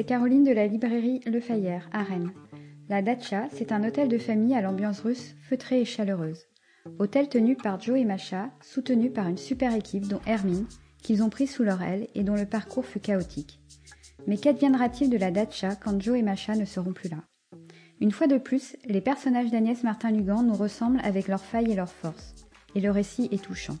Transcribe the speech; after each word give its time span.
c'est 0.00 0.06
Caroline 0.06 0.44
de 0.44 0.52
la 0.52 0.66
librairie 0.66 1.20
Le 1.26 1.40
Fayère 1.40 1.90
à 1.92 2.02
Rennes. 2.02 2.32
La 2.88 3.02
Dacha, 3.02 3.48
c'est 3.52 3.70
un 3.70 3.86
hôtel 3.86 4.08
de 4.08 4.16
famille 4.16 4.54
à 4.54 4.62
l'ambiance 4.62 5.00
russe 5.00 5.34
feutrée 5.42 5.82
et 5.82 5.84
chaleureuse. 5.84 6.46
Hôtel 6.98 7.28
tenu 7.28 7.54
par 7.54 7.78
Joe 7.78 7.98
et 7.98 8.06
Macha, 8.06 8.48
soutenu 8.62 9.10
par 9.10 9.28
une 9.28 9.36
super 9.36 9.74
équipe 9.74 10.08
dont 10.08 10.22
Hermine, 10.24 10.64
qu'ils 11.02 11.22
ont 11.22 11.28
pris 11.28 11.46
sous 11.46 11.64
leur 11.64 11.82
aile 11.82 12.08
et 12.14 12.24
dont 12.24 12.34
le 12.34 12.46
parcours 12.46 12.86
fut 12.86 12.98
chaotique. 12.98 13.60
Mais 14.26 14.38
qu'adviendra-t-il 14.38 15.10
de 15.10 15.18
la 15.18 15.30
Dacha 15.30 15.76
quand 15.76 16.00
Joe 16.00 16.18
et 16.18 16.22
Macha 16.22 16.54
ne 16.54 16.64
seront 16.64 16.94
plus 16.94 17.10
là? 17.10 17.18
Une 18.00 18.10
fois 18.10 18.26
de 18.26 18.38
plus, 18.38 18.78
les 18.86 19.02
personnages 19.02 19.50
d'Agnès 19.50 19.82
Martin-Lugan 19.82 20.44
nous 20.44 20.54
ressemblent 20.54 21.02
avec 21.04 21.28
leurs 21.28 21.44
failles 21.44 21.72
et 21.72 21.76
leurs 21.76 21.92
forces, 21.92 22.34
et 22.74 22.80
le 22.80 22.90
récit 22.90 23.28
est 23.32 23.44
touchant. 23.44 23.76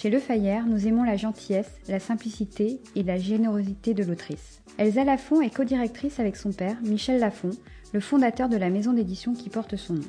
Chez 0.00 0.10
Le 0.10 0.20
Fayère, 0.20 0.64
nous 0.64 0.86
aimons 0.86 1.02
la 1.02 1.16
gentillesse, 1.16 1.72
la 1.88 1.98
simplicité 1.98 2.80
et 2.94 3.02
la 3.02 3.18
générosité 3.18 3.94
de 3.94 4.04
l'autrice. 4.04 4.62
Elsa 4.78 5.02
Lafont 5.02 5.40
est 5.40 5.52
co-directrice 5.52 6.20
avec 6.20 6.36
son 6.36 6.52
père, 6.52 6.76
Michel 6.84 7.18
Lafont, 7.18 7.50
le 7.92 7.98
fondateur 7.98 8.48
de 8.48 8.56
la 8.56 8.70
maison 8.70 8.92
d'édition 8.92 9.34
qui 9.34 9.50
porte 9.50 9.74
son 9.74 9.94
nom. 9.94 10.08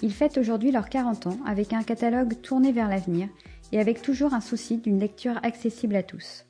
Ils 0.00 0.12
fêtent 0.12 0.38
aujourd'hui 0.38 0.70
leurs 0.70 0.88
40 0.88 1.26
ans 1.26 1.38
avec 1.44 1.72
un 1.72 1.82
catalogue 1.82 2.40
tourné 2.40 2.70
vers 2.70 2.88
l'avenir 2.88 3.26
et 3.72 3.80
avec 3.80 4.00
toujours 4.00 4.32
un 4.32 4.40
souci 4.40 4.78
d'une 4.78 5.00
lecture 5.00 5.40
accessible 5.42 5.96
à 5.96 6.04
tous. 6.04 6.46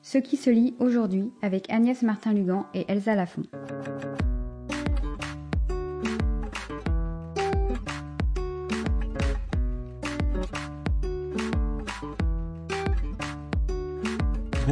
Ce 0.00 0.16
qui 0.16 0.38
se 0.38 0.48
lit 0.48 0.74
aujourd'hui 0.78 1.32
avec 1.42 1.68
Agnès 1.68 2.00
Martin-Lugan 2.00 2.64
et 2.72 2.86
Elsa 2.88 3.14
Lafont. 3.14 3.44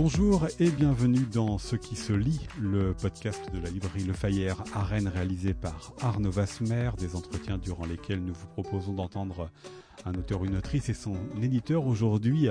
Bonjour 0.04 0.48
et 0.58 0.68
bienvenue 0.68 1.24
dans 1.32 1.58
Ce 1.58 1.76
qui 1.76 1.94
se 1.94 2.12
lit, 2.12 2.40
le 2.60 2.92
podcast 2.92 3.40
de 3.54 3.60
la 3.60 3.70
librairie 3.70 4.02
Le 4.02 4.12
Fayère 4.12 4.56
à 4.74 4.82
Rennes 4.82 5.06
réalisé 5.06 5.54
par 5.54 5.92
Arnaud 6.00 6.32
Vasmer, 6.32 6.90
des 6.98 7.14
entretiens 7.14 7.56
durant 7.56 7.86
lesquels 7.86 8.20
nous 8.20 8.34
vous 8.34 8.48
proposons 8.48 8.94
d'entendre 8.94 9.48
un 10.04 10.14
auteur 10.14 10.44
une 10.44 10.56
autrice 10.56 10.88
et 10.88 10.94
son 10.94 11.16
éditeur 11.40 11.86
aujourd'hui 11.86 12.48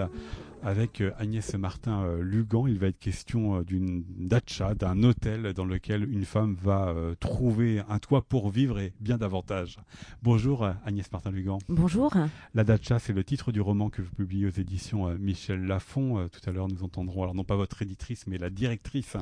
avec 0.64 1.02
euh, 1.02 1.12
Agnès 1.18 1.54
Martin 1.56 2.04
euh, 2.04 2.22
Lugan. 2.22 2.68
Il 2.68 2.80
va 2.80 2.88
être 2.88 3.00
question 3.00 3.58
euh, 3.58 3.64
d'une 3.64 4.04
dacha, 4.18 4.76
d'un 4.76 5.04
hôtel 5.04 5.54
dans 5.54 5.66
lequel 5.66 6.12
une 6.12 6.26
femme 6.26 6.56
va 6.62 6.94
trouver 7.20 7.82
un 7.90 8.00
toit 8.00 8.22
pour 8.22 8.50
vivre 8.50 8.80
et 8.80 8.94
bien 9.00 9.18
davantage. 9.18 9.78
Bonjour 10.22 10.68
Agnès 10.86 11.12
Martin 11.12 11.32
Lugan. 11.32 11.60
Bonjour. 11.70 12.14
La 12.54 12.64
dacha, 12.64 13.00
c'est 13.00 13.14
le 13.14 13.24
titre 13.24 13.52
du 13.52 13.62
roman 13.62 13.90
que 13.90 14.02
vous 14.02 14.12
publiez 14.12 14.46
aux 14.46 14.52
éditions 14.52 15.08
Michel 15.20 15.66
Lafon. 15.66 16.28
Tout 16.30 16.50
à 16.50 16.52
l'heure, 16.52 16.68
nous 16.68 16.84
entendrons, 16.84 17.24
alors 17.24 17.36
non 17.36 17.44
pas 17.44 17.56
votre 17.56 17.82
éditrice, 17.82 18.28
mais 18.28 18.38
la 18.38 18.50
directrice 18.50 19.18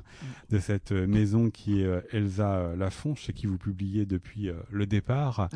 de 0.49 0.59
cette 0.59 0.91
maison 0.91 1.49
qui 1.49 1.81
est 1.81 2.03
Elsa 2.11 2.75
Lafon, 2.75 3.15
chez 3.15 3.33
qui 3.33 3.47
vous 3.47 3.57
publiez 3.57 4.05
depuis 4.05 4.49
le 4.69 4.85
départ. 4.85 5.49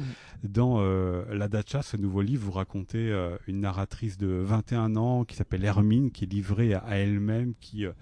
Dans 0.44 0.82
La 1.30 1.48
dacha, 1.48 1.82
ce 1.82 1.98
nouveau 1.98 2.22
livre, 2.22 2.53
vous 2.54 2.60
racontez 2.60 3.12
une 3.48 3.62
narratrice 3.62 4.18
de 4.20 4.28
21 4.28 4.96
ans 4.96 5.26
qui 5.26 5.36
s'appelle 5.36 5.66
Hermine 5.66 6.12
qui 6.12 6.26
est 6.26 6.32
livrée 6.32 6.76
à, 6.76 6.84
elle-même, 7.00 7.56
qui 7.60 7.86
euh, 7.86 7.94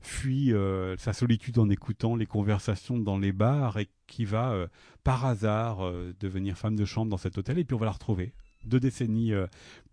fuit 0.00 0.52
euh, 0.52 0.96
sa 0.96 1.12
solitude 1.12 1.60
en 1.60 1.70
écoutant 1.70 2.16
les 2.16 2.26
conversations 2.26 2.98
dans 2.98 3.18
les 3.18 3.30
bars 3.30 3.78
et 3.78 3.88
qui 4.08 4.24
va 4.24 4.50
euh, 4.50 4.66
par 5.04 5.26
hasard 5.26 5.92
devenir 6.18 6.58
femme 6.58 6.74
de 6.74 6.84
chambre 6.84 7.08
dans 7.08 7.18
cet 7.18 7.38
hôtel. 7.38 7.58
Et 7.58 7.64
puis 7.64 7.74
on 7.74 7.78
va 7.78 7.86
la 7.86 7.92
retrouver 7.92 8.32
deux 8.64 8.80
décennies 8.80 9.32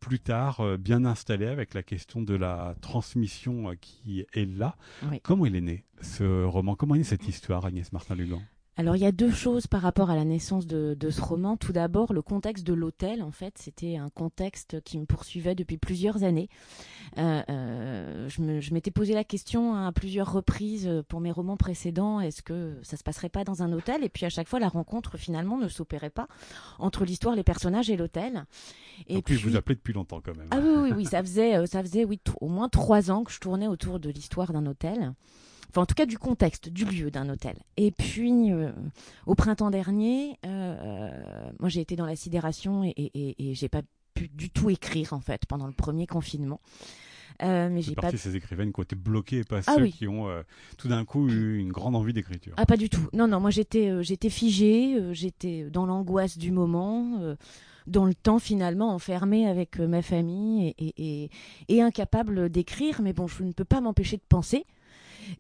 plus 0.02 0.20
tard, 0.20 0.78
bien 0.78 1.06
installée 1.06 1.46
avec 1.46 1.74
la 1.74 1.84
question 1.84 2.22
de 2.22 2.34
la 2.34 2.76
transmission 2.82 3.72
qui 3.80 4.26
est 4.34 4.46
là. 4.46 4.76
Comment 5.24 5.46
il 5.46 5.56
est 5.56 5.62
né 5.62 5.86
ce 6.02 6.44
roman? 6.44 6.76
Comment 6.76 6.96
est 6.96 7.00
née 7.00 7.04
cette 7.06 7.28
histoire, 7.30 7.66
Agnès 7.66 7.94
Martin-Lugan? 7.94 8.42
Alors 8.78 8.96
il 8.96 9.02
y 9.02 9.06
a 9.06 9.12
deux 9.12 9.32
choses 9.32 9.68
par 9.68 9.82
rapport 9.82 10.10
à 10.10 10.16
la 10.16 10.24
naissance 10.24 10.68
de, 10.68 10.96
ce 11.10 11.22
roman. 11.22 11.58
Tout 11.58 11.74
d'abord, 11.74 12.14
le 12.14 12.22
contexte 12.22 12.66
de 12.66 12.74
l'hôtel, 12.74 13.24
en 13.24 13.32
fait, 13.32 13.58
c'était 13.58 13.98
un 13.98 14.10
contexte 14.10 14.82
qui 14.82 15.00
me 15.00 15.06
poursuivait 15.06 15.56
depuis 15.56 15.78
plusieurs 15.78 16.24
années. 16.24 16.50
Euh, 17.18 17.42
euh, 17.50 18.30
je 18.30 18.74
m'étais 18.74 18.92
posé 18.92 19.14
la 19.14 19.24
question 19.24 19.76
à 19.76 19.92
plusieurs 19.92 20.32
reprises 20.32 20.90
pour 21.08 21.20
mes 21.20 21.32
romans 21.32 21.58
précédents, 21.58 22.20
est-ce 22.20 22.44
que 22.44 22.78
ça 22.84 22.98
se 22.98 23.04
passerait 23.04 23.30
pas 23.30 23.44
dans 23.44 23.64
un 23.64 23.74
hôtel? 23.74 24.04
Et 24.04 24.10
puis 24.10 24.26
à 24.26 24.30
chaque 24.30 24.48
fois, 24.48 24.60
la 24.60 24.70
rencontre 24.70 25.18
finalement 25.18 25.58
ne 25.58 25.68
s'opérait 25.68 26.10
pas 26.10 26.28
entre 26.78 27.04
l'histoire, 27.04 27.36
les 27.36 27.44
personnages 27.44 27.90
et 27.90 27.98
l'hôtel. 27.98 28.46
Et 29.08 29.22
puis, 29.22 29.36
je 29.36 29.48
vous 29.48 29.56
appelais 29.56 29.76
depuis 29.76 29.94
longtemps 29.94 30.22
quand 30.22 30.36
même. 30.36 30.48
Ah 30.52 30.60
oui, 30.62 30.70
oui, 30.84 30.92
oui, 30.96 31.06
ça 31.06 31.22
faisait, 31.22 31.58
euh, 31.58 31.66
ça 31.66 31.82
faisait 31.82 32.06
oui, 32.06 32.20
au 32.42 32.48
moins 32.48 32.70
trois 32.70 33.12
ans 33.12 33.24
que 33.24 33.32
je 33.32 33.40
tournais 33.40 33.68
autour 33.68 34.00
de 34.00 34.10
l'histoire 34.10 34.54
d'un 34.54 34.66
hôtel 34.66 35.14
enfin 35.70 35.82
en 35.82 35.86
tout 35.86 35.96
cas 35.96 36.06
du 36.06 36.18
contexte, 36.18 36.70
du 36.70 36.86
lieu 36.86 37.12
d'un 37.12 37.30
hôtel. 37.30 37.58
Et 37.78 37.92
puis 37.92 38.52
euh, 38.52 38.72
au 39.26 39.36
printemps 39.36 39.70
dernier, 39.70 40.38
euh, 40.46 40.76
euh, 40.82 41.50
moi 41.60 41.70
j'ai 41.70 41.82
été 41.82 41.96
dans 41.96 42.06
la 42.06 42.16
sidération 42.16 42.84
et, 42.84 42.94
et, 42.98 43.50
et, 43.50 43.54
j'ai 43.54 43.70
pas 43.70 43.82
pu 44.14 44.30
du 44.30 44.50
tout 44.50 44.70
écrire 44.70 45.14
en 45.14 45.20
fait 45.20 45.46
pendant 45.46 45.68
le 45.68 45.74
premier 45.74 46.08
confinement. 46.08 46.62
Euh, 47.44 47.70
mais 47.72 47.84
j'ai 47.84 47.94
pas 47.94 48.10
ces 48.10 48.36
écrivaines 48.36 48.74
qui 48.74 48.80
ont 48.80 48.84
été 48.84 48.96
bloquées 48.96 49.40
et 49.40 49.44
pas 49.44 49.60
ah 49.68 49.76
ceux 49.76 49.88
qui 49.88 50.08
ont 50.08 50.28
tout 50.78 50.88
d'un 50.88 51.06
coup 51.06 51.30
eu 51.30 51.60
une 51.60 51.72
grande 51.72 51.96
envie 51.96 52.14
d'écriture. 52.14 52.54
Ah 52.58 52.66
pas 52.66 52.78
du 52.78 52.90
tout. 52.90 53.08
Non 53.14 53.28
non, 53.28 53.40
moi 53.40 53.52
j'étais 53.52 54.04
j'étais 54.04 54.32
figée, 54.32 54.98
j'étais 55.14 55.70
dans 55.70 55.86
l'angoisse 55.86 56.40
du 56.40 56.52
moment 56.52 57.36
dans 57.86 58.06
le 58.06 58.16
temps 58.16 58.40
finalement 58.40 58.94
enfermée 58.94 59.48
avec 59.48 59.80
ma 59.80 60.02
famille 60.02 60.74
et, 60.78 60.94
et, 60.98 61.30
et 61.70 61.82
incapable 61.82 62.50
d'écrire. 62.50 63.02
Mais 63.02 63.14
bon, 63.14 63.28
je 63.28 63.44
ne 63.44 63.52
peux 63.52 63.66
pas 63.66 63.82
m'empêcher 63.82 64.18
de 64.18 64.26
penser. 64.28 64.66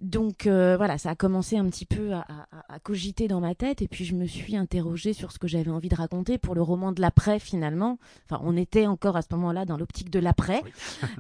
Donc 0.02 0.48
euh, 0.48 0.78
voilà, 0.78 0.98
ça 0.98 1.12
a 1.12 1.16
commencé 1.16 1.58
un 1.58 1.66
petit 1.70 1.86
peu 1.86 2.14
à, 2.14 2.48
cogiter 2.84 3.28
dans 3.28 3.40
ma 3.40 3.56
tête 3.56 3.82
et 3.82 3.88
puis 3.88 4.06
je 4.06 4.16
me 4.16 4.26
suis 4.26 4.56
interrogée 4.56 5.14
sur 5.14 5.32
ce 5.32 5.40
que 5.40 5.48
j'avais 5.48 5.72
envie 5.72 5.90
de 5.90 5.96
raconter 5.96 6.38
pour 6.38 6.56
le 6.56 6.62
roman 6.62 6.92
de 6.92 7.02
l'après 7.02 7.40
finalement. 7.40 7.98
Enfin, 8.26 8.42
on 8.44 8.56
était 8.56 8.86
encore 8.86 9.16
à 9.16 9.22
ce 9.22 9.28
moment-là 9.32 9.66
dans 9.66 9.78
l'optique 9.78 10.10
de 10.10 10.20
l'après. 10.20 10.64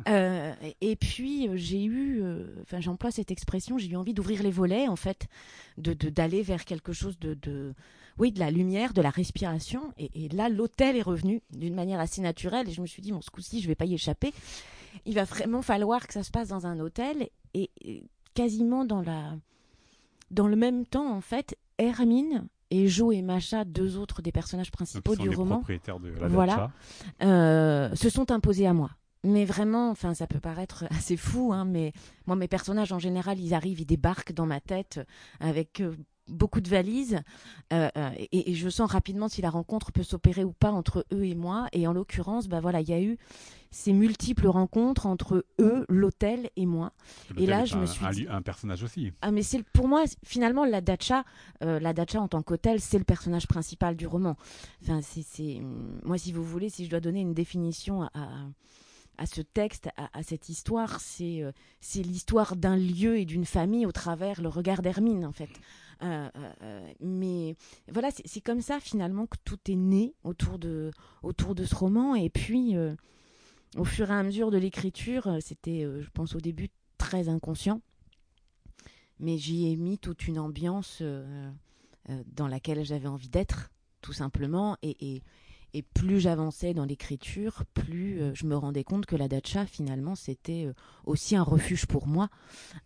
Euh, 0.07 0.53
et 0.79 0.95
puis 0.95 1.47
euh, 1.47 1.55
j'ai 1.55 1.83
eu, 1.83 2.23
enfin 2.61 2.79
j'emploie 2.79 3.11
cette 3.11 3.31
expression, 3.31 3.77
j'ai 3.77 3.89
eu 3.89 3.95
envie 3.95 4.13
d'ouvrir 4.13 4.41
les 4.41 4.51
volets 4.51 4.87
en 4.87 4.95
fait, 4.95 5.27
de 5.77 5.93
d'aller 5.93 6.43
vers 6.43 6.63
quelque 6.65 6.93
chose 6.93 7.17
de, 7.19 7.73
oui, 8.17 8.31
de 8.31 8.39
la 8.39 8.51
lumière, 8.51 8.93
de 8.93 9.01
la 9.01 9.09
respiration. 9.09 9.93
Et, 9.97 10.29
là, 10.29 10.49
l'hôtel 10.49 10.95
est 10.95 11.01
revenu 11.01 11.41
d'une 11.51 11.75
manière 11.75 11.99
assez 11.99 12.21
naturelle. 12.21 12.69
Et 12.69 12.71
je 12.71 12.81
me 12.81 12.87
suis 12.87 13.01
dit, 13.01 13.11
bon, 13.11 13.21
ce 13.21 13.29
coup-ci, 13.29 13.61
je 13.61 13.67
vais 13.67 13.75
pas 13.75 13.85
y 13.85 13.93
échapper. 13.93 14.33
Il 15.05 15.15
va 15.15 15.23
vraiment 15.23 15.61
falloir 15.61 16.07
que 16.07 16.13
ça 16.13 16.23
se 16.23 16.31
passe 16.31 16.47
dans 16.49 16.65
un 16.65 16.79
hôtel. 16.79 17.29
et 17.53 17.69
quasiment 18.37 18.85
dans 18.85 19.01
la 19.01 19.35
dans 20.29 20.47
le 20.47 20.55
même 20.55 20.85
temps 20.85 21.11
en 21.11 21.21
fait 21.21 21.57
Hermine 21.79 22.47
et 22.69 22.87
Jo 22.87 23.11
et 23.11 23.23
Macha, 23.23 23.65
deux 23.65 23.97
autres 23.97 24.21
des 24.21 24.31
personnages 24.31 24.71
principaux 24.71 25.15
du 25.15 25.29
roman, 25.29 25.63
de 25.67 26.19
la 26.19 26.27
voilà, 26.27 26.71
euh, 27.23 27.95
se 27.95 28.09
sont 28.09 28.31
imposés 28.31 28.67
à 28.67 28.73
moi. 28.73 28.91
Mais 29.23 29.45
vraiment, 29.45 29.89
enfin, 29.89 30.13
ça 30.13 30.27
peut 30.27 30.39
paraître 30.39 30.85
assez 30.91 31.17
fou, 31.17 31.51
hein, 31.53 31.65
mais 31.65 31.93
moi, 32.27 32.35
mes 32.35 32.47
personnages 32.47 32.91
en 32.91 32.99
général, 32.99 33.39
ils 33.39 33.53
arrivent, 33.53 33.79
ils 33.79 33.85
débarquent 33.85 34.33
dans 34.33 34.45
ma 34.45 34.59
tête 34.59 34.99
avec 35.39 35.79
euh, 35.79 35.95
beaucoup 36.27 36.61
de 36.61 36.69
valises 36.69 37.19
euh, 37.73 37.89
euh, 37.97 38.09
et, 38.31 38.53
je 38.53 38.69
sens 38.69 38.89
rapidement 38.91 39.27
si 39.27 39.41
la 39.41 39.49
rencontre 39.49 39.91
peut 39.91 40.03
s'opérer 40.03 40.43
ou 40.43 40.53
pas 40.53 40.71
entre 40.71 41.05
eux 41.13 41.25
et 41.25 41.35
moi. 41.35 41.67
Et 41.73 41.87
en 41.87 41.93
l'occurrence, 41.93 42.47
bah 42.47 42.59
voilà, 42.59 42.81
il 42.81 42.89
y 42.89 42.93
a 42.93 43.01
eu 43.01 43.17
ces 43.71 43.91
multiples 43.91 44.47
rencontres 44.47 45.05
entre 45.05 45.45
eux, 45.59 45.85
l'hôtel 45.89 46.49
et 46.55 46.65
moi. 46.65 46.93
Et 47.37 47.45
là, 47.45 47.65
je 47.65 47.77
me 47.77 47.85
suis 47.85 48.05
un, 48.05 48.11
dit... 48.11 48.25
un, 48.29 48.41
personnage 48.41 48.83
aussi. 48.83 49.11
Ah 49.21 49.31
mais 49.31 49.43
c'est 49.43 49.63
pour 49.63 49.87
moi 49.87 50.03
finalement 50.23 50.65
la 50.65 50.79
dacha, 50.79 51.25
euh, 51.63 51.79
la 51.79 51.93
dacha 51.93 52.21
en 52.21 52.27
tant 52.27 52.41
qu'hôtel, 52.41 52.79
c'est 52.79 52.97
le 52.97 53.03
personnage 53.03 53.47
principal 53.47 53.95
du 53.95 54.07
roman. 54.07 54.37
Enfin, 54.81 55.01
c'est 55.01 55.61
moi 56.03 56.17
si 56.17 56.31
vous 56.31 56.43
voulez, 56.43 56.69
si 56.69 56.85
je 56.85 56.89
dois 56.89 57.01
donner 57.01 57.19
une 57.19 57.33
définition 57.33 58.03
à, 58.03 58.11
à 59.17 59.25
ce 59.25 59.41
texte, 59.41 59.89
à, 59.97 60.23
cette 60.23 60.47
histoire, 60.47 61.01
c'est 61.01 61.43
c'est 61.81 62.01
l'histoire 62.01 62.55
d'un 62.55 62.77
lieu 62.77 63.17
et 63.17 63.25
d'une 63.25 63.45
famille 63.45 63.85
au 63.85 63.91
travers 63.91 64.41
le 64.41 64.47
regard 64.47 64.81
d'Hermine 64.81 65.25
en 65.25 65.33
fait. 65.33 65.49
Euh, 66.03 66.29
euh, 66.35 66.53
euh, 66.61 66.93
mais 66.99 67.55
voilà, 67.91 68.09
c'est 68.25 68.41
comme 68.41 68.61
ça 68.61 68.79
finalement 68.79 69.25
que 69.27 69.37
tout 69.43 69.59
est 69.69 69.75
né 69.75 70.13
autour 70.23 70.59
de, 70.59 70.91
autour 71.23 71.55
de 71.55 71.65
ce 71.65 71.75
roman. 71.75 72.15
Et 72.15 72.29
puis, 72.29 72.75
au 73.75 73.83
fur 73.83 74.09
et 74.09 74.13
à 74.13 74.23
mesure 74.23 74.51
de 74.51 74.57
l'écriture, 74.57 75.37
c'était, 75.41 75.81
je 75.81 76.09
pense, 76.11 76.35
au 76.35 76.39
début 76.39 76.69
très 76.97 77.29
inconscient. 77.29 77.81
Mais 79.19 79.37
j'y 79.37 79.71
ai 79.71 79.75
mis 79.75 79.97
toute 79.97 80.27
une 80.27 80.39
ambiance 80.39 81.01
dans 82.27 82.47
laquelle 82.47 82.85
j'avais 82.85 83.07
envie 83.07 83.29
d'être, 83.29 83.71
tout 84.01 84.13
simplement. 84.13 84.77
et, 84.81 85.15
et 85.15 85.23
plus 85.93 86.19
j'avançais 86.19 86.73
dans 86.73 86.85
l'écriture, 86.85 87.63
plus 87.73 88.21
euh, 88.21 88.31
je 88.33 88.45
me 88.45 88.55
rendais 88.55 88.83
compte 88.83 89.05
que 89.05 89.15
la 89.15 89.27
dacha, 89.27 89.65
finalement, 89.65 90.15
c'était 90.15 90.65
euh, 90.65 90.73
aussi 91.05 91.35
un 91.35 91.43
refuge 91.43 91.85
pour 91.85 92.07
moi 92.07 92.29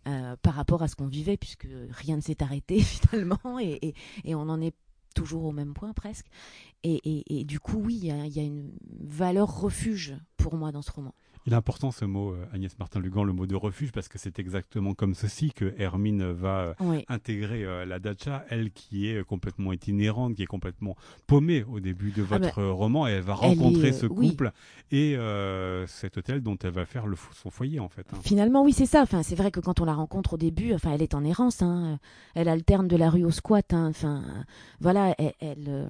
euh, 0.06 0.36
par 0.42 0.54
rapport 0.54 0.82
à 0.82 0.88
ce 0.88 0.96
qu'on 0.96 1.06
vivait, 1.06 1.36
puisque 1.36 1.68
rien 1.90 2.16
ne 2.16 2.20
s'est 2.20 2.42
arrêté 2.42 2.80
finalement, 2.82 3.58
et, 3.60 3.94
et, 4.24 4.34
on 4.34 4.48
en 4.48 4.60
est 4.60 4.74
toujours 5.14 5.44
au 5.44 5.52
même 5.52 5.74
point 5.74 5.92
presque. 5.92 6.26
Et, 6.84 7.40
et 7.40 7.44
du 7.44 7.60
coup, 7.60 7.76
oui, 7.76 8.00
il 8.02 8.06
y, 8.06 8.40
a 8.40 8.42
une 8.42 8.72
valeur 9.00 9.60
refuge 9.60 10.16
pour 10.42 10.56
moi 10.56 10.72
dans 10.72 10.82
ce 10.82 10.90
roman. 10.90 11.14
Il 11.46 11.52
est 11.52 11.56
important 11.56 11.90
ce 11.90 12.04
mot, 12.04 12.30
euh, 12.30 12.46
Agnès 12.52 12.78
Martin-Lugan, 12.78 13.24
le 13.24 13.32
mot 13.32 13.46
de 13.46 13.56
refuge, 13.56 13.90
parce 13.90 14.06
que 14.06 14.16
c'est 14.16 14.38
exactement 14.38 14.94
comme 14.94 15.14
ceci 15.14 15.50
que 15.50 15.74
Hermine 15.76 16.30
va 16.30 16.74
euh, 16.80 17.00
intégrer 17.08 17.64
euh, 17.64 17.84
la 17.84 17.98
dacha, 17.98 18.44
elle 18.48 18.70
qui 18.70 19.08
est 19.08 19.24
complètement 19.24 19.72
itinérante, 19.72 20.36
qui 20.36 20.44
est 20.44 20.46
complètement 20.46 20.96
paumée 21.26 21.64
au 21.64 21.80
début 21.80 22.12
de 22.12 22.22
ah 22.22 22.38
votre 22.38 22.62
bah, 22.62 22.70
roman, 22.70 23.08
et 23.08 23.12
elle 23.12 23.22
va 23.22 23.34
rencontrer 23.34 23.92
ce 23.92 24.06
couple 24.06 24.52
et 24.92 25.16
cet 25.88 26.16
hôtel 26.16 26.42
dont 26.42 26.56
elle 26.62 26.70
va 26.70 26.86
faire 26.86 27.06
le, 27.06 27.16
son 27.32 27.50
foyer 27.50 27.80
en 27.80 27.88
fait. 27.88 28.06
Hein. 28.12 28.18
Finalement, 28.22 28.62
oui, 28.62 28.72
c'est 28.72 28.86
ça. 28.86 29.02
Enfin, 29.02 29.22
c'est 29.22 29.34
vrai 29.34 29.50
que 29.50 29.58
quand 29.58 29.80
on 29.80 29.84
la 29.84 29.94
rencontre 29.94 30.34
au 30.34 30.36
début, 30.36 30.72
enfin, 30.74 30.92
elle 30.92 31.02
est 31.02 31.14
en 31.14 31.24
errance. 31.24 31.62
Hein. 31.62 31.98
Elle 32.34 32.48
alterne 32.48 32.86
de 32.86 32.96
la 32.96 33.10
rue 33.10 33.24
au 33.24 33.30
squat. 33.30 33.72
Hein. 33.72 33.88
Enfin, 33.88 34.22
voilà, 34.80 35.14
elle, 35.18 35.88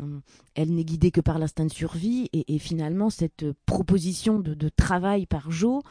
elle, 0.54 0.74
n'est 0.74 0.84
guidée 0.84 1.10
que 1.10 1.20
par 1.20 1.38
l'instinct 1.38 1.66
de 1.66 1.72
survie, 1.72 2.30
et, 2.32 2.58
finalement, 2.58 3.10
cette 3.10 3.44
proposition 3.66 4.38
de, 4.42 4.68
travail 4.68 5.26
par 5.26 5.50
Jo 5.50 5.82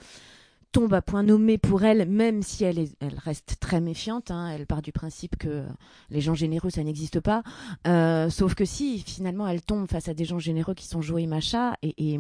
tombe 0.72 0.94
à 0.94 1.02
point 1.02 1.24
nommé 1.24 1.58
pour 1.58 1.84
elle, 1.84 2.08
même 2.08 2.42
si 2.44 2.64
elle, 2.64 2.88
elle 3.00 3.18
reste 3.18 3.58
très 3.60 3.82
méfiante. 3.82 4.32
Hein. 4.32 4.50
elle 4.50 4.66
part 4.66 4.82
du 4.82 4.92
principe 4.92 5.36
que 5.36 5.66
les 6.10 6.22
gens 6.22 6.34
généreux, 6.34 6.70
ça 6.70 6.84
n'existe 6.84 7.20
pas. 7.20 7.44
Euh, 7.88 8.30
sauf 8.30 8.56
que 8.56 8.66
si, 8.66 9.00
finalement, 9.00 9.48
elle 9.48 9.62
tombe 9.62 9.90
face 9.90 10.08
à 10.08 10.14
des 10.14 10.26
gens 10.26 10.40
généreux 10.40 10.74
qui 10.74 10.88
sont 10.88 11.02
Jo 11.02 11.18
et 11.18 11.28
Macha. 11.28 11.76
Et, 11.82 12.18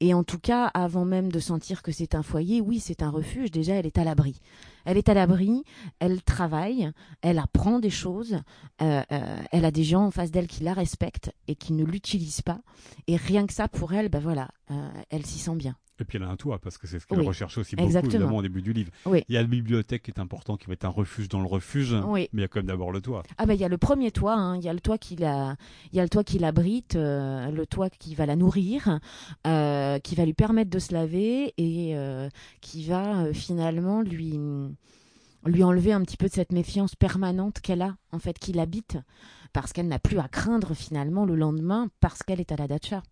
et, 0.00 0.14
en 0.14 0.24
tout 0.24 0.38
cas, 0.38 0.66
avant 0.66 1.04
même 1.04 1.32
de 1.32 1.40
sentir 1.40 1.82
que 1.82 1.92
c'est 1.92 2.14
un 2.14 2.22
foyer, 2.22 2.60
oui, 2.60 2.78
c'est 2.80 3.02
un 3.02 3.10
refuge. 3.10 3.50
Déjà, 3.50 3.74
elle 3.74 3.86
est 3.86 3.98
à 3.98 4.04
l'abri. 4.04 4.40
Elle 4.84 4.96
est 4.96 5.08
à 5.08 5.14
l'abri, 5.14 5.62
elle 6.00 6.22
travaille, 6.22 6.90
elle 7.20 7.38
apprend 7.38 7.78
des 7.78 7.88
choses, 7.88 8.38
euh, 8.80 9.02
euh, 9.12 9.36
elle 9.52 9.64
a 9.64 9.70
des 9.70 9.84
gens 9.84 10.06
en 10.06 10.10
face 10.10 10.32
d'elle 10.32 10.48
qui 10.48 10.64
la 10.64 10.74
respectent 10.74 11.32
et 11.46 11.54
qui 11.54 11.72
ne 11.72 11.84
l'utilisent 11.84 12.42
pas. 12.42 12.60
Et 13.06 13.14
rien 13.14 13.46
que 13.46 13.52
ça, 13.52 13.68
pour 13.68 13.92
elle, 13.92 14.08
ben 14.08 14.18
voilà, 14.18 14.48
elle 15.10 15.24
s'y 15.24 15.38
sent 15.38 15.54
bien. 15.54 15.76
Et 16.02 16.04
puis 16.04 16.18
elle 16.18 16.24
a 16.24 16.28
un 16.28 16.36
toit, 16.36 16.58
parce 16.58 16.78
que 16.78 16.88
c'est 16.88 16.98
ce 16.98 17.06
qu'elle 17.06 17.20
recherche 17.20 17.58
aussi 17.58 17.76
beaucoup, 17.76 17.96
évidemment, 17.96 18.38
au 18.38 18.42
début 18.42 18.60
du 18.60 18.72
livre. 18.72 18.90
Il 19.06 19.22
y 19.28 19.36
a 19.36 19.40
la 19.40 19.46
bibliothèque 19.46 20.02
qui 20.02 20.10
est 20.10 20.18
important, 20.18 20.56
qui 20.56 20.66
va 20.66 20.72
être 20.72 20.84
un 20.84 20.88
refuge 20.88 21.28
dans 21.28 21.40
le 21.40 21.46
refuge, 21.46 21.94
mais 21.94 22.28
il 22.32 22.40
y 22.40 22.42
a 22.42 22.48
quand 22.48 22.58
même 22.58 22.66
d'abord 22.66 22.90
le 22.90 23.00
toit. 23.00 23.22
Ah 23.38 23.46
ben 23.46 23.54
il 23.54 23.60
y 23.60 23.64
a 23.64 23.68
le 23.68 23.78
premier 23.78 24.10
toit, 24.10 24.34
hein. 24.34 24.56
il 24.56 24.64
y 24.64 24.68
a 24.68 24.72
le 24.72 24.80
toit 24.80 24.98
qui 24.98 25.14
la, 25.14 25.54
il 25.92 25.96
y 25.96 26.00
a 26.00 26.02
le 26.02 26.08
toit 26.08 26.24
qui 26.24 26.40
l'abrite, 26.40 26.96
euh, 26.96 27.52
le 27.52 27.66
toit 27.66 27.88
qui 27.88 28.16
va 28.16 28.26
la 28.26 28.34
nourrir, 28.34 28.98
euh, 29.46 30.00
qui 30.00 30.16
va 30.16 30.24
lui 30.24 30.34
permettre 30.34 30.70
de 30.70 30.80
se 30.80 30.92
laver 30.92 31.54
et 31.56 31.96
euh, 31.96 32.28
qui 32.60 32.84
va 32.84 33.32
finalement 33.32 34.02
lui 34.02 34.40
lui 35.44 35.64
enlever 35.64 35.92
un 35.92 36.00
petit 36.02 36.16
peu 36.16 36.26
de 36.26 36.32
cette 36.32 36.52
méfiance 36.52 36.94
permanente 36.94 37.60
qu'elle 37.60 37.82
a, 37.82 37.96
en 38.12 38.18
fait, 38.18 38.38
qui 38.38 38.52
l'habite, 38.52 38.98
parce 39.52 39.72
qu'elle 39.72 39.88
n'a 39.88 39.98
plus 39.98 40.18
à 40.18 40.28
craindre 40.28 40.74
finalement 40.74 41.24
le 41.24 41.34
lendemain, 41.34 41.88
parce 42.00 42.22
qu'elle 42.22 42.40
est 42.40 42.52
à 42.52 42.56
la 42.56 42.68
dacha 42.68 43.02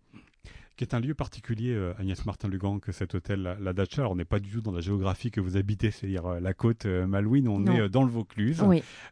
qui 0.81 0.85
est 0.85 0.95
un 0.95 0.99
lieu 0.99 1.13
particulier, 1.13 1.75
euh, 1.75 1.93
Agnès 1.99 2.25
Martin-Lugan, 2.25 2.79
que 2.79 2.91
cet 2.91 3.13
hôtel, 3.13 3.55
la, 3.61 3.73
Dacha. 3.73 4.01
Alors, 4.01 4.13
on 4.13 4.15
n'est 4.15 4.25
pas 4.25 4.39
du 4.39 4.49
tout 4.49 4.61
dans 4.61 4.71
la 4.71 4.81
géographie 4.81 5.29
que 5.29 5.39
vous 5.39 5.55
habitez, 5.55 5.91
c'est-à-dire 5.91 6.25
euh, 6.25 6.39
la 6.39 6.55
côte 6.55 6.87
euh, 6.87 7.05
Malouine, 7.05 7.47
on 7.47 7.63
est 7.67 7.87
dans 7.87 8.03
le 8.03 8.09
Vaucluse, 8.09 8.63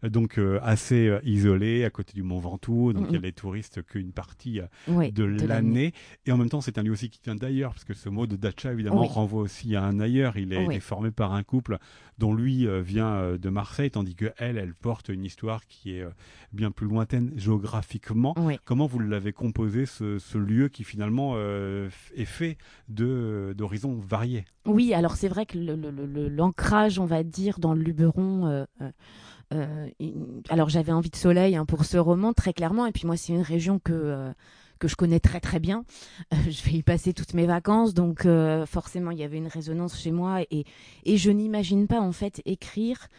donc 0.02 0.40
assez 0.64 1.16
isolé, 1.24 1.86
à 1.86 1.92
côté 1.92 2.14
du 2.14 2.24
Mont 2.24 2.40
Ventoux, 2.40 2.92
donc 2.92 3.06
il 3.10 3.14
y 3.14 3.18
a 3.18 3.22
les 3.22 3.34
touristes 3.34 3.84
qu'une 3.84 4.12
partie 4.12 4.62
de, 4.88 5.24
l'année. 5.46 5.94
Et 6.26 6.32
en 6.32 6.38
même 6.38 6.50
temps, 6.50 6.62
c'est 6.62 6.80
un 6.80 6.84
lieu 6.84 6.92
aussi 6.92 7.12
qui 7.12 7.20
vient 7.24 7.36
d'ailleurs, 7.36 7.74
parce 7.74 7.84
que 7.84 7.94
ce 7.94 8.10
mot 8.10 8.26
de 8.26 8.36
Dacha, 8.36 8.74
évidemment, 8.74 9.04
renvoie 9.04 9.44
aussi 9.44 9.76
à 9.76 9.84
un 9.84 10.00
ailleurs. 10.00 10.38
Il 10.38 10.54
est, 10.54 10.66
il 10.66 10.72
est 10.72 10.80
formé 10.80 11.12
par 11.12 11.34
un 11.34 11.44
couple 11.44 11.78
dont 12.20 12.34
lui 12.34 12.68
vient 12.82 13.38
de 13.38 13.50
Marseille, 13.50 13.90
tandis 13.90 14.16
que 14.16 14.32
elle, 14.38 14.58
elle 14.58 14.74
porte 14.74 15.10
une 15.10 15.24
histoire 15.24 15.66
qui 15.66 15.94
est 15.94 16.06
bien 16.54 16.72
plus 16.72 16.88
lointaine 16.88 17.32
géographiquement. 17.36 18.36
Comment 18.66 18.88
vous 18.88 19.00
l'avez 19.00 19.34
composé, 19.34 19.86
ce, 19.86 20.38
lieu 20.38 20.70
qui 20.70 20.84
finalement 20.84 21.34
euh, 21.36 21.90
est 22.16 22.26
fait 22.26 22.58
d'horizons 22.88 24.00
variés? 24.00 24.46
Oui, 24.66 24.94
alors 24.94 25.16
c'est 25.16 25.28
vrai 25.28 25.46
que 25.46 25.58
l'ancrage, 25.58 27.00
on 27.00 27.06
va 27.06 27.24
dire, 27.24 27.60
dans 27.60 27.74
le 27.74 27.82
Luberon... 27.82 28.48
Euh, 28.48 28.66
euh, 29.52 29.90
alors 30.50 30.70
j'avais 30.70 30.92
envie 30.92 31.10
de 31.10 31.16
soleil 31.16 31.56
hein, 31.56 31.66
pour 31.66 31.84
ce 31.84 31.98
roman 31.98 32.34
très 32.34 32.54
clairement. 32.54 32.86
Et 32.86 32.92
puis 32.92 33.08
moi 33.08 33.18
c'est 33.18 33.34
une 33.34 33.42
région 33.42 33.80
que 33.80 34.32
que 34.80 34.88
je 34.88 34.96
connais 34.96 35.20
très 35.20 35.40
très 35.40 35.60
bien. 35.60 35.86
je 36.32 36.64
vais 36.64 36.78
y 36.78 36.84
passer 36.84 37.14
toutes 37.14 37.34
mes 37.34 37.46
vacances, 37.46 37.94
donc 37.94 38.28
forcément 38.66 39.12
il 39.12 39.20
y 39.20 39.24
avait 39.24 39.38
une 39.38 39.48
résonance 39.48 40.00
chez 40.00 40.12
moi 40.12 40.42
et, 40.52 40.66
je 41.06 41.32
n'imagine 41.32 41.88
pas 41.88 42.00
en 42.00 42.12
fait 42.12 42.42
écrire 42.46 43.10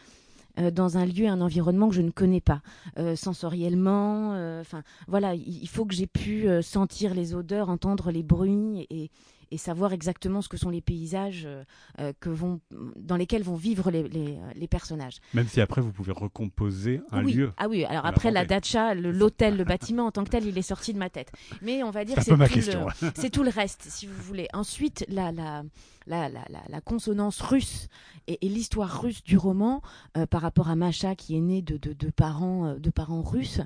euh, 0.59 0.71
dans 0.71 0.99
un 0.99 1.07
lieu, 1.07 1.27
un 1.27 1.41
environnement 1.41 1.89
que 1.89 1.95
je 1.95 2.03
ne 2.03 2.11
connais 2.11 2.41
pas, 2.41 2.61
euh, 2.99 3.15
sensoriellement. 3.17 4.35
Euh, 4.35 4.61
enfin, 4.61 4.83
voilà, 5.07 5.35
il 5.35 5.69
faut 5.69 5.85
que 5.85 5.95
j'ai 5.95 6.07
pu 6.07 6.49
sentir 6.63 7.15
les 7.15 7.35
odeurs, 7.35 7.69
entendre 7.69 8.11
les 8.11 8.23
bruits 8.23 8.87
et, 8.91 9.11
et 9.51 9.59
savoir 9.59 9.93
exactement 9.93 10.43
ce 10.43 10.49
que 10.49 10.57
sont 10.57 10.71
les 10.71 10.81
paysages 10.81 11.45
euh, 11.45 11.65
euh, 11.99 12.13
que 12.21 12.31
vont, 12.31 12.61
dans 12.97 13.17
lesquels 13.17 13.43
vont 13.43 13.57
vivre 13.57 13.91
les, 13.91 14.09
les, 14.09 14.39
les, 14.55 14.69
personnages. 14.69 15.17
Même 15.35 15.49
si 15.49 15.61
après 15.61 15.81
vous 15.81 15.93
pouvez 15.93 16.13
recomposer 16.13 17.01
un 17.11 17.23
lieu. 17.23 17.53
Ah 17.57 17.69
oui, 17.69 17.85
alors 17.85 18.07
après 18.07 18.31
la 18.31 18.45
dacha, 18.45 18.95
l'hôtel, 18.95 19.57
le, 19.57 19.65
bâtiment 19.65 20.07
en 20.07 20.11
tant 20.13 20.25
que 20.25 20.31
tel, 20.31 20.47
il 20.47 20.57
est 20.57 20.63
sorti 20.63 20.93
de 20.93 20.99
ma 20.99 21.11
tête. 21.11 21.33
Mais 21.63 21.83
on 21.83 21.91
va 21.91 22.05
dire 22.05 22.19
c'est 22.23 22.37
tout, 22.37 23.11
c'est 23.15 23.31
tout 23.31 23.43
le 23.43 23.51
reste, 23.51 23.83
si 23.89 24.07
vous 24.07 24.23
voulez. 24.23 24.47
Ensuite, 24.53 25.05
la, 25.09 25.33
la, 25.33 25.65
la, 26.07 26.29
la, 26.29 26.45
la 26.69 26.81
consonance 26.81 27.41
russe 27.41 27.89
et, 28.27 28.39
l'histoire 28.43 29.03
russe 29.03 29.23
du 29.23 29.37
roman 29.37 29.83
euh, 30.17 30.27
par 30.27 30.43
rapport 30.43 30.69
à 30.69 30.77
Macha 30.77 31.15
qui 31.15 31.37
est 31.37 31.41
née 31.41 31.63
de, 31.63 31.77
de, 31.77 31.93
de 31.93 32.11
parents, 32.11 32.75
de 32.75 32.91
parents 32.91 33.23
russes 33.23 33.61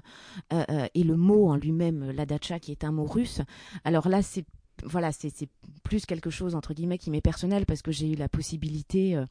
et 0.95 1.05
le 1.05 1.17
mot 1.17 1.49
en 1.49 1.57
lui-même, 1.57 2.11
la 2.11 2.27
dacha 2.27 2.59
qui 2.59 2.71
est 2.71 2.85
un 2.85 2.93
mot 2.93 3.05
russe. 3.05 3.41
Alors 3.85 4.09
là, 4.09 4.23
c'est 4.23 4.45
voilà, 4.83 5.13
c'est 5.13 5.49
plus 5.83 6.07
quelque 6.07 6.31
chose 6.31 6.55
entre 6.55 6.75
guillemets 6.75 6.99
qui 6.99 7.11
m'est 7.11 7.21
personnel 7.21 7.67
parce 7.67 7.83
que 7.83 7.93
j'ai 7.93 8.13
eu 8.13 8.17
la 8.17 8.29
possibilité 8.29 9.17
euh, 9.17 9.27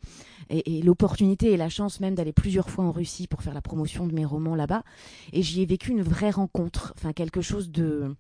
et, 0.50 0.82
l'opportunité 0.82 1.52
et 1.52 1.58
la 1.58 1.70
chance 1.70 2.00
même 2.00 2.16
d'aller 2.16 2.34
plusieurs 2.34 2.70
fois 2.70 2.86
en 2.86 2.92
Russie 2.92 3.28
pour 3.28 3.42
faire 3.42 3.54
la 3.54 3.62
promotion 3.62 4.08
de 4.08 4.14
mes 4.14 4.26
romans 4.26 4.56
là-bas. 4.56 4.84
Et 5.32 5.42
j'y 5.42 5.62
ai 5.62 5.66
vécu 5.66 5.92
une 5.92 6.02
vraie 6.02 6.32
rencontre, 6.32 6.94
enfin 6.98 7.14
quelque 7.14 7.42
chose 7.42 7.70
de 7.70 8.16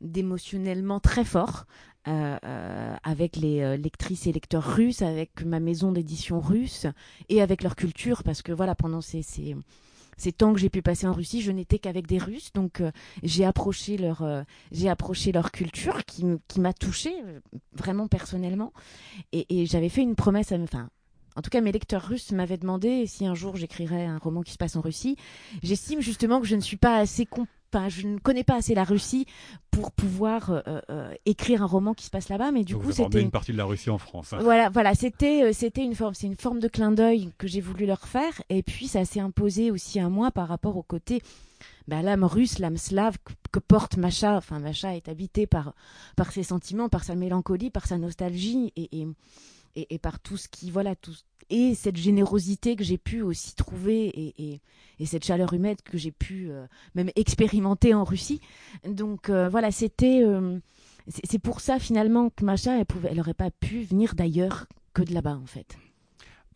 d'émotionnellement 0.00 0.98
très 0.98 1.24
fort 1.24 1.64
euh, 2.08 2.36
euh, 2.44 2.96
avec 3.04 3.36
les 3.36 3.76
lectrices 3.76 4.26
et 4.26 4.32
lecteurs 4.32 4.74
russes, 4.74 5.00
avec 5.00 5.44
ma 5.44 5.60
maison 5.60 5.92
d'édition 5.92 6.40
russe 6.40 6.86
et 7.28 7.40
avec 7.40 7.62
leur 7.62 7.76
culture 7.76 8.24
parce 8.24 8.42
que 8.42 8.50
voilà 8.50 8.74
pendant 8.74 9.00
ces, 9.00 9.22
ces 9.22 9.54
ces 10.22 10.32
temps 10.32 10.52
que 10.52 10.60
j'ai 10.60 10.70
pu 10.70 10.82
passer 10.82 11.06
en 11.06 11.12
Russie, 11.12 11.42
je 11.42 11.50
n'étais 11.50 11.80
qu'avec 11.80 12.06
des 12.06 12.18
Russes, 12.18 12.52
donc 12.52 12.80
euh, 12.80 12.92
j'ai 13.24 13.44
approché 13.44 13.96
leur 13.96 14.22
euh, 14.22 14.42
j'ai 14.70 14.88
approché 14.88 15.32
leur 15.32 15.50
culture 15.50 16.04
qui, 16.04 16.24
qui 16.46 16.60
m'a 16.60 16.72
touchée 16.72 17.14
euh, 17.24 17.40
vraiment 17.72 18.06
personnellement, 18.06 18.72
et, 19.32 19.66
j'avais 19.66 19.88
fait 19.88 20.02
une 20.02 20.14
promesse 20.14 20.52
à 20.52 20.58
enfin 20.58 20.88
en 21.34 21.40
tout 21.40 21.48
cas, 21.48 21.62
mes 21.62 21.72
lecteurs 21.72 22.02
russes 22.02 22.30
m'avaient 22.32 22.58
demandé 22.58 23.06
si 23.06 23.26
un 23.26 23.34
jour 23.34 23.56
j'écrirais 23.56 24.04
un 24.04 24.18
roman 24.18 24.42
qui 24.42 24.52
se 24.52 24.58
passe 24.58 24.76
en 24.76 24.82
Russie. 24.82 25.16
J'estime 25.62 26.02
justement 26.02 26.42
que 26.42 26.46
je 26.46 26.56
ne 26.56 26.60
suis 26.60 26.76
pas 26.76 26.98
assez 26.98 27.24
je 27.88 28.06
ne 28.06 28.18
connais 28.18 28.44
pas 28.44 28.56
assez 28.56 28.74
la 28.74 28.84
Russie 28.84 29.26
pour 29.70 29.92
pouvoir 29.92 30.50
euh, 30.50 30.60
euh, 30.66 30.80
euh, 30.90 31.14
écrire 31.24 31.62
un 31.62 31.66
roman 31.66 31.94
qui 31.94 32.04
se 32.04 32.10
passe 32.10 32.28
là-bas, 32.28 32.52
mais 32.52 32.64
du 32.64 32.76
coup 32.76 32.92
c'était 32.92 33.20
une 33.20 33.30
partie 33.30 33.52
de 33.52 33.58
la 33.58 33.64
Russie 33.64 33.90
en 33.90 33.98
France. 33.98 34.32
Hein. 34.32 34.38
Voilà, 34.40 34.68
voilà, 34.68 34.94
c'était 34.94 35.52
c'était 35.52 35.84
une 35.84 35.94
forme, 35.94 36.14
c'est 36.14 36.26
une 36.26 36.36
forme 36.36 36.60
de 36.60 36.68
clin 36.68 36.92
d'œil 36.92 37.30
que 37.38 37.46
j'ai 37.46 37.60
voulu 37.60 37.86
leur 37.86 38.06
faire, 38.06 38.42
et 38.48 38.62
puis 38.62 38.88
ça 38.88 39.04
s'est 39.04 39.20
imposé 39.20 39.70
aussi 39.70 39.98
à 39.98 40.08
moi 40.08 40.30
par 40.30 40.48
rapport 40.48 40.76
au 40.76 40.82
côté 40.82 41.22
bah, 41.88 42.02
l'âme 42.02 42.24
russe, 42.24 42.58
l'âme 42.58 42.76
slave 42.76 43.16
que, 43.50 43.58
porte 43.58 43.96
Macha. 43.96 44.36
Enfin, 44.36 44.58
Macha 44.58 44.94
est 44.94 45.08
habité 45.08 45.46
par 45.46 45.74
par 46.16 46.32
ses 46.32 46.42
sentiments, 46.42 46.88
par 46.88 47.04
sa 47.04 47.14
mélancolie, 47.14 47.70
par 47.70 47.86
sa 47.86 47.98
nostalgie 47.98 48.72
et, 48.76 49.00
et 49.00 49.08
et, 49.74 49.98
par 49.98 50.20
tout 50.20 50.36
ce 50.36 50.48
qui 50.48 50.70
voilà 50.70 50.94
tout 50.94 51.14
et 51.50 51.74
cette 51.74 51.96
générosité 51.96 52.76
que 52.76 52.84
j'ai 52.84 52.98
pu 52.98 53.22
aussi 53.22 53.54
trouver 53.54 54.06
et, 54.06 54.60
et, 54.98 55.06
cette 55.06 55.24
chaleur 55.24 55.52
humaine 55.52 55.76
que 55.84 55.98
j'ai 55.98 56.12
pu 56.12 56.48
euh, 56.48 56.64
même 56.94 57.10
expérimenter 57.16 57.92
en 57.92 58.04
Russie. 58.04 58.40
Donc 58.86 59.30
euh, 59.30 59.48
voilà, 59.48 59.72
c'était 59.72 60.22
euh, 60.22 60.60
c'est 61.08 61.40
pour 61.40 61.60
ça 61.60 61.80
finalement 61.80 62.30
que 62.30 62.44
Macha 62.44 62.78
elle 62.78 62.86
elle 63.10 63.18
aurait 63.18 63.34
pas 63.34 63.50
pu 63.50 63.82
venir 63.82 64.14
d'ailleurs 64.14 64.66
que 64.94 65.02
de 65.02 65.12
là-bas 65.12 65.36
en 65.42 65.46
fait. 65.46 65.76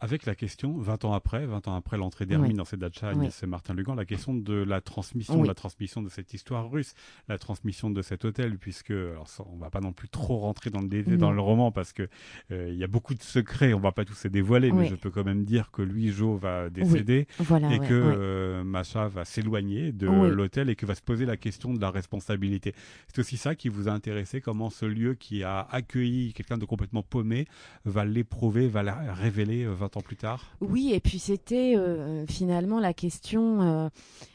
Avec 0.01 0.27
la 0.27 0.35
question, 0.35 0.77
20 0.79 1.05
ans 1.05 1.13
après, 1.13 1.47
20 1.47 1.69
ans 1.69 1.75
après 1.75 1.97
l'entrée 1.97 2.27
d'Hermine 2.27 2.57
dans 2.57 2.65
cette 2.65 2.81
dacha, 2.81 3.09
Agnès 3.09 3.43
Martin 3.45 3.75
Lugan, 3.75 3.95
la 3.95 4.05
question 4.05 4.35
de 4.35 4.55
la 4.55 4.81
transmission, 4.81 5.43
la 5.43 5.55
transmission 5.55 6.03
de 6.03 6.09
cette 6.09 6.35
histoire 6.35 6.71
russe, 6.71 6.95
la 7.29 7.39
transmission 7.39 7.91
de 7.91 8.03
cet 8.03 8.25
hôtel, 8.25 8.59
puisque, 8.59 8.91
alors 8.91 9.27
on 9.53 9.57
va 9.57 9.71
pas 9.71 9.81
non 9.81 9.93
plus 9.93 10.09
trop 10.09 10.39
rentrer 10.39 10.71
dans 10.71 10.81
le 10.81 11.17
dans 11.17 11.33
le 11.33 11.41
roman 11.41 11.73
parce 11.73 11.93
que 11.93 12.09
euh, 12.51 12.69
il 12.71 12.77
y 12.77 12.85
a 12.85 12.87
beaucoup 12.87 13.15
de 13.15 13.23
secrets, 13.23 13.73
on 13.73 13.81
va 13.81 13.93
pas 13.93 14.05
tous 14.05 14.25
les 14.25 14.31
dévoiler, 14.31 14.73
mais 14.73 14.87
je 14.87 14.95
peux 14.95 15.11
quand 15.11 15.25
même 15.25 15.45
dire 15.45 15.71
que 15.71 15.83
lui, 15.83 16.11
Jo, 16.11 16.37
va 16.37 16.71
décéder 16.71 17.27
et 17.41 17.79
que 17.79 17.87
euh, 17.91 18.65
Macha 18.65 19.09
va 19.09 19.25
s'éloigner 19.25 19.93
de 19.93 20.07
l'hôtel 20.07 20.71
et 20.71 20.77
que 20.77 20.87
va 20.87 20.95
se 20.95 21.03
poser 21.03 21.27
la 21.27 21.37
question 21.37 21.73
de 21.73 21.81
la 21.81 21.91
responsabilité. 21.91 22.75
C'est 23.09 23.21
aussi 23.21 23.37
ça 23.37 23.55
qui 23.55 23.69
vous 23.69 23.89
a 23.89 23.93
intéressé, 23.93 24.41
comment 24.41 24.71
ce 24.71 24.87
lieu 24.87 25.15
qui 25.15 25.43
a 25.43 25.61
accueilli 25.71 26.33
quelqu'un 26.33 26.59
de 26.59 26.65
complètement 26.65 27.03
paumé 27.03 27.47
va 27.85 28.05
l'éprouver, 28.05 28.69
va 28.69 28.83
la 28.83 29.15
révéler 29.15 29.67
euh, 29.97 30.01
plus 30.01 30.17
tard. 30.17 30.45
Oui, 30.61 30.93
et 30.93 31.01
puis 31.01 31.19
c'était 31.19 31.75
euh, 31.77 32.27
finalement 32.27 32.81
la 32.81 32.95
question, 32.95 33.63
euh, 33.63 33.89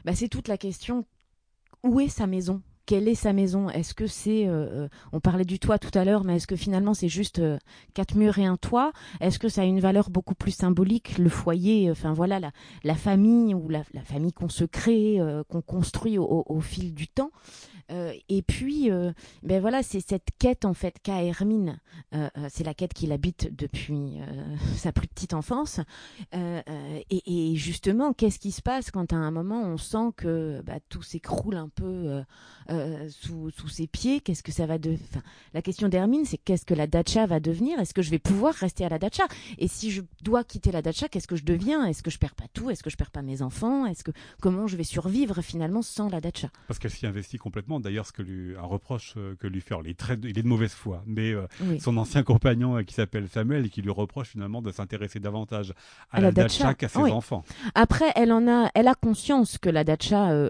bah, 0.05 0.15
c'est 0.15 0.29
toute 0.29 0.48
la 0.48 0.58
question, 0.58 1.05
où 1.84 2.00
est 2.00 2.08
sa 2.10 2.27
maison? 2.27 2.62
Quelle 2.85 3.07
est 3.07 3.15
sa 3.15 3.33
maison? 3.33 3.69
Est-ce 3.69 3.93
que 3.93 4.07
c'est, 4.07 4.50
on 5.11 5.19
parlait 5.19 5.45
du 5.45 5.59
toit 5.59 5.79
tout 5.79 5.97
à 5.97 6.05
l'heure, 6.05 6.23
mais 6.23 6.38
est-ce 6.38 6.47
que 6.47 6.55
finalement 6.55 6.93
c'est 6.93 7.09
juste 7.09 7.41
quatre 7.93 8.15
murs 8.15 8.39
et 8.39 8.45
un 8.45 8.57
toit? 8.57 8.91
Est-ce 9.19 9.39
que 9.39 9.50
ça 9.50 9.61
a 9.61 9.65
une 9.65 9.79
valeur 9.79 10.09
beaucoup 10.09 10.35
plus 10.35 10.51
symbolique, 10.51 11.17
le 11.17 11.29
foyer, 11.29 11.89
enfin 11.91 12.13
voilà, 12.13 12.39
la, 12.83 12.95
famille 12.95 13.53
ou 13.53 13.69
la, 13.69 13.83
famille 14.03 14.33
qu'on 14.33 14.50
se 14.50 14.65
crée, 14.65 15.19
qu'on 15.50 15.61
construit 15.61 16.17
au, 16.17 16.59
fil 16.61 16.93
du 16.93 17.07
temps? 17.07 17.31
Euh, 17.91 18.13
et 18.29 18.41
puis, 18.41 18.89
euh, 18.89 19.11
ben 19.43 19.59
voilà, 19.59 19.83
c'est 19.83 20.00
cette 20.00 20.29
quête 20.39 20.65
en 20.65 20.73
fait 20.73 20.95
qu'a 21.03 21.23
Hermine. 21.23 21.79
Euh, 22.13 22.29
c'est 22.50 22.63
la 22.63 22.73
quête 22.73 22.93
qu'il 22.93 23.11
habite 23.11 23.53
depuis 23.55 24.19
sa 24.75 24.91
plus 24.91 25.07
petite 25.07 25.33
enfance. 25.33 25.79
Et, 26.33 27.55
justement, 27.55 28.13
qu'est-ce 28.13 28.39
qui 28.39 28.51
se 28.51 28.61
passe 28.61 28.91
quand 28.91 29.13
à 29.13 29.17
un 29.17 29.31
moment 29.31 29.61
on 29.63 29.77
sent 29.77 30.11
que 30.15 30.61
bah, 30.65 30.79
tout 30.89 31.01
s'écroule 31.01 31.55
un 31.55 31.69
peu 31.69 32.21
sous, 33.09 33.51
sous, 33.51 33.67
ses 33.67 33.87
pieds 33.87 34.21
Qu'est-ce 34.21 34.43
que 34.43 34.51
ça 34.51 34.65
va 34.65 34.77
de 34.77 34.93
enfin, 34.93 35.21
La 35.53 35.61
question 35.61 35.89
d'Hermine, 35.89 36.25
c'est 36.25 36.37
qu'est-ce 36.37 36.65
que 36.65 36.73
la 36.73 36.87
dacha 36.87 37.25
va 37.25 37.39
devenir? 37.39 37.79
Est-ce 37.79 37.93
que 37.93 38.01
je 38.01 38.09
vais 38.09 38.19
pouvoir 38.19 38.53
rester 38.53 38.85
à 38.85 38.89
la 38.89 38.99
dacha? 38.99 39.23
Et 39.57 39.67
si 39.67 39.91
je 39.91 40.01
dois 40.21 40.43
quitter 40.43 40.71
la 40.71 40.81
dacha, 40.81 41.07
qu'est-ce 41.07 41.27
que 41.27 41.35
je 41.35 41.43
deviens? 41.43 41.85
Est-ce 41.85 42.03
que 42.03 42.11
je 42.11 42.17
perds 42.17 42.35
pas 42.35 42.45
tout? 42.53 42.69
Est-ce 42.69 42.83
que 42.83 42.89
je 42.89 42.97
perds 42.97 43.11
pas 43.11 43.21
mes 43.21 43.41
enfants? 43.41 43.85
Est-ce 43.85 44.03
que 44.03 44.11
comment 44.41 44.67
je 44.67 44.77
vais 44.77 44.83
survivre 44.83 45.41
finalement 45.41 45.81
sans 45.81 46.09
la 46.09 46.21
dacha? 46.21 46.49
Parce 46.67 46.79
qu'elle 46.79 46.91
s'y 46.91 47.05
investit 47.05 47.37
complètement. 47.37 47.79
D'ailleurs 47.79 48.05
ce 48.05 48.11
que 48.11 48.21
lui, 48.21 48.55
un 48.55 48.65
reproche 48.65 49.13
euh, 49.17 49.35
que 49.39 49.47
lui 49.47 49.61
fait. 49.61 49.75
il, 49.83 49.89
est 49.89 50.01
il 50.23 50.37
est 50.37 50.43
de 50.43 50.47
mauvaise 50.47 50.73
foi, 50.73 51.03
mais 51.05 51.31
euh, 51.31 51.47
son 51.79 51.97
ancien 51.97 52.23
compagnon 52.23 52.77
euh, 52.77 52.83
qui 52.83 52.93
s'appelle 52.93 53.27
Samuel 53.29 53.65
et 53.65 53.69
qui 53.69 53.81
lui 53.81 53.91
reproche 53.91 54.29
finalement 54.29 54.61
de 54.61 54.71
s'intéresser 54.71 55.19
davantage 55.19 55.73
à, 56.11 56.21
la, 56.21 56.31
dacha, 56.31 56.73
qu'à 56.73 56.87
ses 56.87 56.99
enfants. 56.99 57.43
Après, 57.75 58.11
elle 58.15 58.31
en 58.31 58.47
a, 58.47 58.69
elle 58.75 58.87
a 58.87 58.95
conscience 58.95 59.57
que 59.57 59.69
la 59.69 59.83
dacha 59.83 60.49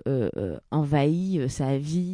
envahit 0.71 1.47
sa 1.47 1.77
vie. 1.77 2.10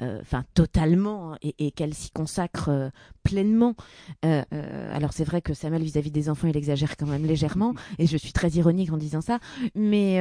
Enfin 0.00 0.44
totalement 0.54 1.32
hein, 1.32 1.38
et, 1.42 1.70
qu'elle 1.70 1.94
s'y 1.94 2.10
consacre 2.10 2.90
pleinement. 3.22 3.74
alors 4.22 5.12
c'est 5.12 5.24
vrai 5.24 5.40
que 5.42 5.54
Samuel 5.54 5.82
vis-à-vis 5.82 6.10
-vis 6.10 6.12
des 6.12 6.28
enfants, 6.28 6.48
il 6.48 6.56
exagère 6.56 6.96
quand 6.96 7.06
même 7.06 7.26
légèrement, 7.26 7.74
et 7.98 8.06
je 8.06 8.16
suis 8.16 8.32
très 8.32 8.50
ironique 8.50 8.92
en 8.92 8.98
disant 8.98 9.20
ça, 9.20 9.38
mais 9.74 10.20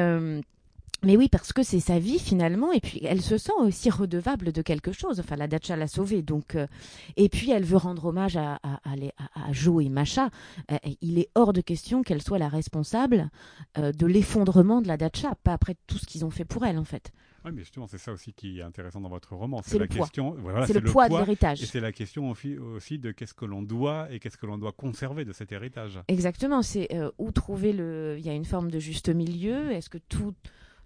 mais 1.05 1.17
oui, 1.17 1.29
parce 1.29 1.53
que 1.53 1.61
c'est 1.61 1.79
sa 1.79 1.99
vie 1.99 2.19
finalement, 2.19 2.71
et 2.71 2.79
puis 2.79 2.99
elle 3.03 3.21
se 3.21 3.37
sent 3.37 3.53
aussi 3.59 3.89
redevable 3.89 4.51
de 4.51 4.61
quelque 4.61 4.91
chose. 4.91 5.19
Enfin, 5.19 5.35
la 5.35 5.47
Dacha 5.47 5.75
l'a 5.75 5.87
sauvée, 5.87 6.21
donc. 6.21 6.55
Euh, 6.55 6.67
et 7.15 7.29
puis 7.29 7.51
elle 7.51 7.63
veut 7.63 7.77
rendre 7.77 8.05
hommage 8.05 8.37
à, 8.37 8.59
à, 8.63 8.79
à, 8.83 9.51
Joe 9.51 9.85
et 9.85 9.89
Macha. 9.89 10.29
Euh, 10.71 10.77
il 11.01 11.19
est 11.19 11.29
hors 11.35 11.53
de 11.53 11.61
question 11.61 12.01
qu'elle 12.01 12.21
soit 12.21 12.39
la 12.39 12.49
responsable 12.49 13.29
euh, 13.77 13.91
de 13.91 14.05
l'effondrement 14.07 14.81
de 14.81 14.87
la 14.87 14.97
Dacha, 14.97 15.35
pas 15.43 15.53
après 15.53 15.75
tout 15.85 15.97
ce 15.97 16.05
qu'ils 16.05 16.25
ont 16.25 16.31
fait 16.31 16.45
pour 16.45 16.65
elle 16.65 16.77
en 16.77 16.85
fait. 16.85 17.11
Oui, 17.45 17.51
mais 17.53 17.61
justement, 17.61 17.87
c'est 17.87 17.97
ça 17.97 18.11
aussi 18.11 18.33
qui 18.33 18.59
est 18.59 18.63
intéressant 18.63 19.01
dans 19.01 19.09
votre 19.09 19.35
roman. 19.35 19.61
C'est 19.63 19.79
la 19.79 19.87
question. 19.87 20.35
Voilà, 20.39 20.65
c'est 20.65 20.73
le, 20.73 20.81
poids, 20.81 21.09
de 21.09 21.15
l'héritage. 21.15 21.61
Et 21.61 21.65
c'est 21.65 21.79
la 21.79 21.91
question 21.91 22.29
aussi 22.29 22.99
de 22.99 23.11
qu'est-ce 23.11 23.33
que 23.33 23.45
l'on 23.45 23.61
doit 23.61 24.07
et 24.11 24.19
qu'est-ce 24.19 24.37
que 24.37 24.45
l'on 24.45 24.57
doit 24.57 24.71
conserver 24.71 25.25
de 25.25 25.33
cet 25.33 25.51
héritage. 25.51 25.99
Exactement. 26.07 26.61
C'est 26.61 26.89
où 27.17 27.31
trouver 27.31 27.73
le. 27.73 28.15
Il 28.17 28.25
y 28.25 28.29
a 28.29 28.33
une 28.33 28.45
forme 28.45 28.71
de 28.71 28.79
juste 28.79 29.09
milieu. 29.09 29.71
Est-ce 29.71 29.89
que 29.89 29.97
tout 29.97 30.33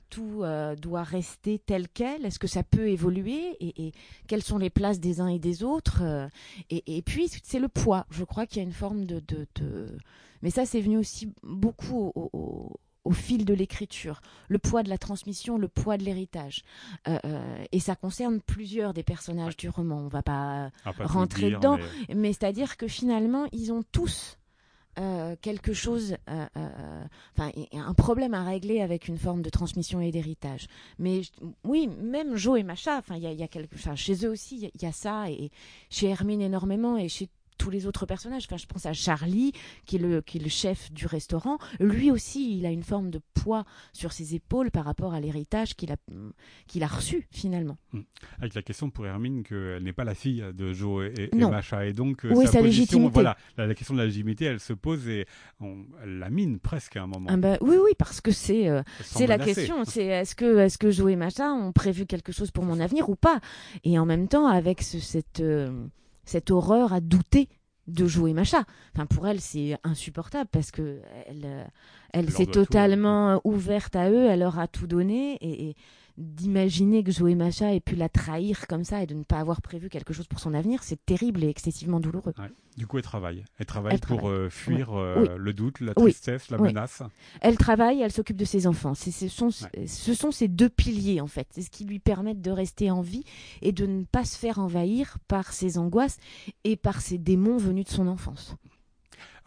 tout 0.09 0.43
euh, 0.43 0.75
doit 0.75 1.03
rester 1.03 1.59
tel 1.59 1.87
quel 1.87 2.25
Est-ce 2.25 2.39
que 2.39 2.47
ça 2.47 2.63
peut 2.63 2.89
évoluer 2.89 3.55
et, 3.59 3.93
quelles 4.27 4.43
sont 4.43 4.57
les 4.57 4.69
places 4.69 4.99
des 4.99 5.21
uns 5.21 5.27
et 5.27 5.39
des 5.39 5.63
autres 5.63 6.01
euh, 6.03 6.27
et, 6.69 7.01
puis 7.01 7.29
c'est 7.43 7.59
le 7.59 7.67
poids. 7.67 8.05
Je 8.09 8.23
crois 8.23 8.45
qu'il 8.45 8.57
y 8.57 8.59
a 8.59 8.63
une 8.63 8.73
forme 8.73 9.05
de, 9.05 9.21
mais 10.41 10.49
ça 10.49 10.65
c'est 10.65 10.81
venu 10.81 10.97
aussi 10.97 11.31
beaucoup 11.43 12.11
au, 12.15 12.71
fil 13.13 13.45
de 13.45 13.53
l'écriture, 13.53 14.21
le 14.47 14.59
poids 14.59 14.83
de 14.83 14.89
la 14.89 14.97
transmission, 14.97 15.57
le 15.57 15.67
poids 15.67 15.97
de 15.97 16.03
l'héritage. 16.03 16.63
Euh, 17.07 17.19
et 17.71 17.79
ça 17.79 17.95
concerne 17.95 18.41
plusieurs 18.41 18.93
des 18.93 19.03
personnages 19.03 19.57
du 19.57 19.69
roman. 19.69 19.97
On 19.97 20.07
va 20.07 20.21
pas, 20.21 20.71
rentrer 20.99 21.51
dedans, 21.51 21.77
mais 22.13 22.33
c'est-à-dire 22.33 22.77
que 22.77 22.87
finalement, 22.87 23.45
ils 23.51 23.71
ont 23.71 23.83
tous 23.91 24.39
euh, 24.99 25.35
quelque 25.41 25.71
chose, 25.71 26.17
euh, 26.29 26.45
euh, 26.57 27.03
enfin 27.37 27.51
un 27.71 27.93
problème 27.93 28.33
à 28.33 28.43
régler 28.43 28.81
avec 28.81 29.07
une 29.07 29.17
forme 29.17 29.41
de 29.41 29.49
transmission 29.49 30.01
et 30.01 30.11
d'héritage. 30.11 30.67
Mais 30.97 31.21
oui, 31.63 31.87
même 32.01 32.35
Joe 32.35 32.59
et 32.59 32.63
Macha, 32.63 32.97
enfin 32.97 33.15
il 33.15 33.23
y 33.23 33.27
a, 33.27 33.31
y 33.31 33.43
a 33.43 33.47
quelque, 33.47 33.77
chez 33.95 34.25
eux 34.25 34.29
aussi 34.29 34.69
il 34.73 34.81
y, 34.81 34.85
a 34.85 34.91
ça 34.91 35.29
et 35.29 35.51
chez 35.89 36.07
Hermine 36.07 36.41
énormément 36.41 36.97
et 36.97 37.07
chez 37.07 37.29
tous 37.59 37.69
les 37.69 37.85
autres 37.85 38.07
personnages. 38.07 38.45
Enfin, 38.47 38.57
je 38.57 38.65
pense 38.65 38.87
à 38.87 38.93
Charlie, 38.93 39.51
qui 39.85 39.97
est, 39.97 39.99
le, 39.99 40.21
qui 40.21 40.39
est 40.39 40.41
le 40.41 40.49
chef 40.49 40.91
du 40.91 41.05
restaurant. 41.05 41.59
Lui 41.79 42.09
aussi, 42.09 42.57
il 42.57 42.65
a 42.65 42.71
une 42.71 42.83
forme 42.83 43.11
de 43.11 43.19
poids 43.35 43.65
sur 43.93 44.11
ses 44.13 44.33
épaules 44.33 44.71
par 44.71 44.85
rapport 44.85 45.13
à 45.13 45.19
l'héritage 45.19 45.75
qu'il 45.75 45.91
a, 45.91 45.97
qu'il 46.67 46.83
a 46.83 46.87
reçu 46.87 47.27
finalement. 47.31 47.77
Hmm. 47.93 48.01
Avec 48.39 48.55
la 48.55 48.61
question 48.63 48.89
pour 48.89 49.05
Hermine 49.05 49.43
qu'elle 49.43 49.83
n'est 49.83 49.93
pas 49.93 50.05
la 50.05 50.15
fille 50.15 50.43
de 50.53 50.73
Joe 50.73 51.11
et, 51.17 51.29
Macha. 51.35 51.85
Et 51.85 51.93
donc, 51.93 52.25
euh, 52.25 52.45
sa, 52.45 52.61
légitimité. 52.61 53.11
Voilà, 53.13 53.37
la, 53.57 53.73
question 53.75 53.93
de 53.93 53.99
la 53.99 54.05
légitimité, 54.05 54.45
elle 54.45 54.59
se 54.59 54.73
pose 54.73 55.07
et 55.07 55.25
on, 55.59 55.85
elle 56.01 56.19
la 56.19 56.29
mine 56.29 56.59
presque 56.59 56.95
à 56.95 57.03
un 57.03 57.07
moment. 57.07 57.27
Ah 57.29 57.37
bah, 57.37 57.57
oui, 57.61 57.75
oui, 57.75 57.91
parce 57.97 58.21
que 58.21 58.31
c'est, 58.31 58.69
euh, 58.69 58.81
c'est 59.01 59.27
la 59.27 59.37
question. 59.37 59.83
C'est 59.83 60.05
est-ce 60.05 60.35
que, 60.35 60.59
est-ce 60.59 60.77
que 60.77 60.91
Joe 60.91 61.11
et 61.11 61.15
Macha 61.17 61.51
ont 61.51 61.73
prévu 61.73 62.05
quelque 62.05 62.31
chose 62.31 62.51
pour 62.51 62.63
mon 62.63 62.79
avenir 62.79 63.09
ou 63.09 63.15
pas? 63.15 63.39
Et 63.83 63.99
en 63.99 64.05
même 64.05 64.27
temps, 64.27 64.47
avec 64.47 64.81
ce, 64.81 64.99
cette. 64.99 65.41
Euh, 65.41 65.87
cette 66.29 66.51
horreur 66.51 66.93
à 66.93 67.01
douter 67.01 67.49
de 67.87 68.07
jouer 68.07 68.33
Macha. 68.33 68.63
Enfin, 68.93 69.05
pour 69.07 69.27
elle, 69.27 69.41
c'est 69.41 69.77
insupportable 69.83 70.47
parce 70.51 70.69
que 70.71 71.01
elle, 71.25 71.71
elle 72.13 72.29
s'est 72.29 72.45
totalement 72.45 73.41
ouverte 73.43 73.95
à 73.95 74.11
eux, 74.11 74.27
elle 74.29 74.39
leur 74.39 74.59
a 74.59 74.67
tout 74.67 74.87
donné 74.87 75.37
et, 75.41 75.75
d'imaginer 76.19 77.03
que 77.03 77.11
Zoé 77.11 77.33
Macha 77.33 77.73
ait 77.73 77.79
pu 77.79 77.95
la 77.95 78.09
trahir 78.09 78.67
comme 78.67 78.83
ça 78.83 79.01
et 79.01 79.07
de 79.07 79.15
ne 79.15 79.23
pas 79.23 79.39
avoir 79.39 79.61
prévu 79.61 79.89
quelque 79.89 80.13
chose 80.13 80.27
pour 80.27 80.39
son 80.39 80.53
avenir, 80.53 80.83
c'est 80.83 81.03
terrible 81.05 81.43
et 81.43 81.49
excessivement 81.49 81.99
douloureux. 81.99 82.33
Du 82.77 82.87
coup, 82.87 82.97
elle 82.97 83.03
travaille. 83.03 83.45
Elle 83.57 83.65
travaille 83.65 83.97
pour 83.99 84.29
euh, 84.29 84.49
fuir 84.49 84.93
euh, 84.93 85.37
le 85.37 85.53
doute, 85.53 85.79
la 85.79 85.93
tristesse, 85.93 86.49
la 86.49 86.57
menace. 86.57 87.03
Elle 87.41 87.57
travaille, 87.57 88.01
elle 88.01 88.11
s'occupe 88.11 88.37
de 88.37 88.45
ses 88.45 88.67
enfants. 88.67 88.93
Ce 88.93 89.27
sont, 89.27 89.49
ce 89.49 90.13
sont 90.13 90.31
ces 90.31 90.47
deux 90.47 90.69
piliers, 90.69 91.21
en 91.21 91.27
fait. 91.27 91.47
C'est 91.51 91.61
ce 91.61 91.69
qui 91.69 91.85
lui 91.85 91.99
permettent 91.99 92.41
de 92.41 92.51
rester 92.51 92.91
en 92.91 93.01
vie 93.01 93.23
et 93.61 93.71
de 93.71 93.85
ne 93.85 94.03
pas 94.03 94.25
se 94.25 94.37
faire 94.37 94.59
envahir 94.59 95.17
par 95.27 95.51
ses 95.51 95.77
angoisses 95.77 96.17
et 96.63 96.75
par 96.75 97.01
ses 97.01 97.17
démons 97.17 97.57
venus 97.57 97.85
de 97.85 97.91
son 97.91 98.07
enfance 98.07 98.55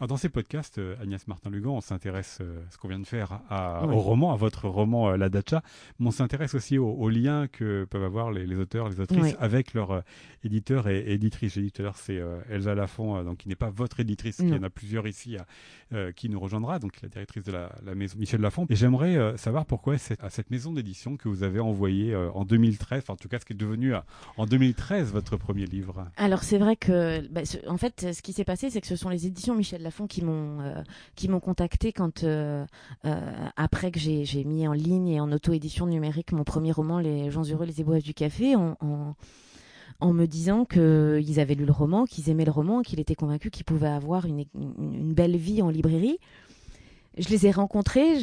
dans 0.01 0.17
ces 0.17 0.29
podcasts, 0.29 0.79
euh, 0.79 0.95
Agnès 1.01 1.27
Martin-Lugan, 1.27 1.71
on 1.71 1.81
s'intéresse, 1.81 2.39
euh, 2.41 2.61
ce 2.69 2.77
qu'on 2.77 2.87
vient 2.87 2.99
de 2.99 3.07
faire, 3.07 3.39
à, 3.49 3.85
au 3.85 3.99
roman, 3.99 4.33
à 4.33 4.35
votre 4.35 4.67
roman 4.67 5.09
euh, 5.09 5.17
La 5.17 5.29
Dacha, 5.29 5.61
mais 5.99 6.07
on 6.07 6.11
s'intéresse 6.11 6.55
aussi 6.55 6.77
aux, 6.77 7.09
liens 7.09 7.47
que 7.47 7.85
peuvent 7.85 8.03
avoir 8.03 8.31
les, 8.31 8.55
auteurs, 8.55 8.89
les 8.89 8.99
autrices 8.99 9.35
avec 9.39 9.73
leur 9.73 10.03
éditeur 10.43 10.87
et 10.87 11.11
éditrice. 11.11 11.53
J'ai 11.53 11.61
dit 11.61 11.71
tout 11.71 11.81
à 11.81 11.85
l'heure, 11.85 11.97
c'est 11.97 12.19
Elsa 12.49 12.73
Lafont, 12.73 13.23
donc 13.23 13.37
qui 13.37 13.49
n'est 13.49 13.55
pas 13.55 13.69
votre 13.69 13.99
éditrice, 13.99 14.37
qui 14.37 14.53
en 14.53 14.63
a 14.63 14.69
plusieurs 14.69 15.05
ici, 15.05 15.37
qui 16.15 16.29
nous 16.29 16.39
rejoindra, 16.39 16.79
donc 16.79 17.01
la 17.01 17.09
directrice 17.09 17.43
de 17.43 17.51
la, 17.51 17.95
maison 17.95 18.17
Michel 18.17 18.41
Lafont. 18.41 18.65
Et 18.69 18.75
j'aimerais 18.75 19.37
savoir 19.37 19.65
pourquoi 19.65 19.97
c'est 19.97 20.23
à 20.23 20.29
cette 20.29 20.49
maison 20.49 20.71
d'édition 20.71 21.17
que 21.17 21.29
vous 21.29 21.43
avez 21.43 21.59
envoyé 21.59 22.15
en 22.15 22.45
2013, 22.45 23.03
en 23.09 23.15
tout 23.15 23.27
cas 23.27 23.39
ce 23.39 23.45
qui 23.45 23.53
est 23.53 23.57
devenu 23.57 23.93
en 24.37 24.45
2013 24.45 25.11
votre 25.11 25.37
premier 25.37 25.65
livre? 25.65 26.07
Alors 26.17 26.43
c'est 26.43 26.57
vrai 26.57 26.75
que, 26.75 27.27
bah, 27.27 27.41
en 27.67 27.77
fait, 27.77 28.13
ce 28.13 28.21
qui 28.21 28.33
s'est 28.33 28.45
passé, 28.45 28.71
c'est 28.71 28.81
que 28.81 28.87
ce 28.87 28.95
sont 28.95 29.09
les 29.09 29.27
éditions 29.27 29.55
Michel 29.55 29.83
Lafont 29.83 29.92
qui 30.07 30.23
m'ont 30.23 30.59
euh, 30.61 30.81
qui 31.15 31.27
m'ont 31.27 31.39
contacté 31.39 31.93
quand 31.93 32.23
euh, 32.23 32.65
euh, 33.05 33.47
après 33.55 33.91
que 33.91 33.99
j'ai 33.99 34.43
mis 34.43 34.67
en 34.67 34.73
ligne 34.73 35.07
et 35.07 35.19
en 35.19 35.31
auto-édition 35.31 35.85
numérique 35.85 36.31
mon 36.31 36.43
premier 36.43 36.71
roman 36.71 36.99
Les 36.99 37.31
gens 37.31 37.43
heureux, 37.43 37.65
les 37.65 37.81
éboueurs 37.81 38.01
du 38.01 38.13
café 38.13 38.55
en, 38.55 38.75
en 39.99 40.13
me 40.13 40.25
disant 40.25 40.65
qu'ils 40.65 41.39
avaient 41.39 41.55
lu 41.55 41.65
le 41.65 41.71
roman, 41.71 42.05
qu'ils 42.05 42.29
aimaient 42.29 42.45
le 42.45 42.51
roman, 42.51 42.81
qu'ils 42.81 42.99
étaient 42.99 43.15
convaincus 43.15 43.51
qu'ils 43.51 43.65
pouvaient 43.65 43.87
avoir 43.87 44.25
une, 44.25 44.45
une, 44.55 45.13
belle 45.13 45.37
vie 45.37 45.61
en 45.61 45.69
librairie. 45.69 46.17
Je 47.17 47.29
les 47.29 47.45
ai 47.45 47.51
rencontrés, 47.51 48.19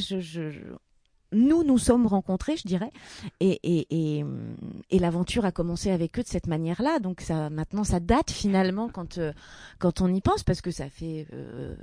nous 1.32 1.62
nous 1.62 1.78
sommes 1.78 2.06
rencontrés, 2.06 2.56
je 2.56 2.66
dirais, 2.66 2.90
et, 3.40 3.60
et, 3.62 4.24
et, 4.90 4.98
l'aventure 4.98 5.44
a 5.44 5.52
commencé 5.52 5.90
avec 5.90 6.18
eux 6.18 6.22
de 6.22 6.28
cette 6.28 6.46
manière-là. 6.46 6.98
Donc 6.98 7.20
ça, 7.20 7.50
maintenant, 7.50 7.84
ça 7.84 8.00
date 8.00 8.30
finalement 8.30 8.88
quand 8.88 9.18
euh, 9.18 9.32
quand 9.78 10.00
on 10.00 10.12
y 10.12 10.20
pense, 10.20 10.42
parce 10.42 10.60
que 10.60 10.70
ça 10.70 10.88
fait 10.88 11.26
euh, 11.32 11.74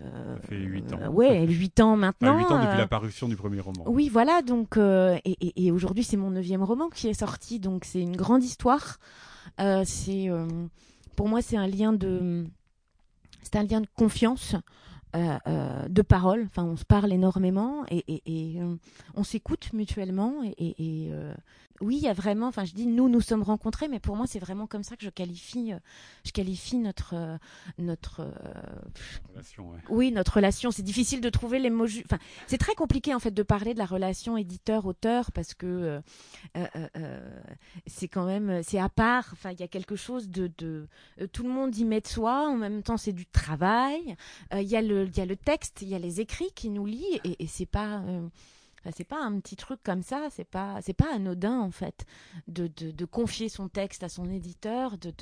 ça 0.42 0.48
fait 0.48 0.58
huit 0.58 0.94
ans. 0.94 1.00
Euh, 1.02 1.08
ouais, 1.10 1.46
huit 1.46 1.80
ans 1.80 1.96
maintenant. 1.96 2.38
Huit 2.38 2.46
ans 2.46 2.64
depuis 2.64 2.78
la 2.78 2.88
parution 2.88 3.28
du 3.28 3.36
premier 3.36 3.62
roman. 3.62 3.84
Oui, 3.88 4.10
voilà. 4.10 4.42
Donc 4.42 4.78
et, 4.78 5.66
et, 5.66 5.72
aujourd'hui, 5.72 6.04
c'est 6.04 6.18
mon 6.18 6.32
neuvième 6.32 6.64
roman 6.64 6.90
qui 6.90 7.08
est 7.08 7.14
sorti, 7.14 7.60
donc 7.60 7.86
c'est 7.86 8.02
une 8.02 8.16
grande 8.16 8.44
histoire. 8.44 8.98
c'est 9.86 10.30
pour 11.16 11.30
moi, 11.30 11.42
c'est 11.42 11.58
un 11.58 11.68
lien 11.68 11.94
de 11.94 12.46
c'est 13.44 13.56
un 13.56 13.64
lien 13.64 13.82
de 13.82 13.88
confiance. 13.96 14.56
Euh, 15.18 15.38
euh, 15.48 15.88
de 15.88 16.02
parole. 16.04 16.44
Enfin, 16.46 16.64
on 16.64 16.76
se 16.76 16.86
parle 16.86 17.12
énormément 17.12 17.84
et, 17.90 18.22
euh, 18.60 18.76
on 19.16 19.24
s'écoute 19.24 19.74
mutuellement. 19.74 20.44
Et, 20.60 21.10
oui, 21.82 21.98
il 21.98 22.04
y 22.04 22.08
a 22.08 22.14
vraiment, 22.14 22.48
enfin 22.48 22.66
je 22.66 22.74
dis 22.74 22.88
nous 22.88 23.10
nous 23.10 23.22
sommes 23.22 23.44
rencontrés, 23.44 23.88
mais 23.88 24.00
pour 24.00 24.16
moi 24.16 24.28
c'est 24.28 24.40
vraiment 24.40 24.68
comme 24.68 24.84
ça 24.84 24.96
que 24.96 25.04
je 25.04 25.10
qualifie, 25.10 25.74
euh, 25.74 25.80
je 26.26 26.32
qualifie 26.32 26.78
notre 26.78 27.14
euh, 27.16 27.38
notre 27.78 28.22
euh, 28.22 28.32
relation. 29.30 29.72
Oui, 29.90 30.12
notre 30.12 30.36
relation. 30.36 30.72
C'est 30.72 30.84
difficile 30.84 31.22
de 31.22 31.30
trouver 31.30 31.60
les 31.60 31.70
mots. 31.70 31.88
Enfin, 32.06 32.20
c'est 32.48 32.58
très 32.58 32.76
compliqué 32.76 33.14
en 33.14 33.20
fait 33.20 33.32
de 33.32 33.44
parler 33.44 33.74
de 33.74 33.80
la 33.80 33.86
relation 33.86 34.38
éditeur-auteur 34.38 35.32
parce 35.32 35.54
que 35.54 36.02
c'est 37.86 38.08
quand 38.08 38.26
même 38.26 38.62
c'est 38.64 38.80
à 38.80 38.90
part. 38.90 39.30
Enfin, 39.34 39.52
il 39.52 39.60
y 39.60 39.64
a 39.64 39.68
quelque 39.68 39.96
chose 39.96 40.30
de, 40.30 40.52
de 40.58 40.88
tout 41.32 41.44
le 41.44 41.50
monde 41.50 41.76
y 41.76 41.86
met 41.86 42.02
de 42.02 42.08
soi. 42.08 42.50
En 42.50 42.58
même 42.58 42.84
temps, 42.84 42.98
c'est 42.98 43.14
du 43.14 43.26
travail. 43.26 44.16
Il 44.54 44.64
y 44.64 44.76
a 44.76 44.82
le 44.82 45.08
il 45.08 45.18
y 45.18 45.22
a 45.22 45.26
le 45.26 45.36
texte, 45.36 45.82
il 45.82 45.90
y 45.90 45.96
a 45.96 46.00
les 46.00 46.22
écrits 46.22 46.52
qui 46.56 46.70
nous 46.70 46.86
lient 46.86 47.20
et, 47.24 47.44
et 47.44 47.48
c'est 47.48 47.66
pas 47.66 48.02
c'est 48.96 49.04
pas 49.04 49.22
un 49.22 49.40
petit 49.40 49.56
truc 49.56 49.80
comme 49.84 50.02
ça, 50.02 50.28
c'est 50.32 50.48
pas 50.48 50.80
c'est 50.82 50.94
pas 50.94 51.14
anodin 51.14 51.60
en 51.60 51.72
fait 51.72 52.06
de, 52.48 52.68
de, 52.68 53.06
confier 53.06 53.50
son 53.50 53.68
texte 53.68 54.04
à 54.04 54.10
son 54.10 54.30
éditeur, 54.30 54.98
de 54.98 55.14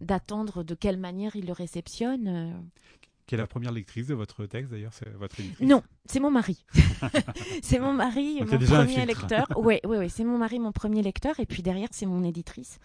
d'attendre 0.00 0.62
de, 0.62 0.74
quelle 0.74 0.98
manière 0.98 1.36
il 1.36 1.46
le 1.46 1.52
réceptionne. 1.52 2.28
Euh. 2.28 2.52
Quelle 3.26 3.38
est 3.38 3.42
la 3.42 3.46
première 3.46 3.72
lectrice 3.72 4.06
de 4.06 4.14
votre 4.14 4.44
texte 4.44 4.70
d'ailleurs 4.70 4.92
C'est 4.92 5.08
votre 5.14 5.36
Non, 5.60 5.82
c'est 6.04 6.20
mon 6.20 6.30
mari. 6.30 6.62
c'est 7.62 7.78
mon 7.78 7.94
mari, 7.94 8.42
mon 8.42 8.58
premier 8.58 9.06
lecteur. 9.06 9.46
Oui, 9.56 9.80
oui, 9.84 9.96
oui, 9.96 10.10
c'est 10.10 10.24
mon 10.24 10.36
mari, 10.36 10.58
mon 10.58 10.72
premier 10.72 11.00
lecteur, 11.02 11.40
et 11.40 11.46
puis 11.46 11.62
derrière 11.62 11.88
c'est 11.90 12.06
mon 12.06 12.22
éditrice. 12.22 12.78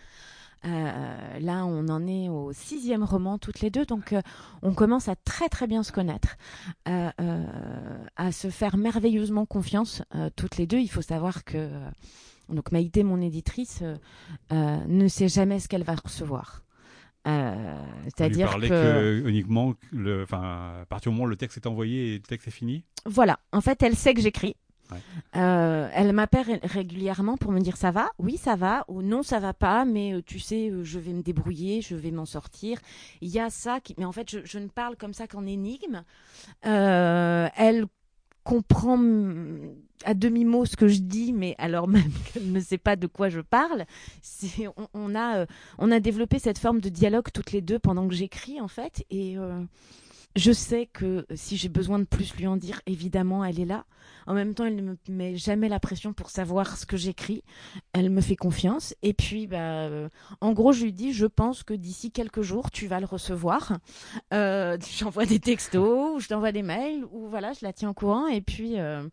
Euh, 0.66 1.39
là, 1.39 1.66
on 1.66 1.88
en 1.88 2.06
est 2.06 2.30
au 2.30 2.51
sixième 2.51 3.04
roman 3.04 3.38
toutes 3.38 3.62
les 3.62 3.70
deux, 3.70 3.86
donc 3.86 4.13
euh, 4.13 4.22
on 4.62 4.74
commence 4.74 5.08
à 5.08 5.16
très 5.16 5.48
très 5.48 5.68
bien 5.68 5.84
se 5.84 5.92
connaître, 5.92 6.36
euh, 6.88 7.10
à 8.16 8.32
se 8.32 8.50
faire 8.50 8.78
merveilleusement 8.78 9.46
confiance 9.46 10.04
toutes 10.36 10.58
les 10.58 10.68
deux. 10.68 10.80
Il 10.80 10.89
faut 10.89 11.01
savoir 11.01 11.44
que 11.44 11.70
donc 12.50 12.72
Maïté, 12.72 13.04
mon 13.04 13.22
éditrice, 13.22 13.84
ne 14.51 15.08
sait 15.08 15.30
jamais 15.30 15.60
ce 15.60 15.68
qu'elle 15.68 15.84
va 15.84 15.96
recevoir. 15.96 16.63
C'est-à-dire 17.25 18.51
que... 18.56 18.68
que, 18.68 19.24
uniquement, 19.28 19.75
le, 19.92 20.25
à 20.32 20.86
partir 20.89 21.12
du 21.12 21.16
moment 21.16 21.25
où 21.25 21.30
le 21.30 21.36
texte 21.36 21.58
est 21.58 21.68
envoyé 21.68 22.13
et 22.13 22.18
le 22.18 22.24
texte 22.24 22.48
est 22.48 22.51
fini? 22.51 22.84
Voilà. 23.06 23.39
En 23.51 23.62
fait, 23.62 23.84
elle 23.84 23.96
sait 23.96 24.13
que 24.13 24.22
j'écris. 24.22 24.56
Euh, 25.36 25.89
elle 25.93 26.13
m'appelle 26.13 26.60
régulièrement 26.63 27.38
pour 27.38 27.51
me 27.51 27.60
dire 27.60 27.77
ça 27.77 27.91
va, 27.91 28.10
oui 28.17 28.38
ça 28.38 28.55
va, 28.55 28.86
ou 28.88 29.01
non 29.01 29.24
ça 29.24 29.39
va 29.39 29.53
pas, 29.53 29.86
mais 29.86 30.13
euh, 30.13 30.22
tu 30.25 30.39
sais, 30.39 30.69
euh, 30.69 30.84
je 30.84 31.00
vais 31.00 31.13
me 31.13 31.22
débrouiller, 31.22 31.81
je 31.81 31.96
vais 31.96 32.12
m'en 32.12 32.25
sortir. 32.25 32.79
Il 33.22 33.29
y 33.29 33.39
a 33.39 33.50
ça, 33.50 33.79
qui... 33.79 33.96
mais 33.98 34.05
en 34.05 34.12
fait 34.12 34.43
je, 34.43 34.60
ne 34.60 34.67
parle 34.67 34.96
comme 34.96 35.13
ça 35.13 35.27
qu'en 35.27 35.46
énigme. 35.46 36.03
elle 36.63 37.86
comprend 38.43 38.98
à 40.05 40.13
demi-mot 40.13 40.65
ce 40.65 40.75
que 40.75 40.88
je 40.88 41.00
dis, 41.00 41.34
mais 41.34 41.55
alors 41.60 41.88
même 41.88 42.12
qu'elle 42.34 42.51
ne 42.51 42.60
sait 42.60 42.77
pas 42.77 42.96
de 42.96 43.08
quoi 43.08 43.29
je 43.29 43.41
parle. 43.41 43.86
On, 44.77 44.88
on, 44.93 45.15
a, 45.15 45.46
on 45.77 45.91
a 45.91 46.00
développé 46.00 46.39
cette 46.39 46.58
forme 46.58 46.79
de 46.79 46.89
dialogue 46.89 47.27
toutes 47.34 47.51
les 47.51 47.62
deux 47.62 47.79
pendant 47.79 48.08
que 48.08 48.15
j'écris 48.15 48.60
en 48.60 48.67
fait, 48.67 49.05
et 49.12 49.38
je 50.39 50.51
sais 50.51 50.88
que 50.88 51.25
si 51.36 51.58
j'ai 51.58 51.69
besoin 51.69 52.00
de 52.00 52.05
plus 52.05 52.36
lui 52.36 52.48
en 52.48 52.58
dire, 52.58 52.81
évidemment, 52.86 53.43
elle 53.43 53.60
est 53.60 53.65
là. 53.65 53.86
En 54.25 54.34
même 54.34 54.53
temps, 54.53 54.65
elle 54.65 54.75
ne 54.75 54.81
me 54.81 54.98
met 55.10 55.36
jamais 55.36 55.69
la 55.69 55.79
pression 55.79 56.13
pour 56.13 56.29
savoir 56.29 56.77
ce 56.77 56.86
que 56.86 56.98
j'écris. 56.98 57.43
Elle 57.93 58.10
me 58.10 58.22
fait 58.22 58.36
confiance. 58.36 58.96
Et 59.01 59.13
puis, 59.13 59.48
bah, 59.48 59.58
euh, 59.58 60.08
en 60.39 60.53
gros, 60.53 60.72
je 60.72 60.84
lui 60.84 60.93
dis, 60.93 61.13
je 61.13 61.25
pense 61.25 61.63
que 61.63 61.74
d'ici 61.74 62.12
quelques 62.12 62.41
jours, 62.41 62.72
tu 62.72 62.88
vas 62.88 63.00
le 63.00 63.05
recevoir. 63.05 63.77
Euh, 64.34 64.77
J'envoie 64.98 65.25
des 65.25 65.39
textos, 65.39 66.15
ou 66.15 66.19
je 66.19 66.27
t'envoie 66.27 66.51
des 66.51 66.63
mails, 66.63 67.03
ou 67.12 67.27
voilà, 67.27 67.53
je 67.53 67.60
la 67.63 67.74
tiens 67.74 67.89
au 67.89 67.93
courant. 67.93 68.27
Et 68.27 68.41
puis, 68.41 68.79
euh, 68.79 69.03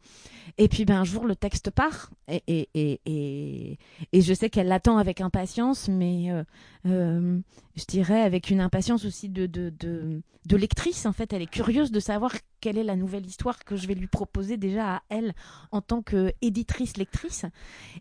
et 0.59 0.69
puis, 0.69 0.85
ben, 0.85 1.01
un 1.01 1.05
jour, 1.05 1.27
le 1.27 1.37
texte 1.37 1.71
part. 1.71 2.11
Et, 2.29 3.79
je 4.13 4.35
sais 4.35 4.51
qu'elle 4.51 4.69
l'attend 4.69 4.99
avec 4.99 5.21
impatience, 5.21 5.89
mais 5.89 6.31
euh, 6.31 6.45
euh, 6.87 7.39
je 7.77 7.85
dirais 7.85 8.23
avec 8.23 8.51
une 8.51 8.61
impatience 8.61 9.05
aussi 9.05 9.29
de, 9.29 9.47
de, 9.47 9.71
de, 9.71 10.23
de, 10.47 10.57
lectrice. 10.57 11.07
En 11.07 11.13
fait, 11.17 11.33
elle 11.33 11.43
est 11.43 11.51
curieuse 11.51 11.91
de 11.91 12.01
savoir 12.01 12.33
quelle 12.61 12.79
est 12.79 12.85
la 12.85 12.97
nouvelle 12.97 13.27
histoire 13.27 13.65
que 13.65 13.77
je 13.77 13.87
vais 13.87 13.95
lui 13.95 14.07
proposer 14.07 14.57
déjà 14.57 14.97
à 14.97 15.03
elle 15.09 15.35
en 15.73 15.81
tant 15.81 16.03
qu'éditrice, 16.03 16.97
lectrice. 16.97 17.45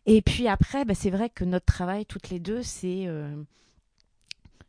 Et 0.06 0.22
puis 0.22 0.48
après, 0.48 0.86
bah, 0.86 0.94
c'est 0.96 1.10
vrai 1.10 1.30
que 1.30 1.44
notre 1.44 1.66
travail, 1.66 2.06
toutes 2.06 2.30
les 2.30 2.40
deux, 2.40 2.62
c'est... 2.62 3.08
Euh... 3.08 3.36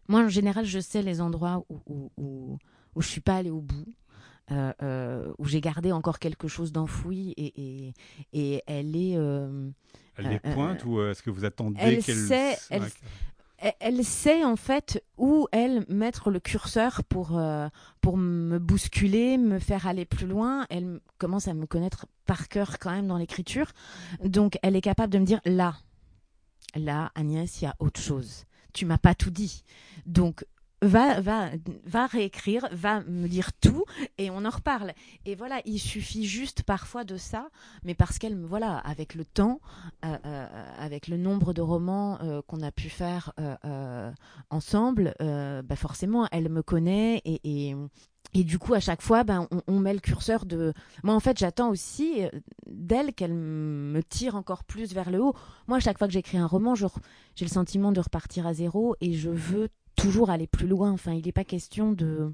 Moi, 0.09 0.21
en 0.21 0.29
général, 0.29 0.65
je 0.65 0.79
sais 0.79 1.03
les 1.03 1.21
endroits 1.21 1.65
où, 1.69 1.81
où, 1.87 2.13
où, 2.17 2.59
où 2.95 3.03
je 3.03 3.09
suis 3.09 3.21
pas 3.21 3.37
allée 3.37 3.51
au 3.51 3.61
bout. 3.61 3.93
Euh, 4.53 4.73
euh, 4.81 5.33
où 5.39 5.47
j'ai 5.47 5.61
gardé 5.61 5.91
encore 5.91 6.21
quelque 6.21 6.47
chose 6.47 6.71
d'enfoui 6.71 7.35
et, 7.37 7.53
et, 7.61 7.95
et, 8.33 8.63
elle 8.69 8.95
est. 8.95 9.17
Euh, 9.17 9.69
elle 10.17 10.29
les 10.29 10.39
pointe 10.39 10.85
ou 10.85 11.03
est-ce 11.03 11.21
que 11.21 11.31
vous 11.31 11.45
attendez 11.45 11.99
qu'elle. 11.99 12.15
Sait, 12.15 12.57
elle, 12.71 12.85
elle 13.81 14.05
sait 14.05 14.45
en 14.45 14.57
fait 14.57 15.03
où 15.17 15.47
elle 15.53 15.85
mettre 15.89 16.31
le 16.31 16.41
curseur 16.41 17.03
pour 17.05 17.39
euh, 17.39 17.69
me 18.15 18.59
bousculer, 18.59 19.39
me 19.39 19.59
faire 19.59 19.87
aller 19.87 20.05
plus 20.05 20.27
loin. 20.27 20.67
Elle 20.71 21.01
commence 21.19 21.49
à 21.49 21.55
me 21.55 21.67
connaître 21.67 22.07
par 22.25 22.49
cœur 22.49 22.79
quand 22.79 22.91
même 22.91 23.07
dans 23.07 23.19
l'écriture, 23.19 23.73
donc 24.23 24.59
elle 24.63 24.77
est 24.77 24.81
capable 24.81 25.13
de 25.13 25.19
me 25.19 25.25
dire 25.25 25.41
là, 25.45 25.77
là 26.75 27.11
Agnès, 27.15 27.61
il 27.61 27.65
y 27.65 27.69
a 27.69 27.75
autre 27.79 28.01
chose. 28.01 28.45
Tu 28.73 28.85
m'as 28.85 28.99
pas 28.99 29.15
tout 29.15 29.31
dit, 29.31 29.65
donc 30.05 30.45
va, 30.83 31.21
va, 31.21 31.51
va 31.85 32.07
réécrire, 32.07 32.69
va 32.73 33.01
me 33.03 33.29
dire 33.29 33.53
tout 33.55 33.85
et 34.19 34.31
on 34.31 34.45
en 34.45 34.51
reparle. 34.51 34.93
Et 35.25 35.35
voilà, 35.35 35.61
il 35.65 35.79
suffit 35.79 36.27
juste 36.27 36.63
parfois 36.63 37.05
de 37.05 37.17
ça, 37.17 37.49
mais 37.83 37.95
parce 37.95 38.19
qu'elle, 38.19 38.39
voilà, 38.45 38.79
avec 38.79 39.15
le 39.15 39.25
temps, 39.25 39.61
euh, 40.05 40.17
euh, 40.25 40.75
avec 40.79 41.09
le 41.09 41.17
nombre 41.17 41.53
de 41.55 41.63
romans 41.63 42.19
euh, 42.23 42.43
qu'on 42.47 42.63
a 42.63 42.71
pu 42.71 42.89
faire 42.89 43.33
ensemble, 44.51 45.15
bah 45.19 45.77
forcément, 45.77 46.29
elle 46.31 46.49
me 46.49 46.63
connaît 46.63 47.23
et, 47.25 47.75
et, 48.35 48.45
du 48.45 48.59
coup, 48.59 48.75
à 48.75 48.81
chaque 48.81 49.03
fois, 49.03 49.25
ben, 49.25 49.49
on, 49.67 49.79
met 49.79 49.95
le 49.95 50.01
curseur 50.01 50.45
de. 50.45 50.75
Moi, 51.03 51.15
en 51.15 51.21
fait, 51.21 51.39
j'attends 51.39 51.71
aussi 51.71 52.23
d'elle 52.67 53.15
qu'elle 53.15 53.33
me 53.33 54.03
tire 54.03 54.35
encore 54.35 54.65
plus 54.65 54.93
vers 54.93 55.11
le 55.11 55.21
haut. 55.21 55.35
Moi, 55.69 55.79
à 55.79 55.81
chaque 55.81 55.99
fois 55.99 56.07
que 56.07 56.13
j'écris 56.13 56.39
un 56.39 56.47
roman, 56.47 56.75
j'ai 56.75 56.87
le 57.41 57.51
sentiment 57.51 57.93
de 57.93 58.01
repartir 58.01 58.47
à 58.47 58.53
zéro 58.53 58.95
et 59.01 59.15
je 59.15 59.31
veux 59.31 59.69
toujours 60.07 60.31
aller 60.31 60.47
plus 60.47 60.69
loin. 60.69 60.93
Enfin, 60.93 61.15
il 61.15 61.27
n'est 61.27 61.33
pas 61.33 61.45
question 61.45 61.91
de, 61.91 62.33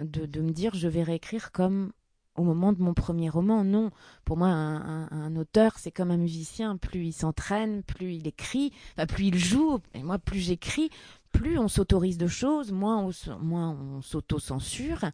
de, 0.00 0.40
me 0.40 0.50
dire 0.50 0.74
je 0.74 0.88
vais 0.88 1.04
réécrire 1.04 1.52
comme 1.52 1.92
au 2.34 2.42
moment 2.42 2.72
de 2.72 2.82
mon 2.82 2.94
premier 2.94 3.28
roman. 3.28 3.62
Non, 3.62 3.90
pour 4.24 4.36
moi, 4.36 4.48
un, 4.48 5.36
auteur, 5.36 5.78
c'est 5.78 5.92
comme 5.92 6.10
un 6.10 6.16
musicien. 6.16 6.76
Plus 6.76 7.06
il 7.06 7.12
s'entraîne, 7.12 7.84
plus 7.84 8.14
il 8.14 8.26
écrit, 8.26 8.72
plus 9.08 9.26
il 9.26 9.38
joue. 9.38 9.78
Et 9.94 10.02
moi, 10.02 10.18
plus 10.18 10.40
j'écris, 10.40 10.90
plus 11.32 11.58
on 11.58 11.68
s'autorise 11.68 12.18
de 12.18 12.26
choses, 12.26 12.72
moins 12.72 12.98
on, 12.98 13.38
moins 13.38 13.70
on 13.70 14.02
s'auto-censure, 14.02 15.06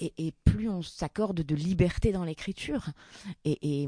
et, 0.00 0.32
plus 0.44 0.68
on 0.68 0.82
s'accorde 0.82 1.42
de 1.42 1.54
liberté 1.54 2.12
dans 2.12 2.24
l'écriture. 2.24 2.86
Et, 3.44 3.86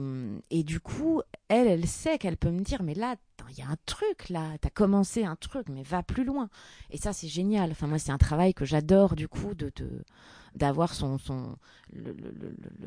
et, 0.51 0.63
du 0.63 0.81
coup, 0.81 1.23
elle, 1.49 1.67
elle 1.67 1.87
sait 1.87 2.19
qu'elle 2.19 2.37
peut 2.37 2.51
me 2.51 2.61
dire, 2.61 2.83
mais 2.83 2.95
là, 2.95 3.17
il 3.51 3.59
y 3.59 3.63
a 3.63 3.69
un 3.69 3.77
truc, 3.87 4.29
là, 4.29 4.57
t'as 4.61 4.71
commencé 4.71 5.25
un 5.25 5.37
truc, 5.37 5.69
mais 5.69 5.83
va 5.83 6.03
plus 6.03 6.25
loin. 6.25 6.49
Et 6.91 6.99
ça, 6.99 7.13
c'est 7.13 7.29
génial. 7.29 7.71
Enfin, 7.73 7.87
moi, 7.87 7.99
c'est 7.99 8.13
un 8.13 8.19
travail 8.19 8.55
que 8.55 8.65
j'adore, 8.65 9.17
du 9.17 9.29
coup, 9.29 9.55
de... 9.55 9.73
d'avoir 10.55 10.95
son 10.95 11.19
son 11.19 11.57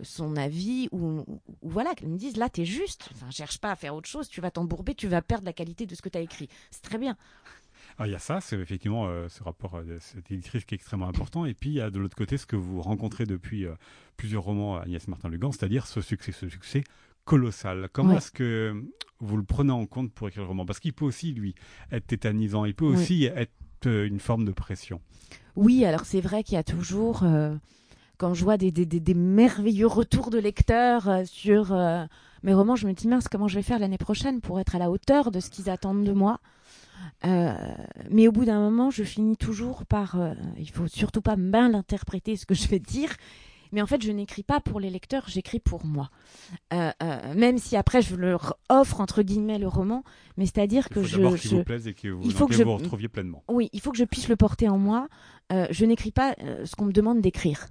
son 0.04 0.36
avis 0.36 0.90
ou, 0.92 1.26
voilà 1.62 1.96
qu'elle 1.96 2.10
me 2.10 2.18
dise 2.18 2.38
là 2.38 2.50
t'es 2.50 2.66
juste 2.66 3.10
enfin 3.14 3.32
cherche 3.32 3.58
pas 3.58 3.72
à 3.72 3.76
faire 3.76 3.96
autre 3.96 4.10
chose 4.10 4.28
tu 4.28 4.42
vas 4.42 4.52
t'embourber 4.52 4.96
tu 4.96 5.08
vas 5.08 5.22
perdre 5.22 5.46
la 5.46 5.54
qualité 5.54 5.86
de 5.86 5.96
ce 5.96 6.02
que 6.02 6.10
tu 6.10 6.18
as 6.18 6.22
écrit 6.22 6.50
c'est 6.72 6.82
très 6.84 6.98
bien 6.98 7.18
il 8.02 8.12
y 8.12 8.16
a 8.16 8.20
ça, 8.20 8.42
c'est 8.42 8.58
effectivement 8.58 9.08
euh, 9.08 9.28
ce 9.30 9.44
rapport 9.44 9.76
euh, 9.76 9.84
de 9.84 9.98
cette 10.00 10.32
éditrice 10.32 10.66
qui 10.66 10.76
est 10.76 10.78
extrêmement 10.78 11.08
important. 11.08 11.46
Et 11.46 11.54
puis 11.54 11.70
il 11.70 11.76
y 11.76 11.82
a 11.82 11.90
de 11.90 12.00
l'autre 12.00 12.16
côté 12.16 12.38
ce 12.38 12.46
que 12.46 12.56
vous 12.56 12.82
rencontrez 12.82 13.26
depuis 13.26 13.66
euh, 13.66 13.74
plusieurs 14.18 14.44
romans 14.44 14.78
Agnès 14.78 15.08
Martin-Lugan, 15.08 15.52
c'est-à-dire 15.52 15.88
ce 15.88 16.02
succès, 16.02 16.32
ce 16.32 16.50
succès 16.50 16.84
colossal. 17.26 17.90
Comment 17.94 18.18
est-ce 18.18 18.32
que 18.32 18.84
vous 19.20 19.38
le 19.38 19.44
prenez 19.44 19.72
en 19.72 19.86
compte 19.86 20.12
pour 20.12 20.28
écrire 20.28 20.44
le 20.44 20.50
roman? 20.50 20.66
Parce 20.66 20.80
qu'il 20.80 20.94
peut 20.94 21.06
aussi, 21.06 21.32
lui, 21.32 21.56
être 21.92 22.06
tétanisant, 22.06 22.66
il 22.66 22.76
peut 22.76 22.86
aussi 22.86 23.26
être 23.26 23.52
une 23.86 24.20
forme 24.20 24.44
de 24.44 24.52
pression. 24.52 25.00
Oui, 25.56 25.86
alors 25.86 26.06
c'est 26.06 26.20
vrai 26.20 26.44
qu'il 26.44 26.56
y 26.56 26.58
a 26.58 26.64
toujours, 26.64 27.24
quand 28.18 28.34
je 28.34 28.44
vois 28.44 28.58
des, 28.58 28.72
des, 28.72 28.86
des, 28.86 29.14
merveilleux 29.14 29.88
retours 29.88 30.32
de 30.32 30.38
lecteurs 30.38 31.22
sur 31.26 31.74
mes 32.44 32.54
romans, 32.54 32.76
je 32.76 32.88
me 32.88 32.94
dis 32.94 33.08
mince, 33.08 33.30
comment 33.30 33.48
je 33.48 33.56
vais 33.56 33.64
faire 33.64 33.80
l'année 33.80 33.98
prochaine 33.98 34.42
pour 34.42 34.60
être 34.60 34.76
à 34.76 34.80
la 34.80 34.92
hauteur 34.92 35.32
de 35.32 35.40
ce 35.40 35.50
qu'ils 35.50 35.70
attendent 35.70 36.04
de 36.04 36.12
moi? 36.12 36.42
Euh, 37.26 37.54
mais 38.10 38.28
au 38.28 38.32
bout 38.32 38.46
d'un 38.46 38.60
moment, 38.60 38.90
je 38.90 39.04
finis 39.04 39.38
toujours 39.38 39.86
par. 39.86 40.20
Euh, 40.20 40.34
il 40.58 40.70
faut 40.70 40.88
surtout 40.88 41.22
pas 41.22 41.36
mal 41.36 41.76
interpréter 41.76 42.36
ce 42.36 42.46
que 42.46 42.54
je 42.54 42.68
vais 42.68 42.80
dire. 42.80 43.10
Mais 43.72 43.82
en 43.82 43.88
fait, 43.88 44.04
je 44.04 44.12
n'écris 44.12 44.44
pas 44.44 44.60
pour 44.60 44.80
les 44.80 44.92
lecteurs, 44.92 45.24
j'écris 45.28 45.60
pour 45.60 45.84
moi. 45.84 46.12
Euh, 46.74 46.92
même 47.36 47.58
si 47.58 47.76
après, 47.76 48.04
je 48.04 48.16
leur 48.16 48.56
offre 48.70 49.02
entre 49.02 49.24
guillemets 49.24 49.58
le 49.58 49.68
roman, 49.68 50.04
mais 50.38 50.46
c'est-à-dire 50.46 50.90
que 50.90 51.02
je. 51.02 51.36
Qu'il 51.38 51.58
vous 51.58 51.64
plaise 51.64 51.88
et 51.88 51.96
que 51.96 52.10
vous, 52.10 52.22
il 52.24 52.34
faut 52.34 52.46
que 52.46 52.54
je... 52.54 52.64
vous 52.64 52.76
retrouviez 52.76 53.08
pleinement. 53.08 53.44
Oui, 53.50 53.70
il 53.74 53.82
faut 53.82 53.92
que 53.92 53.98
je 53.98 54.04
puisse 54.04 54.28
le 54.28 54.36
porter 54.36 54.70
en 54.70 54.78
moi. 54.78 55.08
je 55.50 55.86
n'écris 55.86 56.12
pas 56.12 56.36
ce 56.66 56.76
qu'on 56.76 56.86
me 56.86 56.94
demande 56.94 57.22
d'écrire. 57.22 57.68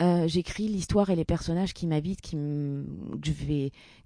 J'écris 0.00 0.68
l'histoire 0.68 1.10
et 1.10 1.16
les 1.16 1.24
personnages 1.24 1.74
qui 1.74 1.86
m'habitent, 1.86 2.20
qui 2.20 2.36
me, 2.36 2.84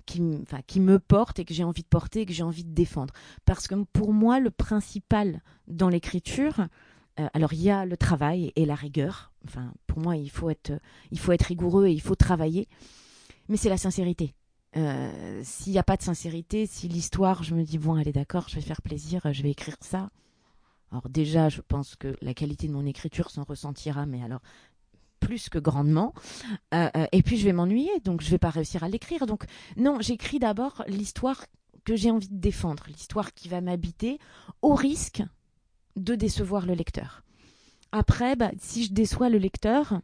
qui, 0.05 0.23
enfin, 0.43 0.61
qui 0.67 0.81
me 0.81 0.99
portent 0.99 1.39
et 1.39 1.45
que 1.45 1.55
j'ai 1.55 1.65
envie 1.65 1.83
de 1.83 1.89
porter 1.89 2.23
et 2.23 2.27
que 2.27 2.33
j'ai 2.33 2.43
envie 2.43 2.65
de 2.65 2.75
défendre. 2.75 3.15
Parce 3.45 3.67
que 3.67 3.75
pour 3.93 4.13
moi, 4.13 4.41
le 4.41 4.51
principal 4.51 5.43
dans 5.69 5.89
l'écriture, 5.89 6.69
alors 7.33 7.53
il 7.53 7.63
y 7.63 7.71
a 7.71 7.85
le 7.87 7.97
travail 7.97 8.53
et 8.57 8.67
la 8.67 8.75
rigueur. 8.75 9.33
Enfin, 9.47 9.73
pour 9.87 10.01
moi, 10.01 10.17
il 10.17 10.31
faut 10.31 10.51
être, 10.51 10.73
il 11.11 11.19
faut 11.19 11.33
être 11.33 11.45
rigoureux 11.45 11.87
et 11.87 11.93
il 11.93 12.01
faut 12.01 12.15
travailler. 12.15 12.69
Mais 13.49 13.57
c'est 13.57 13.69
la 13.69 13.79
sincérité. 13.79 14.35
Euh, 14.77 15.41
s'il 15.43 15.73
n'y 15.73 15.79
a 15.79 15.83
pas 15.83 15.97
de 15.97 16.03
sincérité, 16.03 16.67
si 16.67 16.89
l'histoire, 16.89 17.43
je 17.43 17.55
me 17.55 17.63
dis, 17.63 17.79
bon, 17.79 17.95
allez, 17.95 18.13
d'accord, 18.13 18.49
je 18.49 18.57
vais 18.57 18.61
faire 18.61 18.83
plaisir, 18.83 19.33
je 19.33 19.43
vais 19.43 19.51
écrire 19.51 19.77
ça. 19.81 20.11
Alors 20.91 21.09
déjà, 21.09 21.49
je 21.49 21.61
pense 21.63 21.97
que 21.97 22.17
la 22.21 22.35
qualité 22.35 22.69
de 22.69 22.73
mon 22.73 22.85
écriture 22.85 23.31
s'en 23.31 23.45
ressentira, 23.45 24.07
mais 24.07 24.23
alors 24.23 24.41
plus 25.27 25.49
que 25.49 25.59
grandement. 25.59 26.15
Euh, 26.73 26.89
euh, 26.97 27.07
et 27.11 27.23
puis 27.23 27.37
je 27.37 27.45
vais 27.45 27.53
m'ennuyer, 27.53 27.91
donc 28.05 28.21
je 28.23 28.31
vais 28.31 28.39
pas 28.39 28.51
réussir 28.51 28.85
à 28.85 28.89
l'écrire. 28.89 29.27
Donc 29.27 29.45
non, 29.77 29.99
j'écris 30.01 30.39
d'abord 30.39 30.85
l'histoire 30.87 31.45
que 31.85 31.97
j'ai 31.97 32.13
envie 32.13 32.29
de 32.29 32.41
défendre, 32.41 32.85
l'histoire 32.87 33.35
qui 33.35 33.49
va 33.49 33.61
m'habiter, 33.61 34.21
au 34.63 34.75
risque 34.75 35.23
de 35.97 36.15
décevoir 36.15 36.65
le 36.65 36.75
lecteur. 36.75 37.23
Après, 37.91 38.37
bah, 38.37 38.53
si 38.59 38.85
je 38.85 38.93
déçois 38.93 39.29
le 39.29 39.39
lecteur, 39.39 40.01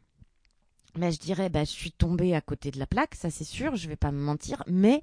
bah, 0.96 1.11
je 1.11 1.18
dirais, 1.18 1.48
bah, 1.48 1.64
je 1.64 1.70
suis 1.70 1.92
tombée 1.92 2.35
à 2.35 2.40
côté 2.40 2.70
de 2.70 2.78
la 2.78 2.87
plaque, 2.87 3.14
ça 3.14 3.31
c'est 3.31 3.44
sûr, 3.44 3.76
je 3.76 3.88
vais 3.88 3.96
pas 3.96 4.12
me 4.12 4.20
mentir, 4.20 4.62
mais 4.66 5.02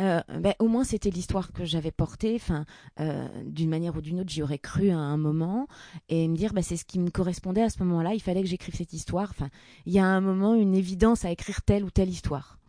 euh, 0.00 0.20
bah, 0.38 0.54
au 0.58 0.68
moins 0.68 0.84
c'était 0.84 1.10
l'histoire 1.10 1.52
que 1.52 1.64
j'avais 1.64 1.90
portée, 1.90 2.36
enfin, 2.36 2.64
euh, 3.00 3.28
d'une 3.44 3.68
manière 3.68 3.96
ou 3.96 4.00
d'une 4.00 4.20
autre, 4.20 4.30
j'y 4.30 4.42
aurais 4.42 4.58
cru 4.58 4.90
à 4.90 4.96
un 4.96 5.16
moment, 5.16 5.66
et 6.08 6.26
me 6.28 6.36
dire, 6.36 6.52
bah, 6.54 6.62
c'est 6.62 6.76
ce 6.76 6.84
qui 6.84 6.98
me 6.98 7.10
correspondait 7.10 7.62
à 7.62 7.70
ce 7.70 7.82
moment-là, 7.82 8.14
il 8.14 8.20
fallait 8.20 8.42
que 8.42 8.48
j'écrive 8.48 8.74
cette 8.76 8.92
histoire, 8.92 9.28
enfin, 9.30 9.50
il 9.84 9.92
y 9.92 9.98
a 9.98 10.06
un 10.06 10.20
moment 10.20 10.54
une 10.54 10.74
évidence 10.74 11.24
à 11.24 11.30
écrire 11.30 11.62
telle 11.62 11.84
ou 11.84 11.90
telle 11.90 12.08
histoire. 12.08 12.59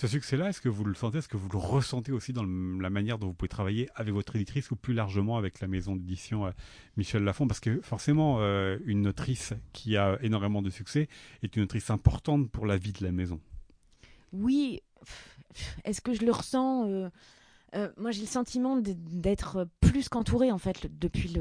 Ce 0.00 0.06
succès-là, 0.06 0.48
est-ce 0.48 0.62
que 0.62 0.70
vous 0.70 0.84
le 0.84 0.94
sentez, 0.94 1.18
est-ce 1.18 1.28
que 1.28 1.36
vous 1.36 1.50
le 1.52 1.58
ressentez 1.58 2.10
aussi 2.10 2.32
dans 2.32 2.42
la 2.42 2.88
manière 2.88 3.18
dont 3.18 3.26
vous 3.26 3.34
pouvez 3.34 3.50
travailler 3.50 3.86
avec 3.94 4.14
votre 4.14 4.34
éditrice 4.34 4.70
ou 4.70 4.76
plus 4.76 4.94
largement 4.94 5.36
avec 5.36 5.60
la 5.60 5.68
maison 5.68 5.94
d'édition 5.94 6.46
euh, 6.46 6.52
Michel 6.96 7.22
Lafon 7.22 7.46
Parce 7.46 7.60
que 7.60 7.82
forcément, 7.82 8.38
euh, 8.40 8.78
une 8.86 9.08
autrice 9.08 9.52
qui 9.74 9.98
a 9.98 10.18
énormément 10.22 10.62
de 10.62 10.70
succès 10.70 11.06
est 11.42 11.54
une 11.54 11.64
autrice 11.64 11.90
importante 11.90 12.50
pour 12.50 12.64
la 12.64 12.78
vie 12.78 12.92
de 12.92 13.04
la 13.04 13.12
maison. 13.12 13.40
Oui, 14.32 14.80
est-ce 15.84 16.00
que 16.00 16.14
je 16.14 16.24
le 16.24 16.32
ressens 16.32 17.10
euh, 17.74 17.88
moi, 17.98 18.10
j'ai 18.10 18.22
le 18.22 18.26
sentiment 18.26 18.78
d'être 18.78 19.68
plus 19.80 20.08
qu'entourée 20.08 20.50
en 20.50 20.58
fait 20.58 20.88
depuis, 20.98 21.36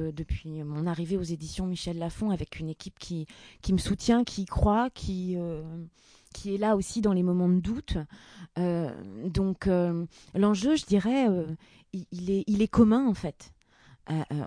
mon 0.65 0.85
arrivée 0.85 1.15
aux 1.15 1.23
éditions 1.23 1.65
Michel 1.65 1.97
Lafon 1.97 2.29
avec 2.29 2.59
une 2.59 2.67
équipe 2.67 2.99
qui, 2.99 3.25
qui 3.61 3.71
me 3.71 3.79
soutient, 3.79 4.25
qui 4.25 4.41
y 4.41 4.45
croit, 4.45 4.89
qui, 4.91 5.37
qui 6.33 6.55
est 6.55 6.57
là 6.57 6.75
aussi 6.75 7.01
dans 7.01 7.13
les 7.13 7.23
moments 7.23 7.49
de 7.49 7.59
doute. 7.59 7.97
Euh, 8.57 8.89
donc 9.25 9.67
euh, 9.67 10.05
l'enjeu, 10.35 10.75
je 10.75 10.85
dirais, 10.85 11.29
euh, 11.29 11.45
il, 11.93 12.31
est, 12.31 12.43
il 12.47 12.61
est 12.61 12.67
commun 12.67 13.07
en 13.07 13.13
fait. 13.13 13.53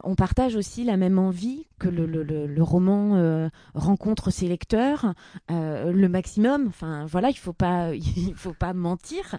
on 0.03 0.17
partage 0.17 0.57
aussi 0.57 0.83
la 0.83 0.97
même 0.97 1.21
envie 1.21 1.67
que 1.79 1.89
le, 1.89 2.05
le, 2.05 2.25
le, 2.25 2.63
roman 2.63 3.49
rencontre 3.75 4.31
ses 4.31 4.49
lecteurs, 4.49 5.15
le 5.49 6.07
maximum. 6.09 6.67
Enfin, 6.67 7.07
voilà, 7.07 7.31
il 7.31 7.39
faut 7.39 7.53
pas, 7.53 7.95
il 7.95 8.35
faut 8.35 8.55
pas 8.55 8.73
mentir. 8.73 9.39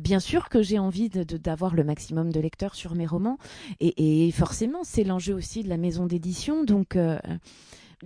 bien 0.00 0.20
sûr 0.20 0.48
que 0.48 0.62
j'ai 0.62 0.78
envie 0.78 1.10
d'avoir 1.10 1.72
de, 1.72 1.76
le 1.76 1.84
maximum 1.84 2.32
de 2.32 2.40
lecteurs 2.40 2.74
sur 2.74 2.94
mes 2.94 3.06
romans, 3.06 3.38
et, 3.78 4.26
et 4.26 4.30
forcément, 4.32 4.84
c'est 4.84 5.04
l'enjeu 5.04 5.34
aussi 5.34 5.62
de 5.62 5.68
la 5.68 5.76
maison 5.76 6.06
d'édition. 6.06 6.64
Donc, 6.64 6.98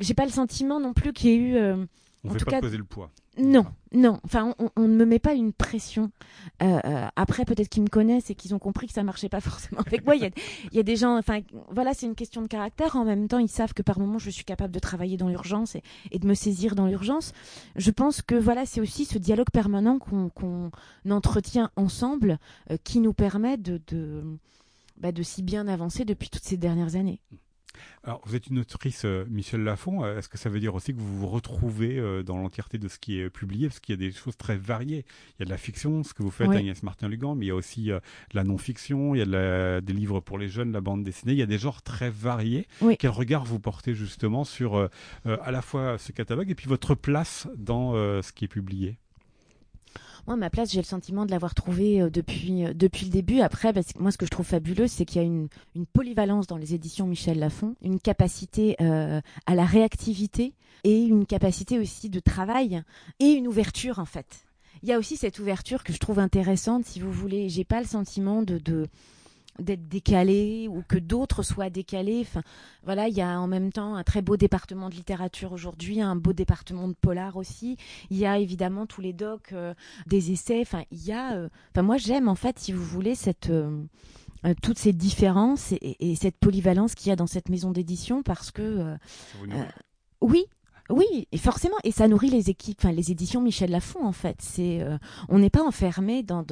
j'ai 0.01 0.15
pas 0.15 0.25
le 0.25 0.33
sentiment 0.33 0.81
non 0.81 0.93
plus 0.93 1.13
qu'il 1.13 1.31
y 1.31 1.33
ait 1.33 1.37
eu. 1.37 1.57
on 2.25 2.33
ne 2.33 2.39
fait 2.39 2.45
pas 2.45 2.61
peser 2.61 2.77
le 2.77 2.85
poids. 2.85 3.13
Non, 3.39 3.65
non. 3.93 4.21
Enfin, 4.25 4.55
on, 4.77 4.83
ne 4.83 4.95
me 4.95 5.07
met 5.07 5.19
pas 5.19 5.33
une 5.33 5.55
pression. 5.55 6.11
Euh, 6.63 6.81
euh, 6.85 7.07
après, 7.17 7.47
peut-être 7.47 7.71
qu'ils 7.71 7.83
me 7.83 7.89
connaissent 7.89 8.29
et 8.29 8.35
qu'ils 8.35 8.55
ont 8.55 8.59
compris 8.59 8.87
que 8.87 8.93
ça 8.93 9.03
marchait 9.03 9.31
pas 9.31 9.41
forcément 9.41 9.81
avec 9.81 10.05
moi. 10.05 10.15
Il 10.17 10.31
y 10.73 10.79
a, 10.79 10.83
des 10.83 10.97
gens. 10.97 11.17
Enfin, 11.17 11.41
voilà, 11.71 11.95
c'est 11.95 12.05
une 12.05 12.15
question 12.15 12.43
de 12.43 12.47
caractère. 12.47 12.95
En 12.97 13.05
même 13.05 13.29
temps, 13.29 13.39
ils 13.39 13.49
savent 13.49 13.73
que 13.73 13.83
par 13.83 13.99
moment, 13.99 14.19
je 14.19 14.29
suis 14.29 14.45
capable 14.45 14.73
de 14.73 14.79
travailler 14.79 15.17
dans 15.17 15.29
l'urgence 15.29 15.77
et, 16.11 16.19
de 16.19 16.27
me 16.27 16.35
saisir 16.35 16.75
dans 16.75 16.87
l'urgence. 16.87 17.33
Je 17.77 17.91
pense 17.91 18.21
que 18.21 18.35
voilà, 18.35 18.67
c'est 18.67 18.83
aussi 18.83 19.07
ce 19.07 19.17
dialogue 19.17 19.51
permanent 19.51 19.99
qu'on 19.99 20.71
entretient 21.09 21.71
ensemble 21.77 22.39
euh, 22.71 22.77
qui 22.85 23.01
nous 23.01 23.15
permet 23.15 23.57
de, 23.57 23.81
de, 23.87 24.23
bah, 24.99 25.13
de 25.13 25.23
si 25.23 25.43
bien 25.43 25.69
avancer 25.69 26.05
depuis 26.05 26.29
toutes 26.29 26.45
ces 26.45 26.59
dernières 26.59 26.97
années. 26.97 27.21
Alors, 28.05 28.21
vous 28.25 28.35
êtes 28.35 28.49
une 28.49 28.59
autrice, 28.59 29.05
euh, 29.05 29.25
Michel 29.31 29.63
Lafon. 29.63 30.05
Euh, 30.05 30.19
est-ce 30.19 30.29
que 30.29 30.39
ça 30.39 30.49
veut 30.49 30.61
dire 30.61 30.75
aussi 30.75 30.93
que 30.93 30.99
vous 30.99 31.19
vous 31.19 31.29
retrouvez 31.29 31.99
euh, 31.99 32.23
dans 32.23 32.37
l'entièreté 32.37 32.79
de 32.79 32.89
ce 32.89 32.99
qui 32.99 33.19
est 33.19 33.31
publié? 33.31 33.69
Parce 33.69 33.81
qu'il 33.81 33.95
y 33.95 33.99
a 33.99 34.09
des 34.09 34.13
choses 34.13 34.37
très 34.37 34.57
variées. 34.57 35.05
Il 35.31 35.41
y 35.41 35.43
a 35.43 35.45
de 35.45 35.51
la 35.51 35.57
fiction, 35.57 36.03
ce 36.03 36.13
que 36.15 36.23
vous 36.23 36.31
faites, 36.31 36.51
Agnès 36.51 36.83
Martin-Lugan, 36.83 37.37
mais 37.37 37.47
il 37.47 37.49
y 37.49 37.53
a 37.53 37.55
aussi 37.55 37.85
de 37.87 38.01
la 38.33 38.45
non-fiction, 38.45 39.15
il 39.15 39.19
y 39.19 39.35
a 39.37 39.81
des 39.81 39.93
livres 39.93 40.21
pour 40.21 40.39
les 40.39 40.49
jeunes, 40.49 40.73
la 40.73 40.81
bande 40.81 41.05
dessinée. 41.05 41.33
Il 41.33 41.39
y 41.39 41.43
a 41.43 41.47
des 41.47 41.59
genres 41.59 41.83
très 41.83 42.11
variés. 42.11 42.67
Quel 42.99 43.11
regard 43.11 43.45
vous 43.45 43.61
portez 43.61 43.95
justement 43.95 44.45
sur 44.45 44.89
à 45.25 45.51
la 45.51 45.63
fois 45.63 45.99
ce 45.99 46.13
catalogue 46.13 46.51
et 46.51 46.55
puis 46.55 46.69
votre 46.69 46.95
place 46.95 47.49
dans 47.57 47.93
ce 47.95 48.33
qui 48.33 48.45
est 48.45 48.49
publié? 48.49 48.99
Moi, 50.27 50.37
ma 50.37 50.51
place, 50.51 50.71
j'ai 50.71 50.81
le 50.81 50.87
sentiment 50.87 51.27
de 51.27 51.31
l'avoir 51.31 51.55
trouvée 51.55 52.01
euh, 52.01 52.11
depuis, 52.11 52.65
euh, 52.65 52.73
depuis 52.75 53.07
le 53.07 53.11
début. 53.11 53.41
Après, 53.41 53.73
moi, 53.99 54.13
ce 54.13 54.19
que 54.19 54.27
je 54.27 54.31
trouve 54.31 54.47
fabuleux, 54.47 54.87
c'est 54.87 55.05
qu'il 55.05 55.21
y 55.21 55.25
a 55.25 55.27
une, 55.27 55.49
une, 55.75 55.87
polyvalence 55.87 56.47
dans 56.47 56.57
les 56.57 56.75
éditions 56.75 57.07
Michel 57.07 57.39
Lafon, 57.39 57.75
une 57.83 57.99
capacité 57.99 58.77
euh, 58.81 59.21
à 59.47 59.55
la 59.55 59.65
réactivité 59.65 60.55
et 60.85 61.03
une 61.03 61.27
capacité 61.27 61.79
aussi 61.79 62.09
de 62.09 62.21
travail 62.21 62.83
et 63.19 63.31
une 63.33 63.49
ouverture, 63.49 63.99
en 63.99 64.05
fait. 64.05 64.45
Il 64.83 64.89
y 64.89 64.93
a 64.93 64.99
aussi 64.99 65.17
cette 65.17 65.39
ouverture 65.39 65.85
que 65.85 65.93
je 65.93 65.99
trouve 65.99 66.19
intéressante, 66.19 66.85
si 66.87 67.01
vous 67.01 67.13
voulez. 67.13 67.49
J'ai 67.49 67.65
pas 67.65 67.81
le 67.81 67.87
sentiment 67.87 68.43
de, 68.43 68.59
de 68.59 68.89
d'être 69.59 69.89
décalé 69.89 70.69
ou 70.69 70.83
que 70.87 70.99
d'autres 70.99 71.43
soient 71.43 71.71
décalés. 71.71 72.21
Enfin, 72.23 72.43
voilà, 72.85 73.09
il 73.09 73.15
y 73.15 73.23
a 73.23 73.41
en 73.41 73.47
même 73.47 73.73
temps 73.73 73.95
un 73.95 74.03
très 74.03 74.23
beau 74.23 74.37
département 74.37 74.89
de 74.89 74.95
littérature 74.95 75.53
aujourd'hui, 75.53 76.01
un 76.01 76.17
beau 76.17 76.33
département 76.33 76.89
de 76.89 76.95
polar 76.95 77.37
aussi. 77.37 77.77
Il 78.11 78.17
y 78.17 78.27
a 78.27 78.39
évidemment 78.39 78.87
tous 78.87 79.01
les 79.01 79.13
docs, 79.13 79.53
euh, 79.53 79.75
des 80.07 80.33
essais. 80.33 80.61
Enfin, 80.61 80.85
il 80.91 81.05
y 81.05 81.13
a. 81.13 81.35
Euh, 81.35 81.49
enfin, 81.73 81.83
moi, 81.83 81.97
j'aime 81.97 82.29
en 82.29 82.35
fait, 82.35 82.59
si 82.59 82.73
vous 82.73 82.85
voulez, 82.85 83.15
cette 83.15 83.51
euh, 83.51 83.85
toutes 84.63 84.79
ces 84.79 84.93
différences 84.93 85.73
et, 85.73 85.97
et 86.01 86.17
cette 86.17 86.37
polyvalence 86.37 86.95
qu'il 86.95 87.11
y 87.11 87.13
a 87.13 87.17
dans 87.17 87.27
cette 87.27 87.49
maison 87.49 87.71
d'édition 87.71 88.23
parce 88.23 88.51
que. 88.51 88.97
oui, 90.21 90.47
oui, 90.93 91.27
et 91.33 91.39
forcément, 91.39 91.77
et 91.85 91.91
ça 91.91 92.07
nourrit 92.07 92.29
les 92.29 92.51
équipes, 92.51 92.79
enfin 92.81 92.93
les 92.93 93.11
éditions 93.11 93.41
Michel 93.41 93.71
Lafon 93.71 94.05
en 94.05 94.13
fait. 94.13 94.37
C'est, 94.41 94.83
euh, 94.83 94.99
on 95.31 95.39
n'est 95.39 95.51
pas 95.51 95.63
enfermé 95.63 96.23
dans, 96.23 96.45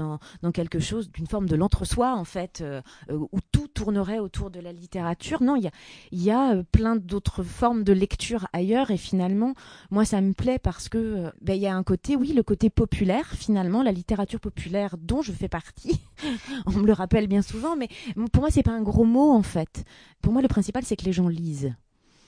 quelque 0.54 0.80
chose 0.80 1.10
d'une 1.10 1.26
forme 1.26 1.46
de 1.46 1.56
l'entre-soi 1.56 2.16
en 2.16 2.24
fait, 2.24 2.62
euh, 2.62 2.80
euh, 3.10 3.18
où 3.32 3.38
tout 3.52 3.68
tournerait 3.68 4.18
autour 4.18 4.50
de 4.50 4.58
la 4.58 4.72
littérature. 4.72 5.42
Non, 5.42 5.56
il 5.56 5.64
y 5.64 5.68
a, 5.68 5.70
y 6.12 6.30
a 6.30 6.62
plein 6.72 6.96
d'autres 6.96 7.42
formes 7.42 7.84
de 7.84 7.92
lecture 7.92 8.48
ailleurs, 8.54 8.90
et 8.90 8.96
finalement, 8.96 9.54
moi 9.90 10.06
ça 10.06 10.22
me 10.22 10.32
plaît 10.32 10.58
parce 10.58 10.88
que 10.88 11.30
ben, 11.42 11.54
il 11.54 11.60
y 11.60 11.66
a 11.66 11.76
un 11.76 11.82
côté, 11.82 12.16
oui, 12.16 12.32
le 12.32 12.42
côté 12.42 12.70
populaire 12.70 13.26
finalement, 13.26 13.82
la 13.82 13.92
littérature 13.92 14.40
populaire 14.40 14.96
dont 14.96 15.20
je 15.20 15.32
fais 15.32 15.48
partie. 15.48 16.00
on 16.66 16.72
me 16.72 16.86
le 16.86 16.94
rappelle 16.94 17.26
bien 17.26 17.42
souvent, 17.42 17.76
mais 17.76 17.88
pour 18.32 18.40
moi 18.40 18.50
c'est 18.50 18.62
pas 18.62 18.72
un 18.72 18.82
gros 18.82 19.04
mot 19.04 19.32
en 19.32 19.42
fait. 19.42 19.84
Pour 20.22 20.32
moi 20.32 20.40
le 20.40 20.48
principal 20.48 20.82
c'est 20.82 20.96
que 20.96 21.04
les 21.04 21.12
gens 21.12 21.28
lisent. 21.28 21.74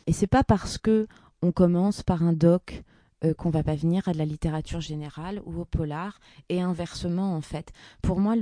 Et 0.06 0.12
c'est 0.12 0.26
pas 0.26 0.44
parce 0.44 0.78
que 0.78 1.06
on 1.42 1.52
commence 1.52 2.02
par 2.02 2.22
un 2.22 2.32
doc 2.32 2.82
euh, 3.24 3.34
qu'on 3.34 3.50
va 3.50 3.62
pas 3.62 3.74
venir 3.74 4.08
à 4.08 4.12
de 4.12 4.18
la 4.18 4.24
littérature 4.24 4.80
générale 4.80 5.42
ou 5.44 5.60
au 5.60 5.64
polar 5.64 6.18
et 6.48 6.60
inversement 6.60 7.34
en 7.36 7.40
fait. 7.40 7.72
Pour 8.00 8.18
moi 8.18 8.34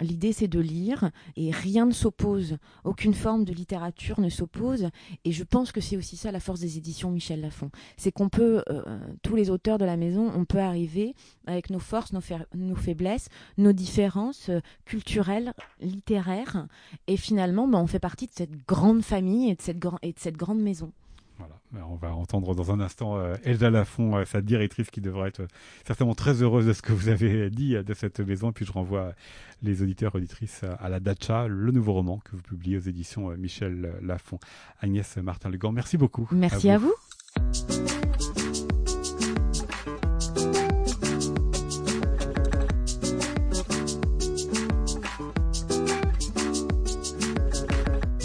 L'idée, 0.00 0.32
c'est 0.32 0.48
de 0.48 0.60
lire 0.60 1.10
et 1.36 1.50
rien 1.50 1.86
ne 1.86 1.92
s'oppose. 1.92 2.56
Aucune 2.84 3.14
forme 3.14 3.44
de 3.44 3.52
littérature 3.52 4.20
ne 4.20 4.30
s'oppose. 4.30 4.88
Et 5.24 5.32
je 5.32 5.44
pense 5.44 5.72
que 5.72 5.80
c'est 5.80 5.96
aussi 5.96 6.16
ça 6.16 6.32
la 6.32 6.40
force 6.40 6.60
des 6.60 6.78
éditions 6.78 7.10
Michel 7.10 7.40
Lafon. 7.40 7.70
C'est 7.96 8.10
qu'on 8.10 8.28
peut, 8.28 8.62
euh, 8.70 8.98
tous 9.22 9.36
les 9.36 9.50
auteurs 9.50 9.78
de 9.78 9.84
la 9.84 9.96
maison, 9.96 10.32
on 10.34 10.44
peut 10.44 10.58
arriver 10.58 11.14
avec 11.46 11.70
nos 11.70 11.78
forces, 11.78 12.12
nos, 12.12 12.22
nos 12.54 12.74
faiblesses, 12.74 13.28
nos 13.58 13.72
différences 13.72 14.48
euh, 14.48 14.60
culturelles, 14.86 15.52
littéraires. 15.80 16.66
Et 17.06 17.16
finalement, 17.18 17.68
bah, 17.68 17.78
on 17.78 17.86
fait 17.86 17.98
partie 17.98 18.26
de 18.26 18.32
cette 18.34 18.66
grande 18.66 19.02
famille 19.02 19.50
et 19.50 19.54
de 19.54 19.62
cette, 19.62 19.84
et 20.02 20.12
de 20.12 20.18
cette 20.18 20.36
grande 20.36 20.60
maison. 20.60 20.92
Voilà. 21.40 21.86
On 21.88 21.94
va 21.94 22.12
entendre 22.14 22.54
dans 22.54 22.72
un 22.72 22.80
instant 22.80 23.16
euh, 23.16 23.36
Elsa 23.44 23.70
Lafont, 23.70 24.16
euh, 24.16 24.24
sa 24.24 24.40
directrice, 24.40 24.90
qui 24.90 25.00
devrait 25.00 25.28
être 25.28 25.40
euh, 25.40 25.48
certainement 25.86 26.14
très 26.14 26.42
heureuse 26.42 26.66
de 26.66 26.72
ce 26.72 26.82
que 26.82 26.92
vous 26.92 27.08
avez 27.08 27.50
dit 27.50 27.74
de 27.74 27.94
cette 27.94 28.20
maison. 28.20 28.52
puis 28.52 28.66
je 28.66 28.72
renvoie 28.72 29.14
les 29.62 29.82
auditeurs 29.82 30.14
auditrices 30.14 30.64
à 30.78 30.88
la 30.88 31.00
Dacha, 31.00 31.46
le 31.48 31.72
nouveau 31.72 31.92
roman 31.92 32.18
que 32.24 32.32
vous 32.32 32.42
publiez 32.42 32.76
aux 32.76 32.80
éditions 32.80 33.30
Michel 33.36 33.94
Lafont. 34.02 34.38
Agnès 34.80 35.16
Martin-Legan, 35.16 35.72
merci 35.72 35.96
beaucoup. 35.96 36.28
Merci 36.32 36.70
À 36.70 36.78
vous. 36.78 36.94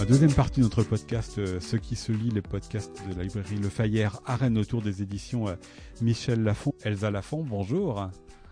Deuxième 0.08 0.34
partie 0.34 0.60
de 0.60 0.66
notre 0.66 0.84
podcast, 0.84 1.40
euh, 1.40 1.60
Ce 1.60 1.78
qui 1.78 1.96
se 1.96 2.12
lit, 2.12 2.30
les 2.30 2.44
podcasts 2.44 3.02
de 3.10 3.18
la 3.18 3.24
librairie 3.24 3.58
Le 3.58 3.70
Fayère, 3.70 4.20
arène 4.28 4.56
autour 4.56 4.84
des 4.84 5.02
éditions 5.02 5.48
euh, 5.48 5.56
Michel 6.00 6.44
Lafont, 6.44 6.76
Elsa 6.84 7.10
Lafont, 7.10 7.44
bonjour. 7.44 8.08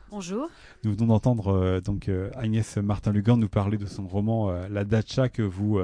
Bonjour. 0.10 0.48
Nous 0.84 0.94
venons 0.94 1.06
d'entendre 1.06 1.50
euh, 1.50 1.80
donc 1.80 2.10
Agnès 2.36 2.78
Martin-Lugan 2.78 3.38
nous 3.38 3.50
parler 3.50 3.78
de 3.78 3.86
son 3.86 4.08
roman 4.08 4.52
La 4.68 4.84
Dacha 4.84 5.30
que 5.30 5.44
vous 5.44 5.80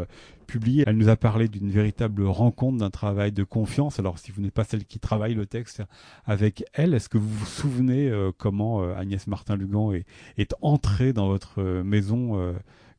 publiez. 0.47 0.85
Elle 0.87 0.97
nous 0.97 1.09
a 1.09 1.15
parlé 1.15 1.47
d'une 1.47 1.69
véritable 1.69 2.23
rencontre, 2.23 2.79
d'un 2.79 2.89
travail 2.89 3.31
de 3.31 3.43
confiance. 3.43 3.99
Alors 3.99 4.17
si 4.17 4.31
vous 4.31 4.41
n'êtes 4.41 4.53
pas 4.53 4.63
celle 4.63 4.85
qui 4.85 4.99
travaille 4.99 5.35
le 5.35 5.45
texte 5.45 5.83
avec 6.25 6.63
elle, 6.73 6.95
est-ce 6.95 7.09
que 7.09 7.19
vous 7.19 7.29
vous 7.29 7.45
souvenez 7.45 8.11
comment 8.39 8.81
Agnès 8.93 9.27
Martin-Lugan 9.27 9.91
est, 9.91 10.05
est, 10.39 10.55
entrée 10.61 11.13
dans 11.13 11.27
votre 11.27 11.61
maison 11.83 12.55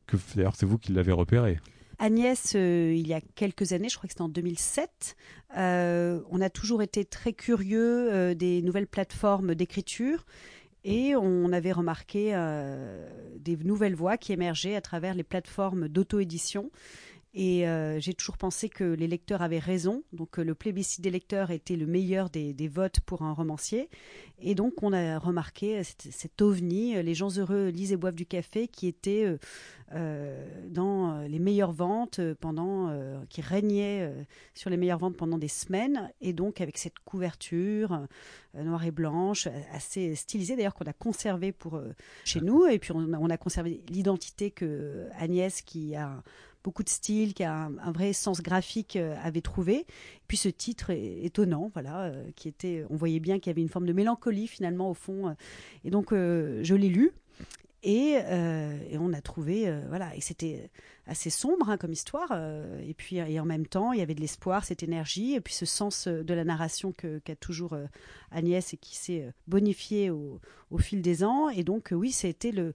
que 0.07 0.15
d'ailleurs 0.35 0.55
c'est 0.55 0.65
vous 0.65 0.77
qui 0.77 0.93
l'avez 0.93 1.11
repérée? 1.11 1.59
Agnès, 2.01 2.53
euh, 2.55 2.95
il 2.97 3.07
y 3.07 3.13
a 3.13 3.21
quelques 3.35 3.73
années, 3.73 3.87
je 3.87 3.95
crois 3.95 4.07
que 4.07 4.13
c'était 4.13 4.23
en 4.23 4.27
2007, 4.27 5.15
euh, 5.55 6.19
on 6.31 6.41
a 6.41 6.49
toujours 6.49 6.81
été 6.81 7.05
très 7.05 7.31
curieux 7.31 8.11
euh, 8.11 8.33
des 8.33 8.63
nouvelles 8.63 8.87
plateformes 8.87 9.53
d'écriture 9.53 10.25
et 10.83 11.15
on 11.15 11.53
avait 11.53 11.71
remarqué 11.71 12.31
des 13.37 13.55
nouvelles 13.57 13.93
voix 13.93 14.17
qui 14.17 14.33
émergeaient 14.33 14.75
à 14.75 14.81
travers 14.81 15.13
les 15.13 15.21
plateformes 15.21 15.87
d'auto-édition. 15.87 16.71
Et 17.33 17.65
j'ai 17.99 18.13
toujours 18.13 18.37
pensé 18.37 18.67
que 18.67 18.83
les 18.83 19.07
lecteurs 19.07 19.41
avaient 19.41 19.59
raison. 19.59 20.03
Donc 20.11 20.37
le 20.37 20.53
plébiscite 20.53 21.01
des 21.01 21.09
lecteurs 21.09 21.51
était 21.51 21.77
le 21.77 21.85
meilleur 21.85 22.29
des, 22.29 22.67
votes 22.67 22.99
pour 23.01 23.21
un 23.21 23.33
romancier. 23.33 23.89
Et 24.39 24.55
donc 24.55 24.83
on 24.83 24.91
a 24.91 25.17
remarqué 25.17 25.81
cet, 25.83 26.41
ovni, 26.41 27.01
les 27.01 27.13
gens 27.13 27.29
heureux 27.37 27.69
lisent 27.69 27.93
et 27.93 27.97
boivent 27.97 28.15
du 28.15 28.25
café, 28.25 28.67
qui 28.67 28.87
était 28.87 29.37
euh, 29.93 30.47
dans 30.69 31.11
euh, 31.11 31.27
les 31.27 31.39
meilleures 31.39 31.73
ventes 31.73 32.19
euh, 32.19 32.33
pendant, 32.39 32.91
qui 33.29 33.41
régnaient 33.41 34.11
sur 34.53 34.69
les 34.69 34.77
meilleures 34.77 34.99
ventes 34.99 35.17
pendant 35.17 35.37
des 35.37 35.47
semaines, 35.47 36.11
et 36.21 36.33
donc 36.33 36.61
avec 36.61 36.77
cette 36.77 36.99
couverture 36.99 38.07
noire 38.53 38.83
et 38.83 38.91
blanche, 38.91 39.47
assez 39.73 40.15
stylisée 40.15 40.55
d'ailleurs 40.55 40.73
qu'on 40.73 40.85
a 40.85 40.93
conservée 40.93 41.51
pour 41.51 41.81
chez 42.25 42.41
nous, 42.41 42.65
et 42.65 42.79
puis 42.79 42.91
on, 42.93 43.29
a 43.29 43.37
conservé 43.37 43.81
l'identité 43.89 44.51
que 44.51 45.07
Agnès, 45.17 45.61
qui 45.61 45.95
a 45.95 46.21
beaucoup 46.63 46.83
de 46.83 46.89
style, 46.89 47.33
qui 47.33 47.43
a 47.43 47.69
un, 47.83 47.91
vrai 47.91 48.13
sens 48.13 48.41
graphique, 48.41 48.97
avait 49.23 49.41
trouvé. 49.41 49.75
Et 49.75 49.85
puis 50.27 50.37
ce 50.37 50.49
titre 50.49 50.91
étonnant, 50.91 51.71
voilà, 51.73 52.11
qui 52.35 52.47
était, 52.47 52.85
on 52.89 52.95
voyait 52.95 53.19
bien 53.19 53.39
qu'il 53.39 53.49
y 53.49 53.53
avait 53.53 53.61
une 53.61 53.69
forme 53.69 53.87
de 53.87 53.93
mélancolie 53.93 54.47
finalement 54.47 54.89
au 54.89 54.93
fond. 54.93 55.35
et 55.83 55.89
donc 55.89 56.09
je 56.11 56.75
l'ai 56.75 56.89
lu. 56.89 57.11
Euh, 57.85 58.77
et, 58.89 58.97
on 58.97 59.11
a 59.13 59.21
trouvé, 59.21 59.67
euh, 59.67 59.81
voilà, 59.89 60.15
et 60.15 60.21
c'était 60.21 60.69
assez 61.07 61.29
sombre 61.29 61.69
hein, 61.69 61.77
comme 61.77 61.91
histoire. 61.91 62.29
Euh, 62.31 62.79
et 62.87 62.93
puis, 62.93 63.17
et 63.17 63.39
en 63.39 63.45
même 63.45 63.65
temps, 63.65 63.91
il 63.91 63.99
y 63.99 64.03
avait 64.03 64.13
de 64.13 64.21
l'espoir, 64.21 64.63
cette 64.63 64.83
énergie, 64.83 65.33
et 65.33 65.41
puis 65.41 65.53
ce 65.53 65.65
sens 65.65 66.07
de 66.07 66.33
la 66.33 66.43
narration 66.43 66.93
qu'a 66.93 67.35
toujours 67.35 67.75
Agnès 68.29 68.73
et 68.73 68.77
qui 68.77 68.95
s'est 68.95 69.33
bonifié 69.47 70.09
au, 70.09 70.39
fil 70.77 71.01
des 71.01 71.23
ans. 71.23 71.49
Et 71.49 71.63
donc, 71.63 71.89
oui, 71.91 72.11
c'était 72.11 72.51
le, 72.51 72.73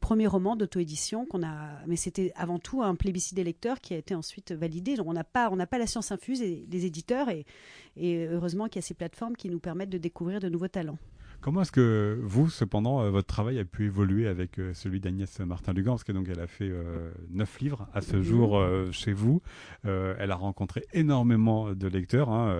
premier 0.00 0.26
roman 0.26 0.56
d'auto-édition 0.56 1.24
qu'on 1.24 1.44
a, 1.44 1.68
mais 1.86 1.94
c'était 1.94 2.32
avant 2.34 2.58
tout 2.58 2.82
un 2.82 2.96
plébiscite 2.96 3.36
des 3.36 3.44
lecteurs 3.44 3.80
qui 3.80 3.94
a 3.94 3.96
été 3.96 4.16
ensuite 4.16 4.50
validé. 4.50 4.96
Donc, 4.96 5.06
on 5.06 5.12
n'a 5.12 5.22
pas, 5.22 5.48
pas 5.66 5.78
la 5.78 5.86
science 5.86 6.10
infuse 6.10 6.42
et 6.42 6.66
les 6.68 6.84
éditeurs, 6.86 7.28
et 7.28 8.26
heureusement 8.26 8.66
qu'il 8.66 8.76
y 8.76 8.84
a 8.84 8.86
ces 8.86 8.94
plateformes 8.94 9.36
qui 9.36 9.50
nous 9.50 9.60
permettent 9.60 9.90
de 9.90 9.98
découvrir 9.98 10.40
de 10.40 10.48
nouveaux 10.48 10.68
talents. 10.68 10.98
Comment 11.40 11.62
est-ce 11.62 11.72
que 11.72 12.18
vous, 12.22 12.48
cependant, 12.48 13.02
euh, 13.02 13.10
votre 13.10 13.26
travail 13.26 13.58
a 13.58 13.64
pu 13.64 13.86
évoluer 13.86 14.26
avec 14.26 14.58
euh, 14.58 14.72
celui 14.74 15.00
d'Agnès 15.00 15.40
Martin-Lugan 15.40 15.92
Parce 15.92 16.04
que 16.04 16.12
donc 16.12 16.28
elle 16.28 16.40
a 16.40 16.46
fait 16.46 16.68
euh, 16.70 17.10
neuf 17.30 17.60
livres 17.60 17.86
à 17.92 18.00
ce 18.00 18.22
jour 18.22 18.62
chez 18.92 19.12
vous. 19.12 19.42
elle 19.84 20.30
a 20.30 20.36
rencontré 20.36 20.84
énormément 20.92 21.72
de 21.72 21.88
lecteurs. 21.88 22.30
Hein. 22.30 22.54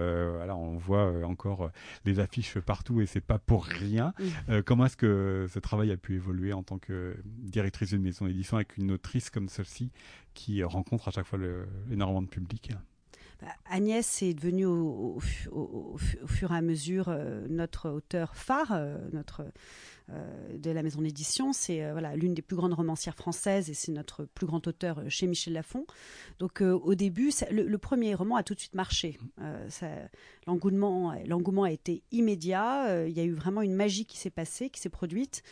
on 0.51 0.77
voit 0.77 1.25
encore 1.25 1.71
les 2.05 2.19
affiches 2.21 2.59
partout 2.59 3.01
et 3.01 3.07
c'est 3.07 3.21
pas 3.21 3.39
pour 3.39 3.65
rien. 3.65 4.13
Comment 4.65 4.87
est-ce 4.87 4.97
que 4.97 5.47
ce 5.49 5.59
travail 5.59 5.91
a 5.93 5.97
pu 5.97 6.15
évoluer 6.15 6.53
en 6.53 6.63
tant 6.63 6.79
que 6.79 7.17
directrice 7.25 7.91
d'une 7.91 8.03
maison 8.03 8.27
d'édition 8.27 8.57
avec 8.57 8.77
une 8.77 8.93
autrice 8.93 9.31
comme 9.31 9.49
celle-ci 9.49 9.91
qui 10.35 10.63
rencontre 10.63 11.09
à 11.09 11.11
chaque 11.11 11.27
fois 11.27 11.39
énormément 11.91 12.23
de 12.23 12.29
public? 12.29 12.73
Agnès 13.67 14.23
est 14.23 14.35
devenue 14.35 14.67
au, 14.67 15.19
fur 15.19 16.53
et 16.53 16.57
à 16.57 16.63
mesure 16.63 17.09
euh, 17.09 17.47
notre 17.49 17.91
auteur 17.91 18.37
phare, 18.37 18.73
euh, 18.73 18.99
notre 19.13 19.43
euh, 20.11 20.59
de 20.59 20.71
la 20.71 20.83
maison 20.83 21.01
d'édition. 21.01 21.53
C'est 21.53 21.91
voilà 21.93 22.15
l'une 22.15 22.35
des 22.35 22.43
plus 22.43 22.57
grandes 22.57 22.75
romancières 22.75 23.15
françaises 23.17 23.71
et 23.71 23.75
c'est 23.75 23.93
notre 23.93 24.25
plus 24.25 24.47
grand 24.47 24.67
auteur 24.67 25.03
chez 25.09 25.27
Michel 25.27 25.55
Lafon. 25.55 25.87
Donc 26.39 26.61
au 26.61 26.95
début, 26.95 27.31
le, 27.51 27.77
premier 27.79 28.15
roman 28.15 28.37
a 28.37 28.43
tout 28.43 28.55
de 28.55 28.61
suite 28.61 28.75
marché. 28.75 29.19
l'engouement, 30.47 31.15
l'engouement 31.27 31.65
a 31.65 31.71
été 31.71 32.03
immédiat. 32.13 33.07
il 33.07 33.13
y 33.13 33.21
a 33.21 33.25
eu 33.25 33.33
vraiment 33.33 33.63
une 33.63 33.75
magie 33.75 34.05
qui 34.05 34.19
s'est 34.19 34.31
passée, 34.31 34.69
qui 34.71 34.81
s'est 34.81 34.91
produite. 34.91 35.43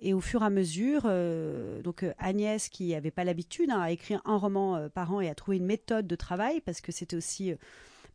Et 0.00 0.12
au 0.12 0.20
fur 0.20 0.42
et 0.42 0.44
à 0.44 0.50
mesure, 0.50 1.02
euh, 1.06 1.80
donc 1.80 2.02
euh, 2.02 2.12
Agnès, 2.18 2.68
qui 2.68 2.90
n'avait 2.90 3.10
pas 3.10 3.24
l'habitude 3.24 3.70
hein, 3.70 3.80
à 3.80 3.90
écrire 3.90 4.20
un 4.26 4.36
roman 4.36 4.76
euh, 4.76 4.88
par 4.88 5.12
an 5.12 5.20
et 5.20 5.28
à 5.30 5.34
trouver 5.34 5.56
une 5.56 5.64
méthode 5.64 6.06
de 6.06 6.16
travail, 6.16 6.60
parce 6.60 6.82
que 6.82 6.92
c'était 6.92 7.16
aussi 7.16 7.54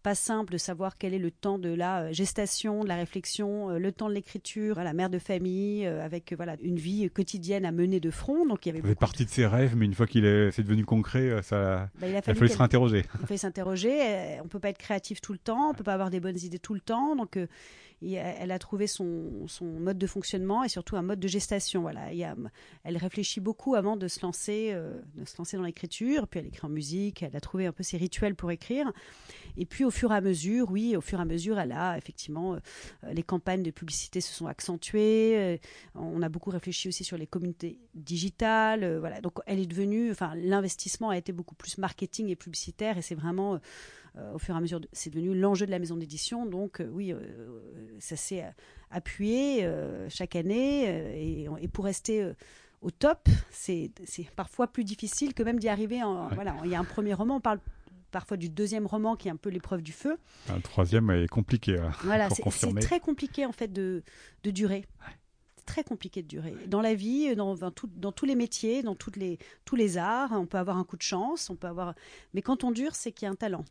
pas 0.04 0.16
simple 0.16 0.54
de 0.54 0.58
savoir 0.58 0.98
quel 0.98 1.14
est 1.14 1.20
le 1.20 1.30
temps 1.30 1.60
de 1.60 1.70
la 1.70 2.12
gestation, 2.12 2.84
de 2.84 2.88
la 2.88 2.96
réflexion, 2.96 3.70
le 3.70 3.92
temps 3.92 4.10
de 4.10 4.16
l'écriture, 4.16 4.80
la 4.80 4.94
mère 4.94 5.12
de 5.12 5.20
famille, 5.20 5.86
avec 5.86 6.34
voilà 6.34 6.56
une 6.64 6.78
vie 6.78 7.08
quotidienne 7.12 7.66
à 7.66 7.72
mener 7.72 8.00
de 8.00 8.10
front. 8.10 8.48
Donc 8.48 8.66
il 8.66 8.76
y 8.76 8.78
avait. 8.78 8.88
Ça 8.88 8.96
partie 8.96 9.26
de 9.26 9.30
ses 9.30 9.46
rêves, 9.46 9.76
mais 9.76 9.86
une 9.86 9.94
fois 9.94 10.08
qu'il 10.08 10.26
est, 10.26 10.50
c'est 10.52 10.64
devenu 10.64 10.86
concret, 10.86 11.44
ça. 11.44 11.90
Bah, 12.00 12.08
il 12.08 12.16
a 12.16 12.22
fallu. 12.24 12.40
Il 12.40 13.38
s'interroger. 13.38 14.40
On 14.44 14.48
peut 14.48 14.60
pas 14.60 14.70
être 14.70 14.80
créatif 14.80 15.22
tout 15.22 15.34
le 15.34 15.40
temps, 15.40 15.70
on 15.70 15.74
peut 15.76 15.84
pas 15.84 15.94
avoir 15.94 16.10
des 16.10 16.20
bonnes 16.20 16.40
idées 16.40 16.60
tout 16.60 16.74
le 16.74 16.82
temps, 16.82 17.16
donc 17.16 17.38
elle 18.02 18.52
a 18.52 18.60
trouvé 18.60 18.88
son, 18.88 19.48
mode 19.62 19.98
de 19.98 20.08
fonctionnement 20.08 20.64
et 20.64 20.70
surtout 20.70 20.96
un 20.96 21.02
mode 21.02 21.20
de 21.20 21.28
gestation. 21.28 21.82
Voilà, 21.82 22.12
elle 22.12 22.98
réfléchit 22.98 23.40
beaucoup 23.40 23.76
avant 23.76 23.96
de 23.96 24.08
se 24.08 24.22
lancer, 24.22 24.72
euh, 24.74 25.00
de 25.16 25.26
se 25.26 25.38
lancer 25.38 25.58
dans 25.58 25.64
l'écriture. 25.64 26.28
Puis 26.28 26.40
elle 26.40 26.48
écrit 26.48 26.66
en 26.66 26.70
musique. 26.70 27.24
Elle 27.24 27.36
a 27.36 27.42
trouvé 27.42 27.66
un 27.68 27.72
peu 27.72 27.84
ses 27.84 27.98
rituels 27.98 28.36
pour 28.36 28.52
écrire. 28.52 28.92
Et 29.58 29.66
puis 29.66 29.84
au 29.84 29.92
fur 29.92 30.12
et 30.12 30.16
à 30.16 30.22
mesure, 30.22 30.72
oui, 30.72 30.96
au 30.96 31.02
fur 31.02 31.20
et 31.20 31.22
à 31.22 31.26
mesure, 31.26 31.60
elle 31.60 31.72
a 31.74 31.98
effectivement 31.98 32.56
euh, 32.56 33.14
les 33.14 33.24
campagnes 33.24 33.64
de 33.64 33.72
publicité 33.72 34.22
se 34.22 34.34
sont 34.34 34.48
accentuées. 34.48 35.38
Euh, 35.38 35.58
on 35.96 36.22
a 36.22 36.30
beaucoup 36.30 36.50
réfléchi 36.50 36.88
aussi 36.88 37.04
sur 37.04 37.18
les 37.18 37.28
communautés 37.28 37.78
digitales. 37.94 38.98
voilà, 38.98 39.22
donc 39.22 39.40
elle 39.46 39.60
est 39.60 39.66
devenue, 39.68 40.12
enfin, 40.12 40.34
l'investissement 40.36 41.10
a 41.10 41.18
été 41.18 41.34
beaucoup 41.34 41.56
plus 41.56 41.78
marketing 41.78 42.30
et 42.30 42.36
publicitaire. 42.36 42.98
Et 42.98 43.02
c'est 43.02 43.16
vraiment 43.16 43.60
au 44.34 44.40
fur 44.40 44.56
et 44.56 44.58
à 44.58 44.62
mesure, 44.62 44.82
c'est 44.92 45.10
devenu 45.10 45.34
l'enjeu 45.38 45.66
de 45.66 45.72
la 45.72 45.80
maison 45.80 45.96
d'édition. 45.96 46.46
Donc 46.46 46.82
oui, 46.92 47.14
ça 48.02 48.16
s'est 48.16 48.44
euh, 48.44 48.50
appuyé 48.90 49.64
euh, 49.64 50.10
chaque 50.10 50.36
année 50.36 50.86
euh, 50.88 51.56
et, 51.62 51.68
pour 51.70 51.86
rester 51.86 52.34
au 52.82 52.92
top, 52.92 53.30
c'est 53.52 53.92
parfois 54.36 54.68
plus 54.68 54.84
difficile 54.84 55.34
que 55.34 55.44
même 55.44 55.60
d'y 55.60 55.70
arriver. 55.70 56.04
En, 56.04 56.28
Voilà, 56.30 56.56
il 56.66 56.72
y 56.72 56.76
a 56.76 56.80
un 56.80 56.84
premier 56.84 57.14
roman, 57.14 57.38
on 57.38 57.42
parle 57.42 57.60
parfois 58.12 58.36
du 58.36 58.50
deuxième 58.50 58.86
roman 58.86 59.16
qui 59.16 59.30
est 59.30 59.32
un 59.32 59.38
peu 59.38 59.50
l'épreuve 59.50 59.82
du 59.82 59.94
feu. 59.94 60.18
Un 60.50 60.60
troisième 60.60 61.10
est 61.12 61.28
compliqué. 61.28 61.78
voilà, 62.04 62.30
c'est 62.30 62.80
très 62.82 63.00
compliqué 63.00 63.46
en 63.46 63.54
fait 63.54 63.72
de, 63.72 64.04
de 64.44 64.52
durer. 64.52 64.86
C'est 65.56 65.66
très 65.66 65.84
compliqué 65.84 66.22
de 66.22 66.28
durer. 66.28 66.54
Dans 66.68 66.82
la 66.82 66.96
vie, 66.96 67.34
dans, 67.36 67.56
dans, 67.56 67.72
dans, 67.96 68.12
tous 68.12 68.26
les 68.26 68.36
métiers, 68.36 68.84
dans 68.84 68.96
toutes 68.96 69.16
les, 69.16 69.38
tous 69.64 69.78
les 69.78 69.98
arts, 69.98 70.32
on 70.34 70.48
peut 70.48 70.58
avoir 70.58 70.78
un 70.78 70.84
coup 70.84 70.98
de 70.98 71.04
chance, 71.04 71.50
on 71.50 71.56
peut 71.56 71.68
avoir. 71.68 71.94
Mais 72.34 72.42
quand 72.42 72.66
on 72.66 72.72
dure, 72.72 72.96
c'est 72.96 73.14
qu'il 73.14 73.28
y 73.28 73.30
a 73.30 73.32
un 73.32 73.36
talent. 73.36 73.64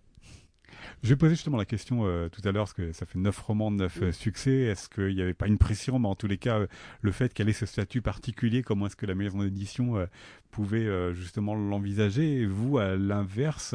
Je 1.03 1.09
vais 1.09 1.17
poser 1.17 1.35
justement 1.35 1.57
la 1.57 1.65
question 1.65 2.07
euh, 2.07 2.29
tout 2.29 2.41
à 2.47 2.53
l'heure, 2.53 2.65
parce 2.65 2.75
que 2.75 2.93
ça 2.93 3.07
fait 3.07 3.19
neuf 3.19 3.39
romans, 3.39 3.71
neuf 3.71 4.03
euh, 4.03 4.13
succès. 4.13 4.63
Est-ce 4.63 4.89
qu'il 4.89 5.15
n'y 5.15 5.23
avait 5.23 5.35
pas 5.35 5.47
une 5.47 5.59
pression? 5.59 5.99
Mais 5.99 6.09
en 6.09 6.15
tous 6.15 6.27
les 6.27 6.39
cas, 6.39 6.61
euh, 6.61 6.67
le 7.01 7.13
fait 7.13 7.33
qu'elle 7.33 7.49
ait 7.49 7.55
ce 7.55 7.67
statut 7.67 8.03
particulier, 8.03 8.63
comment 8.63 8.87
est-ce 8.87 8.97
que 8.97 9.07
la 9.07 9.15
maison 9.15 9.39
d'édition 9.41 10.07
pouvait 10.51 11.15
justement 11.15 11.55
l'envisager? 11.55 12.41
Et 12.41 12.47
vous, 12.47 12.79
à 12.79 12.97
l'inverse, 12.97 13.75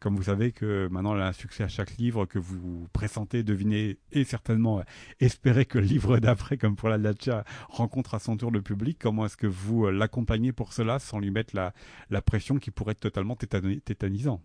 comme 0.00 0.16
vous 0.16 0.24
savez 0.24 0.52
que 0.52 0.88
maintenant 0.90 1.14
elle 1.14 1.22
a 1.22 1.28
un 1.28 1.32
succès 1.32 1.64
à 1.64 1.68
chaque 1.68 1.96
livre, 1.96 2.26
que 2.26 2.38
vous 2.38 2.88
pressentez, 2.92 3.42
devinez 3.42 3.98
et 4.12 4.24
certainement 4.24 4.82
espérez 5.20 5.66
que 5.66 5.78
le 5.78 5.84
livre 5.84 6.18
d'après, 6.18 6.56
comme 6.56 6.76
pour 6.76 6.88
la 6.88 6.98
Dacia, 6.98 7.44
rencontre 7.68 8.14
à 8.14 8.18
son 8.18 8.36
tour 8.36 8.50
le 8.50 8.62
public, 8.62 8.98
comment 9.00 9.26
est-ce 9.26 9.36
que 9.36 9.46
vous 9.46 9.90
l'accompagnez 9.90 10.52
pour 10.52 10.72
cela 10.72 10.98
sans 10.98 11.18
lui 11.18 11.30
mettre 11.30 11.54
la, 11.56 11.72
la 12.10 12.22
pression 12.22 12.58
qui 12.58 12.70
pourrait 12.70 12.92
être 12.92 13.00
totalement 13.00 13.36
tétanisant? 13.36 14.42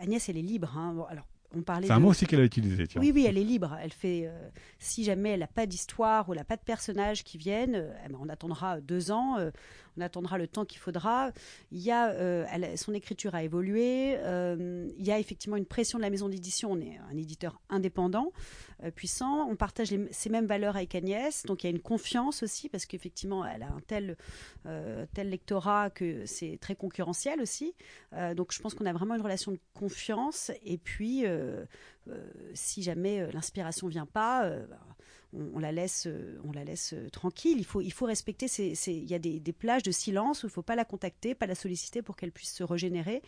Agnès, 0.00 0.28
elle 0.28 0.36
est 0.36 0.42
libre. 0.42 0.76
Hein. 0.76 0.96
alors, 1.08 1.26
on 1.54 1.62
parlait. 1.62 1.86
C'est 1.86 1.92
un 1.92 2.00
mot 2.00 2.10
aussi 2.10 2.26
qu'elle 2.26 2.40
a 2.40 2.44
utilisé. 2.44 2.86
Oui, 2.96 3.12
oui, 3.14 3.26
elle 3.26 3.38
est 3.38 3.44
libre. 3.44 3.76
Elle 3.82 3.92
fait. 3.92 4.26
Euh, 4.26 4.48
si 4.78 5.04
jamais 5.04 5.30
elle 5.30 5.40
n'a 5.40 5.46
pas 5.46 5.66
d'histoire 5.66 6.28
ou 6.28 6.32
elle 6.32 6.38
n'a 6.38 6.44
pas 6.44 6.56
de 6.56 6.62
personnages 6.62 7.24
qui 7.24 7.38
viennent, 7.38 7.76
euh, 7.76 7.92
eh 8.04 8.08
ben, 8.08 8.18
on 8.20 8.28
attendra 8.28 8.80
deux 8.80 9.10
ans. 9.10 9.36
On 9.96 10.00
attendra 10.00 10.38
le 10.38 10.46
temps 10.46 10.64
qu'il 10.64 10.78
faudra. 10.78 11.32
Il 11.70 11.80
y 11.80 11.90
a, 11.90 12.76
son 12.76 12.94
écriture 12.94 13.34
a 13.34 13.42
évolué. 13.42 14.12
il 14.12 15.04
y 15.04 15.10
a 15.10 15.18
effectivement 15.18 15.56
une 15.56 15.66
pression 15.66 15.98
de 15.98 16.02
la 16.02 16.10
maison 16.10 16.28
d'édition. 16.28 16.72
On 16.72 16.80
est 16.80 16.98
un 17.10 17.16
éditeur 17.16 17.60
indépendant, 17.68 18.32
puissant. 18.94 19.48
On 19.48 19.56
partage 19.56 19.94
ces 20.10 20.30
mêmes 20.30 20.46
valeurs 20.46 20.76
avec 20.76 20.94
Agnès, 20.94 21.44
donc 21.44 21.64
il 21.64 21.66
y 21.66 21.68
a 21.68 21.70
une 21.70 21.82
confiance 21.82 22.42
aussi 22.42 22.68
parce 22.68 22.86
qu'effectivement, 22.86 23.44
elle 23.46 23.62
a 23.62 23.68
un 23.68 23.80
tel, 23.86 24.16
tel 25.14 25.30
lectorat 25.30 25.90
que 25.90 26.26
c'est 26.26 26.58
très 26.60 26.74
concurrentiel 26.74 27.40
aussi. 27.40 27.74
donc 28.34 28.52
je 28.52 28.60
pense 28.60 28.74
qu'on 28.74 28.86
a 28.86 28.92
vraiment 28.92 29.14
une 29.14 29.22
relation 29.22 29.52
de 29.52 29.58
confiance. 29.74 30.50
Et 30.64 30.78
puis, 30.78 31.24
si 32.54 32.82
jamais 32.82 33.30
l'inspiration 33.32 33.88
vient 33.88 34.06
pas, 34.06 34.48
bah, 34.48 34.78
on, 35.32 35.58
la 35.58 35.72
laisse, 35.72 36.08
on 36.44 36.52
la 36.52 36.64
laisse 36.64 36.92
euh, 36.92 37.08
tranquille. 37.10 37.58
Il 37.58 37.64
faut, 37.64 37.80
il 37.80 37.92
faut 37.92 38.06
respecter. 38.06 38.46
il 38.58 39.10
y 39.10 39.14
a 39.14 39.18
des, 39.18 39.52
plages 39.52 39.82
de 39.82 39.90
silence 39.90 40.42
où 40.42 40.46
il 40.46 40.50
ne 40.50 40.52
faut 40.52 40.62
pas 40.62 40.76
la 40.76 40.84
contacter, 40.84 41.34
pas 41.34 41.46
la 41.46 41.54
solliciter 41.54 42.02
pour 42.02 42.16
qu'elle 42.16 42.32
puisse 42.32 42.52
se 42.52 42.62
régénérer. 42.62 43.22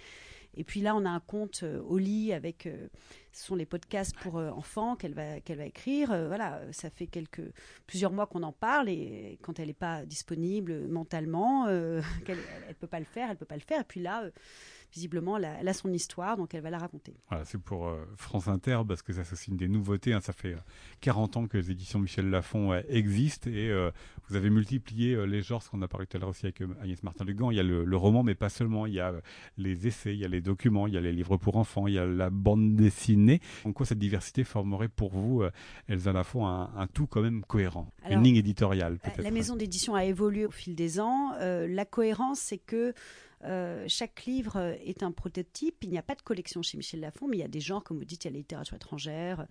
Et 0.56 0.64
puis 0.64 0.80
là, 0.80 0.96
on 0.96 1.04
a 1.04 1.10
un 1.10 1.20
compte 1.20 1.60
euh, 1.62 1.80
au 1.82 1.98
lit 1.98 2.32
avec, 2.32 2.66
euh, 2.66 2.88
ce 3.32 3.46
sont 3.46 3.54
les 3.54 3.66
podcasts 3.66 4.16
pour 4.16 4.36
enfants 4.36 4.96
qu'elle 4.96 5.14
va, 5.14 5.40
qu'elle 5.40 5.58
va 5.58 5.66
écrire. 5.66 6.08
voilà, 6.26 6.60
ça 6.72 6.90
fait 6.90 7.06
quelques, 7.06 7.52
plusieurs 7.86 8.12
mois 8.12 8.26
qu'on 8.26 8.42
en 8.42 8.52
parle 8.52 8.88
et 8.88 9.38
quand 9.42 9.60
elle 9.60 9.68
n'est 9.68 9.74
pas 9.74 10.04
disponible 10.06 10.88
mentalement, 10.88 11.66
qu'elle, 12.24 12.38
elle, 12.68 12.74
peut 12.74 12.86
pas 12.86 12.98
le 12.98 13.04
faire, 13.04 13.30
elle 13.30 13.36
peut 13.36 13.44
pas 13.44 13.56
le 13.56 13.62
faire. 13.62 13.80
Et 13.82 13.86
puis 13.86 14.00
là 14.00 14.30
visiblement, 14.92 15.36
elle 15.36 15.68
a, 15.68 15.72
son 15.72 15.92
histoire, 15.92 16.36
donc 16.36 16.54
elle 16.54 16.62
va 16.62 16.70
la 16.70 16.78
raconter. 16.78 17.14
Voilà, 17.28 17.44
c'est 17.44 17.60
pour 17.60 17.88
euh, 17.88 18.04
France 18.16 18.48
Inter, 18.48 18.80
parce 18.86 19.02
que 19.02 19.12
ça, 19.12 19.24
c'est 19.24 19.48
une 19.48 19.56
des 19.56 19.68
nouveautés. 19.68 20.12
Hein. 20.12 20.20
ça 20.20 20.32
fait 20.32 20.56
40 21.00 21.36
euh, 21.36 21.40
ans 21.40 21.46
que 21.46 21.56
les 21.58 21.70
éditions 21.70 21.98
Michel 21.98 22.30
Lafon 22.30 22.72
euh, 22.72 22.80
existent 22.88 23.50
et 23.50 23.70
vous 24.28 24.36
avez 24.36 24.50
multiplié 24.50 25.26
les 25.26 25.42
genres, 25.42 25.62
ce 25.62 25.70
qu'on 25.70 25.82
a 25.82 25.88
parlé 25.88 26.06
tout 26.06 26.16
à 26.16 26.20
l'heure 26.20 26.30
aussi 26.30 26.46
avec 26.46 26.62
Agnès 26.82 27.02
Martin-Lugan. 27.02 27.50
Il 27.50 27.56
y 27.56 27.60
a 27.60 27.62
le, 27.62 27.96
roman, 27.96 28.22
mais 28.22 28.34
pas 28.34 28.48
seulement. 28.48 28.86
Il 28.86 28.94
y 28.94 29.00
a 29.00 29.12
les 29.56 29.86
essais, 29.86 30.14
il 30.14 30.18
y 30.18 30.24
a 30.24 30.28
les 30.28 30.40
documents, 30.40 30.86
il 30.86 30.94
y 30.94 30.96
a 30.96 31.00
les 31.00 31.12
livres 31.12 31.36
pour 31.36 31.56
enfants, 31.56 31.86
il 31.86 31.94
y 31.94 31.98
a 31.98 32.06
la 32.06 32.30
bande 32.30 32.76
dessinée. 32.76 33.40
En 33.64 33.72
quoi 33.72 33.86
cette 33.86 33.98
diversité 33.98 34.44
formerait 34.44 34.88
pour 34.88 35.10
vous, 35.10 35.42
Elsa 35.88 36.12
Lafon, 36.12 36.46
un, 36.46 36.70
un 36.76 36.86
tout 36.86 37.06
quand 37.06 37.22
même 37.22 37.42
cohérent? 37.44 37.92
Une 38.08 38.22
ligne 38.22 38.36
éditoriale, 38.36 38.98
peut-être 38.98 39.22
La 39.22 39.30
maison 39.30 39.56
d'édition 39.56 39.94
a 39.94 40.04
évolué 40.04 40.46
au 40.46 40.50
fil 40.50 40.74
des 40.74 41.00
ans. 41.00 41.32
la 41.38 41.84
cohérence, 41.84 42.40
c'est 42.40 42.58
que 42.58 42.94
euh, 43.44 43.84
chaque 43.88 44.24
livre 44.24 44.76
est 44.84 45.02
un 45.02 45.12
prototype. 45.12 45.76
Il 45.82 45.90
n'y 45.90 45.98
a 45.98 46.02
pas 46.02 46.14
de 46.14 46.22
collection 46.22 46.62
chez 46.62 46.76
Michel 46.76 47.00
Lafon, 47.00 47.28
mais 47.28 47.36
il 47.36 47.40
y 47.40 47.44
a 47.44 47.48
des 47.48 47.60
genres, 47.60 47.84
comme 47.84 47.98
vous 47.98 48.04
dites, 48.04 48.24
il 48.24 48.28
y 48.28 48.30
a 48.30 48.32
la 48.32 48.38
littérature 48.38 48.76
étrangère, 48.76 49.46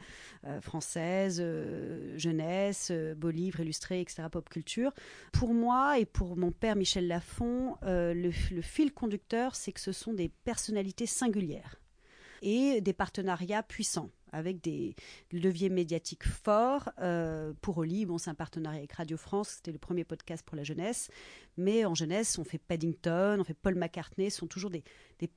euh, 0.45 0.59
française, 0.61 1.39
euh, 1.41 2.17
jeunesse, 2.17 2.91
beaux 3.15 3.29
livres 3.29 3.61
illustrés, 3.61 4.01
etc., 4.01 4.23
pop 4.31 4.49
culture. 4.49 4.93
Pour 5.31 5.53
moi 5.53 5.99
et 5.99 6.05
pour 6.05 6.37
mon 6.37 6.51
père 6.51 6.75
Michel 6.75 7.07
Lafon, 7.07 7.77
le, 7.83 8.31
fil 8.61 8.93
conducteur, 8.93 9.55
c'est 9.55 9.71
que 9.71 9.79
ce 9.79 9.91
sont 9.91 10.13
des 10.13 10.29
personnalités 10.29 11.05
singulières 11.05 11.79
et 12.41 12.81
des 12.81 12.93
partenariats 12.93 13.63
puissants 13.63 14.09
avec 14.31 14.61
des 14.61 14.95
leviers 15.31 15.69
médiatiques 15.69 16.27
forts. 16.27 16.89
Euh, 16.99 17.53
pour 17.61 17.77
Oli, 17.77 18.05
bon, 18.05 18.17
c'est 18.17 18.29
un 18.29 18.35
partenariat 18.35 18.79
avec 18.79 18.93
Radio 18.93 19.17
France, 19.17 19.49
c'était 19.57 19.71
le 19.71 19.77
premier 19.77 20.03
podcast 20.03 20.45
pour 20.45 20.57
la 20.57 20.63
jeunesse. 20.63 21.09
Mais 21.57 21.85
en 21.85 21.95
jeunesse, 21.95 22.37
on 22.37 22.43
fait 22.43 22.59
Paddington, 22.59 23.37
on 23.39 23.43
fait 23.43 23.55
Paul 23.55 23.75
McCartney, 23.75 24.29
ce 24.29 24.39
sont 24.39 24.47
toujours 24.47 24.69
des, 24.69 24.83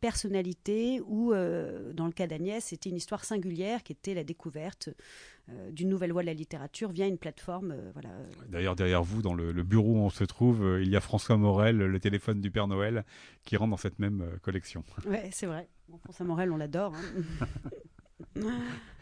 personnalités 0.01 1.01
où, 1.07 1.33
euh, 1.33 1.93
dans 1.95 2.07
le 2.07 2.13
cas 2.13 2.27
d'Agnès, 2.27 2.63
c'était 2.63 2.91
une 2.91 2.97
histoire 2.97 3.25
singulière 3.25 3.83
qui 3.83 3.93
était 3.93 4.13
la 4.13 4.25
découverte 4.25 4.91
euh, 5.49 5.71
d'une 5.71 5.89
nouvelle 5.89 6.13
voie 6.13 6.21
de 6.21 6.27
la 6.27 6.35
littérature 6.35 6.91
via 6.91 7.07
une 7.07 7.17
plateforme. 7.17 7.75
voilà. 7.95 8.11
D'ailleurs, 8.49 8.77
derrière 8.77 9.03
vous, 9.03 9.23
dans 9.23 9.35
le, 9.35 9.53
bureau 9.63 9.95
où 9.95 9.99
on 9.99 10.11
se 10.11 10.25
trouve, 10.25 10.79
il 10.83 10.91
y 10.91 10.97
a 10.97 11.01
François 11.01 11.39
Morel, 11.39 11.79
le 11.79 12.01
téléphone 12.01 12.41
du 12.41 12.51
Père 12.51 12.69
Noël, 12.69 13.05
qui 13.45 13.57
rentre 13.57 13.71
dans 13.71 13.77
cette 13.79 13.99
même 13.99 14.39
collection. 14.43 14.85
Oui, 15.07 15.19
c'est 15.33 15.47
vrai. 15.47 15.69
François 15.99 16.27
Morel, 16.27 16.53
on 16.53 16.57
l'adore. 16.57 16.95
Hein. 16.95 17.47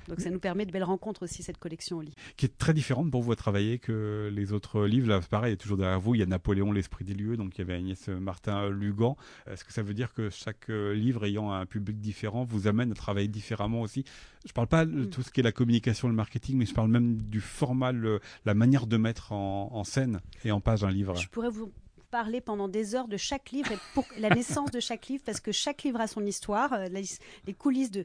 Donc 0.09 0.20
ça 0.20 0.31
nous 0.31 0.40
permet 0.40 0.64
de 0.64 0.72
belles 0.72 0.85
rencontres 0.85 1.22
aussi, 1.22 1.42
cette 1.42 1.59
collection 1.59 1.98
au 1.98 2.01
lit. 2.01 2.14
Qui 2.37 2.46
est 2.46 2.59
très 2.59 2.72
différente 2.72 3.11
pour 3.11 3.22
vous 3.22 3.33
à 3.33 3.37
travailler 3.37 3.79
que 3.79 4.31
les 4.33 4.53
autres 4.53 4.87
livres. 4.87 5.09
Là, 5.09 5.20
pareil, 5.20 5.57
toujours 5.57 5.77
derrière 5.77 6.01
vous, 6.01 6.14
il 6.14 6.18
y 6.20 6.22
a 6.22 6.27
Napoléon, 6.27 6.72
l'esprit 6.72 7.05
des 7.05 7.14
lieux, 7.14 7.37
donc 7.37 7.57
il 7.57 7.59
y 7.59 7.62
avait 7.62 7.74
Agnès 7.74 8.09
Martin 8.09 8.70
Lugan. 8.70 9.16
Est-ce 9.46 9.64
que 9.64 9.72
ça 9.72 9.83
veut 9.83 9.94
dire 9.94 10.14
que 10.14 10.31
chaque 10.31 10.70
euh, 10.70 10.94
livre 10.94 11.24
ayant 11.27 11.53
un 11.53 11.66
public 11.66 12.01
différent 12.01 12.44
vous 12.44 12.66
amène 12.66 12.90
à 12.90 12.94
travailler 12.94 13.29
différemment 13.29 13.83
aussi? 13.83 14.05
Je 14.44 14.51
ne 14.51 14.55
parle 14.55 14.68
pas 14.68 14.87
de 14.87 15.03
mm. 15.03 15.11
tout 15.11 15.22
ce 15.22 15.31
qui 15.31 15.40
est 15.40 15.44
la 15.44 15.53
communication, 15.53 16.09
le 16.09 16.14
marketing, 16.14 16.57
mais 16.57 16.66
je 16.66 16.74
parle 16.74 16.88
même 16.88 17.20
du 17.20 17.40
format, 17.40 17.92
la 17.92 18.55
manière 18.55 18.87
de 18.87 18.96
mettre 18.96 19.33
en, 19.33 19.85
scène 19.85 20.20
et 20.44 20.51
en 20.51 20.61
page 20.61 20.85
un 20.85 20.90
livre. 20.90 21.14
Je 21.16 21.29
pourrais 21.29 21.51
vous 21.51 21.70
parler 22.11 22.40
pendant 22.40 22.68
des 22.68 22.94
heures 22.94 23.09
de 23.09 23.18
chaque 23.18 23.51
livre 23.51 23.72
et 23.72 23.79
pour 23.92 24.05
la 24.18 24.31
naissance 24.31 24.70
de 24.70 24.81
chaque 24.81 25.09
livre 25.09 25.22
parce 25.27 25.40
que 25.40 25.53
chaque 25.53 25.83
livre 25.83 26.01
a 26.01 26.07
son 26.07 26.24
histoire, 26.24 26.72
euh, 26.72 26.87
les 26.88 27.53
coulisses 27.53 27.90
de, 27.90 28.05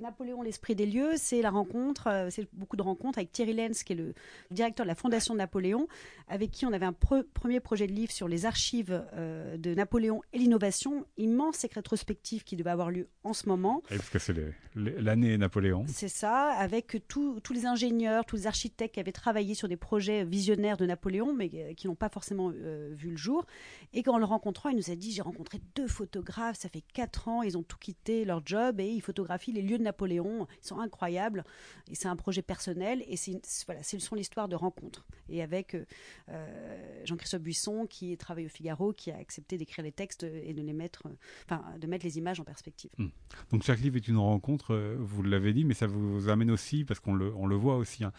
Napoléon, 0.00 0.42
l'esprit 0.42 0.74
des 0.74 0.86
lieux, 0.86 1.12
c'est 1.16 1.42
la 1.42 1.50
rencontre, 1.50 2.08
euh, 2.08 2.28
c'est 2.30 2.48
beaucoup 2.52 2.76
de 2.76 2.82
rencontres 2.82 3.18
avec 3.18 3.32
Thierry 3.32 3.52
Lenz, 3.52 3.82
qui 3.82 3.94
est 3.94 3.96
le 3.96 4.14
directeur 4.50 4.86
de 4.86 4.88
la 4.88 4.94
Fondation 4.94 5.34
de 5.34 5.38
Napoléon, 5.38 5.88
avec 6.28 6.50
qui 6.50 6.66
on 6.66 6.72
avait 6.72 6.86
un 6.86 6.92
premier 6.92 7.60
projet 7.60 7.86
de 7.86 7.92
livre 7.92 8.12
sur 8.12 8.28
les 8.28 8.46
archives 8.46 9.04
euh, 9.14 9.56
de 9.56 9.74
Napoléon 9.74 10.22
et 10.32 10.38
l'innovation, 10.38 11.04
immense 11.16 11.64
et 11.64 11.70
rétrospective 11.72 12.44
qui 12.44 12.56
devait 12.56 12.70
avoir 12.70 12.90
lieu 12.90 13.08
en 13.24 13.32
ce 13.32 13.48
moment. 13.48 13.82
parce 13.88 14.10
que 14.10 14.18
c'est 14.18 14.34
l'année 14.74 15.36
Napoléon. 15.36 15.84
C'est 15.88 16.08
ça, 16.08 16.50
avec 16.50 16.96
tous 17.08 17.40
les 17.52 17.66
ingénieurs, 17.66 18.24
tous 18.24 18.36
les 18.36 18.46
architectes 18.46 18.94
qui 18.94 19.00
avaient 19.00 19.12
travaillé 19.12 19.54
sur 19.54 19.68
des 19.68 19.76
projets 19.76 20.24
visionnaires 20.24 20.76
de 20.76 20.86
Napoléon, 20.86 21.34
mais 21.34 21.50
euh, 21.54 21.74
qui 21.74 21.88
n'ont 21.88 21.96
pas 21.96 22.08
forcément 22.08 22.50
vu 22.50 23.10
le 23.10 23.16
jour. 23.16 23.46
Et 23.92 24.02
qu'en 24.02 24.18
le 24.18 24.24
rencontrant, 24.24 24.68
il 24.68 24.76
nous 24.76 24.90
a 24.90 24.94
dit, 24.94 25.12
j'ai 25.12 25.22
rencontré 25.22 25.60
deux 25.74 25.88
photographes, 25.88 26.58
ça 26.58 26.68
fait 26.68 26.84
quatre 26.92 27.28
ans, 27.28 27.42
ils 27.42 27.56
ont 27.56 27.62
tout 27.62 27.78
quitté 27.78 28.24
leur 28.24 28.42
job 28.46 28.80
et 28.80 28.88
ils 28.88 29.00
photographient 29.00 29.52
les 29.52 29.62
lieux 29.62 29.78
de 29.78 29.82
Napoléon. 29.88 30.46
Ils 30.62 30.66
sont 30.66 30.78
incroyables. 30.80 31.44
Et 31.90 31.94
c'est 31.94 32.08
un 32.08 32.16
projet 32.16 32.42
personnel. 32.42 33.02
Et 33.08 33.16
c'est 33.16 33.40
voilà, 33.66 33.82
c'est 33.82 33.98
son 33.98 34.16
histoire 34.16 34.48
de 34.48 34.56
rencontre. 34.56 35.06
Et 35.28 35.42
avec 35.42 35.74
euh, 35.74 35.84
euh, 36.30 37.04
Jean-Christophe 37.04 37.42
Buisson, 37.42 37.86
qui 37.86 38.16
travaille 38.16 38.46
au 38.46 38.50
Figaro, 38.50 38.92
qui 38.92 39.10
a 39.10 39.16
accepté 39.16 39.58
d'écrire 39.58 39.84
les 39.84 39.92
textes 39.92 40.24
et 40.24 40.54
de 40.54 40.62
les 40.62 40.72
mettre, 40.72 41.08
enfin, 41.44 41.62
de 41.78 41.86
mettre 41.86 42.04
les 42.04 42.18
images 42.18 42.40
en 42.40 42.44
perspective. 42.44 42.90
Hmm. 42.98 43.08
Donc 43.50 43.62
chaque 43.62 43.80
livre 43.80 43.96
est 43.96 44.08
une 44.08 44.18
rencontre, 44.18 44.74
euh, 44.74 44.96
vous 44.98 45.22
l'avez 45.22 45.52
dit, 45.52 45.64
mais 45.64 45.74
ça 45.74 45.86
vous 45.86 46.28
amène 46.28 46.50
aussi, 46.50 46.84
parce 46.84 47.00
qu'on 47.00 47.14
le, 47.14 47.34
on 47.34 47.46
le 47.46 47.56
voit 47.56 47.76
aussi, 47.76 48.04
hein, 48.04 48.12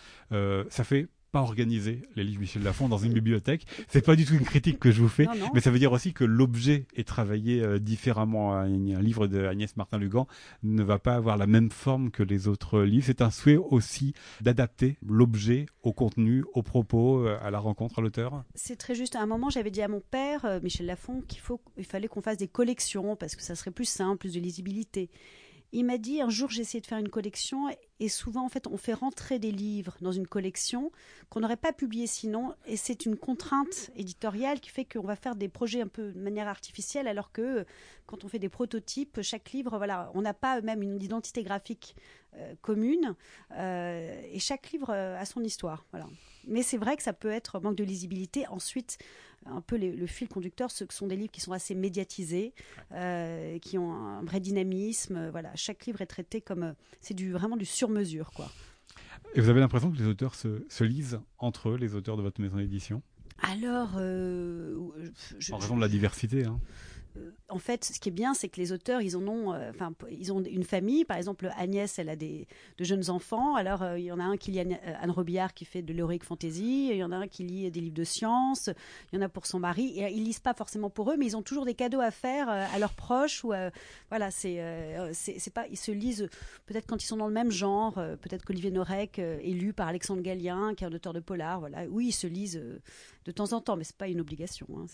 ça 0.69 0.83
fait 0.83 1.07
pas 1.31 1.41
organiser 1.41 2.01
les 2.15 2.23
livres 2.23 2.41
Michel 2.41 2.63
Lafon 2.63 2.89
dans 2.89 2.97
une 2.97 3.13
bibliothèque. 3.13 3.65
C'est 3.87 4.03
pas 4.03 4.15
du 4.15 4.25
tout 4.25 4.33
une 4.33 4.45
critique 4.45 4.79
que 4.79 4.91
je 4.91 5.01
vous 5.01 5.09
fais, 5.09 5.27
mais 5.53 5.61
ça 5.61 5.71
veut 5.71 5.79
dire 5.79 5.91
aussi 5.91 6.13
que 6.13 6.23
l'objet 6.23 6.87
est 6.95 7.07
travaillé 7.07 7.61
euh, 7.61 7.79
différemment. 7.79 8.55
Un, 8.55 8.67
livre 8.69 9.27
de 9.27 9.45
Agnès 9.45 9.75
Martin-Lugan 9.77 10.27
ne 10.63 10.83
va 10.83 10.99
pas 10.99 11.15
avoir 11.15 11.37
la 11.37 11.47
même 11.47 11.71
forme 11.71 12.11
que 12.11 12.23
les 12.23 12.47
autres 12.47 12.81
livres. 12.81 13.05
C'est 13.05 13.21
un 13.21 13.29
souhait 13.29 13.57
aussi 13.57 14.13
d'adapter 14.41 14.97
l'objet 15.05 15.67
au 15.83 15.93
contenu, 15.93 16.43
au 16.53 16.63
propos, 16.63 17.25
euh, 17.25 17.37
à 17.41 17.51
la 17.51 17.59
rencontre, 17.59 17.99
à 17.99 18.01
l'auteur. 18.01 18.43
C'est 18.55 18.75
très 18.75 18.95
juste. 18.95 19.15
À 19.15 19.21
un 19.21 19.25
moment, 19.25 19.49
j'avais 19.49 19.71
dit 19.71 19.81
à 19.81 19.87
mon 19.87 20.01
père, 20.01 20.45
euh, 20.45 20.59
Michel 20.61 20.85
Lafon, 20.85 21.21
qu'il 21.21 21.39
faut, 21.39 21.61
il 21.77 21.85
fallait 21.85 22.07
qu'on 22.07 22.21
fasse 22.21 22.37
des 22.37 22.47
collections 22.47 23.15
parce 23.15 23.35
que 23.35 23.41
ça 23.41 23.55
serait 23.55 23.71
plus 23.71 23.85
simple, 23.85 24.17
plus 24.17 24.33
de 24.33 24.39
lisibilité. 24.39 25.09
Il 25.71 25.85
m'a 25.85 25.97
dit 25.97 26.21
un 26.21 26.29
jour 26.29 26.49
j'ai 26.49 26.61
essayé 26.61 26.81
de 26.81 26.87
faire 26.87 26.97
une 26.97 27.09
collection 27.09 27.67
et 27.99 28.09
souvent 28.09 28.43
en 28.43 28.49
fait 28.49 28.65
on 28.67 28.77
fait 28.77 28.93
rentrer 28.93 29.37
des 29.37 29.51
livres 29.51 29.95
dans 30.01 30.11
une 30.11 30.27
collection 30.27 30.91
qu'on 31.29 31.41
n'aurait 31.41 31.57
pas 31.57 31.73
publié 31.73 32.07
sinon. 32.07 32.55
Et 32.65 32.75
c'est 32.75 33.05
une 33.05 33.17
contrainte 33.17 33.91
éditoriale 33.95 34.59
qui 34.59 34.69
fait 34.69 34.85
qu'on 34.85 35.05
va 35.05 35.15
faire 35.15 35.35
des 35.35 35.47
projets 35.47 35.81
un 35.81 35.87
peu 35.87 36.11
de 36.11 36.19
manière 36.19 36.47
artificielle 36.47 37.07
alors 37.07 37.31
que 37.31 37.65
quand 38.07 38.23
on 38.23 38.27
fait 38.27 38.39
des 38.39 38.49
prototypes 38.49 39.21
chaque 39.21 39.51
livre 39.51 39.77
voilà 39.77 40.11
on 40.15 40.21
n'a 40.21 40.33
pas 40.33 40.61
même 40.61 40.81
une 40.81 41.01
identité 41.01 41.43
graphique 41.43 41.95
euh, 42.35 42.55
commune 42.61 43.15
euh, 43.51 44.21
et 44.31 44.39
chaque 44.39 44.71
livre 44.71 44.91
a 44.91 45.25
son 45.25 45.43
histoire 45.43 45.85
voilà. 45.91 46.07
Mais 46.47 46.63
c'est 46.63 46.77
vrai 46.77 46.97
que 46.97 47.03
ça 47.03 47.13
peut 47.13 47.29
être 47.29 47.59
manque 47.59 47.75
de 47.75 47.83
lisibilité 47.83 48.47
ensuite 48.47 48.97
un 49.45 49.61
peu 49.61 49.77
le 49.77 50.07
fil 50.07 50.27
conducteur, 50.27 50.71
ce 50.71 50.85
sont 50.89 51.07
des 51.07 51.15
livres 51.15 51.31
qui 51.31 51.41
sont 51.41 51.51
assez 51.51 51.75
médiatisés, 51.75 52.53
euh, 52.91 53.59
qui 53.59 53.77
ont 53.77 53.91
un 53.91 54.23
vrai 54.23 54.39
dynamisme. 54.39 55.29
Voilà, 55.29 55.51
chaque 55.55 55.85
livre 55.85 56.01
est 56.01 56.07
traité 56.07 56.41
comme 56.41 56.63
euh, 56.63 56.73
c'est 57.01 57.13
du 57.13 57.31
vraiment 57.31 57.57
du 57.57 57.65
sur-mesure, 57.65 58.31
quoi. 58.31 58.49
Et 59.35 59.41
vous 59.41 59.49
avez 59.49 59.59
l'impression 59.59 59.91
que 59.91 59.97
les 59.97 60.07
auteurs 60.07 60.35
se, 60.35 60.83
lisent 60.83 61.19
entre 61.37 61.69
eux, 61.69 61.77
les 61.77 61.95
auteurs 61.95 62.17
de 62.17 62.21
votre 62.21 62.41
maison 62.41 62.57
d'édition? 62.57 63.01
Alors, 63.41 63.91
euh, 63.97 64.75
en 65.51 65.57
raison 65.57 65.75
de 65.75 65.81
la 65.81 65.87
diversité. 65.87 66.45
Hein. 66.45 66.59
En 67.49 67.59
fait, 67.59 67.85
ce 67.85 67.99
qui 67.99 68.09
est 68.09 68.13
bien, 68.13 68.33
c'est 68.33 68.49
que 68.49 68.59
les 68.59 68.71
auteurs, 68.71 69.01
ils 69.01 69.15
en 69.17 69.27
ont, 69.27 69.53
enfin, 69.69 69.93
ils 70.09 70.31
ont 70.31 70.41
une 70.43 70.63
famille. 70.63 71.05
Par 71.05 71.17
exemple, 71.17 71.49
Agnès, 71.57 71.99
elle 71.99 72.09
a 72.09 72.15
des 72.15 72.47
de 72.77 72.83
jeunes 72.83 73.09
enfants. 73.09 73.55
Alors, 73.55 73.83
il 73.97 74.03
y 74.03 74.11
en 74.11 74.19
a 74.19 74.23
un 74.23 74.37
qui 74.37 74.51
lit 74.51 74.59
Anne, 74.59 75.11
Robillard, 75.11 75.53
qui 75.53 75.65
fait 75.65 75.81
de 75.81 75.93
l'héroïque 75.93 76.23
fantasy. 76.23 76.89
Il 76.91 76.97
y 76.97 77.03
en 77.03 77.11
a 77.11 77.17
un 77.17 77.27
qui 77.27 77.43
lit 77.43 77.71
des 77.71 77.79
livres 77.79 77.95
de 77.95 78.03
science. 78.03 78.69
Il 79.11 79.15
y 79.15 79.19
en 79.19 79.25
a 79.25 79.29
pour 79.29 79.45
son 79.45 79.59
mari. 79.59 79.99
Et 79.99 80.11
ils 80.11 80.23
lisent 80.23 80.39
pas 80.39 80.53
forcément 80.53 80.89
pour 80.89 81.11
eux, 81.11 81.17
mais 81.17 81.25
ils 81.25 81.37
ont 81.37 81.41
toujours 81.41 81.65
des 81.65 81.73
cadeaux 81.73 82.01
à 82.01 82.11
faire 82.11 82.49
à 82.49 82.77
leurs 82.79 82.93
proches 82.93 83.43
ou 83.43 83.53
voilà, 84.09 84.31
c'est 84.31 84.59
c'est 85.13 85.53
pas, 85.53 85.67
ils 85.67 85.77
se 85.77 85.91
lisent 85.91 86.29
peut-être 86.65 86.87
quand 86.87 87.01
ils 87.01 87.07
sont 87.07 87.17
dans 87.17 87.27
le 87.27 87.33
même 87.33 87.51
genre. 87.51 87.93
peut-être 87.93 88.45
qu'Olivier 88.45 88.71
Norek 88.71 89.19
est 89.19 89.53
lu 89.53 89.73
par 89.73 89.87
Alexandre 89.87 90.21
Gallien, 90.21 90.73
qui 90.75 90.83
est 90.83 90.87
un 90.87 90.93
auteur 90.93 91.13
de 91.13 91.19
polar. 91.19 91.59
Voilà, 91.59 91.85
oui, 91.89 92.07
ils 92.07 92.11
se 92.11 92.27
lisent 92.27 92.61
de 93.25 93.31
temps 93.31 93.53
en 93.53 93.61
temps, 93.61 93.77
mais 93.77 93.83
c'est 93.83 93.95
pas 93.95 94.07
une 94.07 94.21
obligation. 94.21 94.67
Hein, 94.75 94.85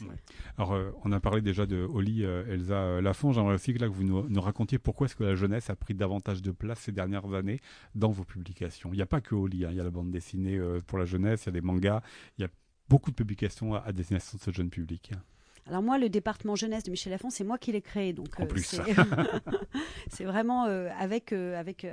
Alors, 0.58 0.74
euh, 0.74 0.92
on 1.04 1.12
a 1.12 1.20
parlé 1.20 1.42
déjà 1.42 1.66
de 1.66 1.78
Oli, 1.78 2.15
euh, 2.24 2.54
Elsa 2.54 2.74
euh, 2.74 3.02
Lafont. 3.02 3.34
J'aimerais 3.34 3.56
aussi 3.56 3.74
que, 3.74 3.80
là, 3.80 3.88
que 3.88 3.94
vous 3.94 4.04
nous, 4.04 4.42
racontiez 4.42 4.80
pourquoi 4.80 5.06
est-ce 5.06 5.16
que 5.16 5.24
la 5.24 5.36
jeunesse 5.36 5.70
a 5.70 5.76
pris 5.76 5.94
davantage 5.94 6.42
de 6.42 6.52
place 6.52 6.80
ces 6.80 6.92
dernières 6.92 7.34
années 7.34 7.60
dans 7.96 8.12
vos 8.12 8.24
publications. 8.24 8.92
Il 8.94 8.98
n'y 8.98 9.02
a 9.02 9.08
pas 9.08 9.22
que 9.22 9.36
Oli, 9.36 9.66
hein. 9.66 9.70
il 9.72 9.78
y 9.78 9.82
a 9.82 9.84
la 9.84 9.90
bande 9.90 10.12
dessinée 10.12 10.60
pour 10.88 10.98
la 10.98 11.06
jeunesse, 11.06 11.44
il 11.44 11.48
y 11.48 11.50
a 11.50 11.52
des 11.54 11.62
mangas, 11.62 12.02
il 12.38 12.44
y 12.44 12.46
a 12.46 12.50
beaucoup 12.90 13.12
de 13.12 13.16
publications 13.16 13.76
à, 13.76 13.92
destination 13.92 14.38
de 14.38 14.44
ce 14.44 14.52
jeune 14.52 14.70
public. 14.70 15.12
Alors 15.68 15.82
moi, 15.82 15.98
le 15.98 16.10
département 16.10 16.56
jeunesse 16.56 16.84
de 16.84 16.92
Michel 16.92 17.12
Lafon, 17.12 17.32
c'est 17.32 17.44
moi 17.44 17.58
qui 17.58 17.72
l'ai 17.72 17.82
créé. 17.82 18.14
Donc, 18.14 18.40
en 18.40 18.46
plus. 18.46 18.80
c'est 20.12 20.24
vraiment 20.24 20.64
avec, 20.64 21.34
avec 21.34 21.88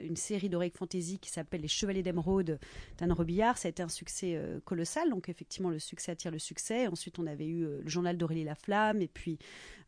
une 0.00 0.14
série 0.14 0.48
d'Oreille 0.48 0.72
Fantasy 0.74 1.18
qui 1.18 1.30
s'appelle 1.30 1.62
Les 1.62 1.68
Chevaliers 1.68 2.04
d'Émeraude 2.04 2.60
d'Anne 2.98 3.12
Robillard. 3.12 3.58
Ça 3.58 3.66
a 3.66 3.70
été 3.70 3.82
un 3.82 3.88
succès 3.88 4.40
colossal. 4.64 5.10
Donc 5.10 5.28
effectivement, 5.28 5.70
le 5.70 5.80
succès 5.80 6.12
attire 6.12 6.30
le 6.30 6.38
succès. 6.38 6.86
Ensuite, 6.86 7.18
on 7.18 7.26
avait 7.26 7.46
eu 7.46 7.64
le 7.64 7.88
journal 7.88 8.16
d'Aurélie 8.16 8.44
Laflamme 8.44 9.02
et 9.02 9.08
puis 9.08 9.38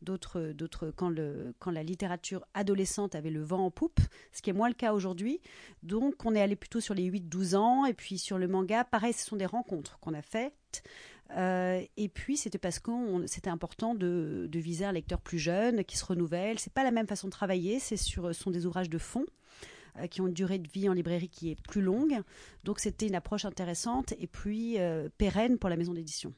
d'autres, 0.03 0.53
d'autres 0.53 0.93
quand, 0.95 1.09
le, 1.09 1.55
quand 1.59 1.71
la 1.71 1.83
littérature 1.83 2.45
adolescente 2.55 3.15
avait 3.15 3.31
le 3.31 3.43
vent 3.43 3.65
en 3.65 3.71
poupe, 3.71 4.01
ce 4.33 4.43
qui 4.43 4.51
est 4.51 4.53
moins 4.53 4.69
le 4.69 4.75
cas 4.75 4.93
aujourd'hui. 4.93 5.41
Donc 5.83 6.25
on 6.25 6.35
est 6.35 6.41
allé 6.41 6.57
plutôt 6.57 6.81
sur 6.81 6.95
les 6.95 7.09
8-12 7.11 7.57
ans. 7.57 7.85
Et 7.87 7.95
puis 7.95 8.19
sur 8.19 8.39
le 8.39 8.49
manga, 8.49 8.85
pareil, 8.85 9.13
ce 9.13 9.25
sont 9.25 9.37
des 9.37 9.47
rencontres 9.47 9.99
qu'on 10.01 10.15
a 10.15 10.23
faites. 10.23 10.83
Euh, 11.37 11.83
et 11.97 12.09
puis 12.09 12.37
c'était 12.37 12.59
parce 12.59 12.79
que 12.79 12.91
c'était 13.27 13.51
important 13.51 13.95
de, 13.95 14.49
viser 14.55 14.85
un 14.85 14.93
lecteur 14.93 15.21
plus 15.21 15.39
jeune, 15.39 15.85
qui 15.85 15.97
se 15.97 16.05
renouvelle. 16.05 16.59
C'est 16.59 16.73
pas 16.73 16.85
la 16.85 16.91
même 16.91 17.07
façon 17.07 17.29
de 17.29 17.33
travailler, 17.33 17.79
c'est 17.79 17.97
sur 17.97 18.35
sont 18.35 18.51
des 18.51 18.67
ouvrages 18.67 18.91
de 18.91 18.99
fond 18.99 19.27
euh, 19.99 20.07
qui 20.07 20.21
ont 20.21 20.27
une 20.27 20.35
durée 20.35 20.59
de 20.59 20.69
vie 20.69 20.89
en 20.89 20.93
librairie 20.93 21.29
qui 21.29 21.51
est 21.51 21.61
plus 21.69 21.83
longue. 21.83 22.21
Donc 22.65 22.81
c'était 22.81 23.07
une 23.07 23.15
approche 23.15 23.45
intéressante 23.45 24.15
et 24.19 24.27
puis 24.27 24.79
euh, 24.79 25.09
pérenne 25.19 25.59
pour 25.59 25.71
la 25.71 25.77
maison 25.77 25.93
d'édition. 25.93 26.33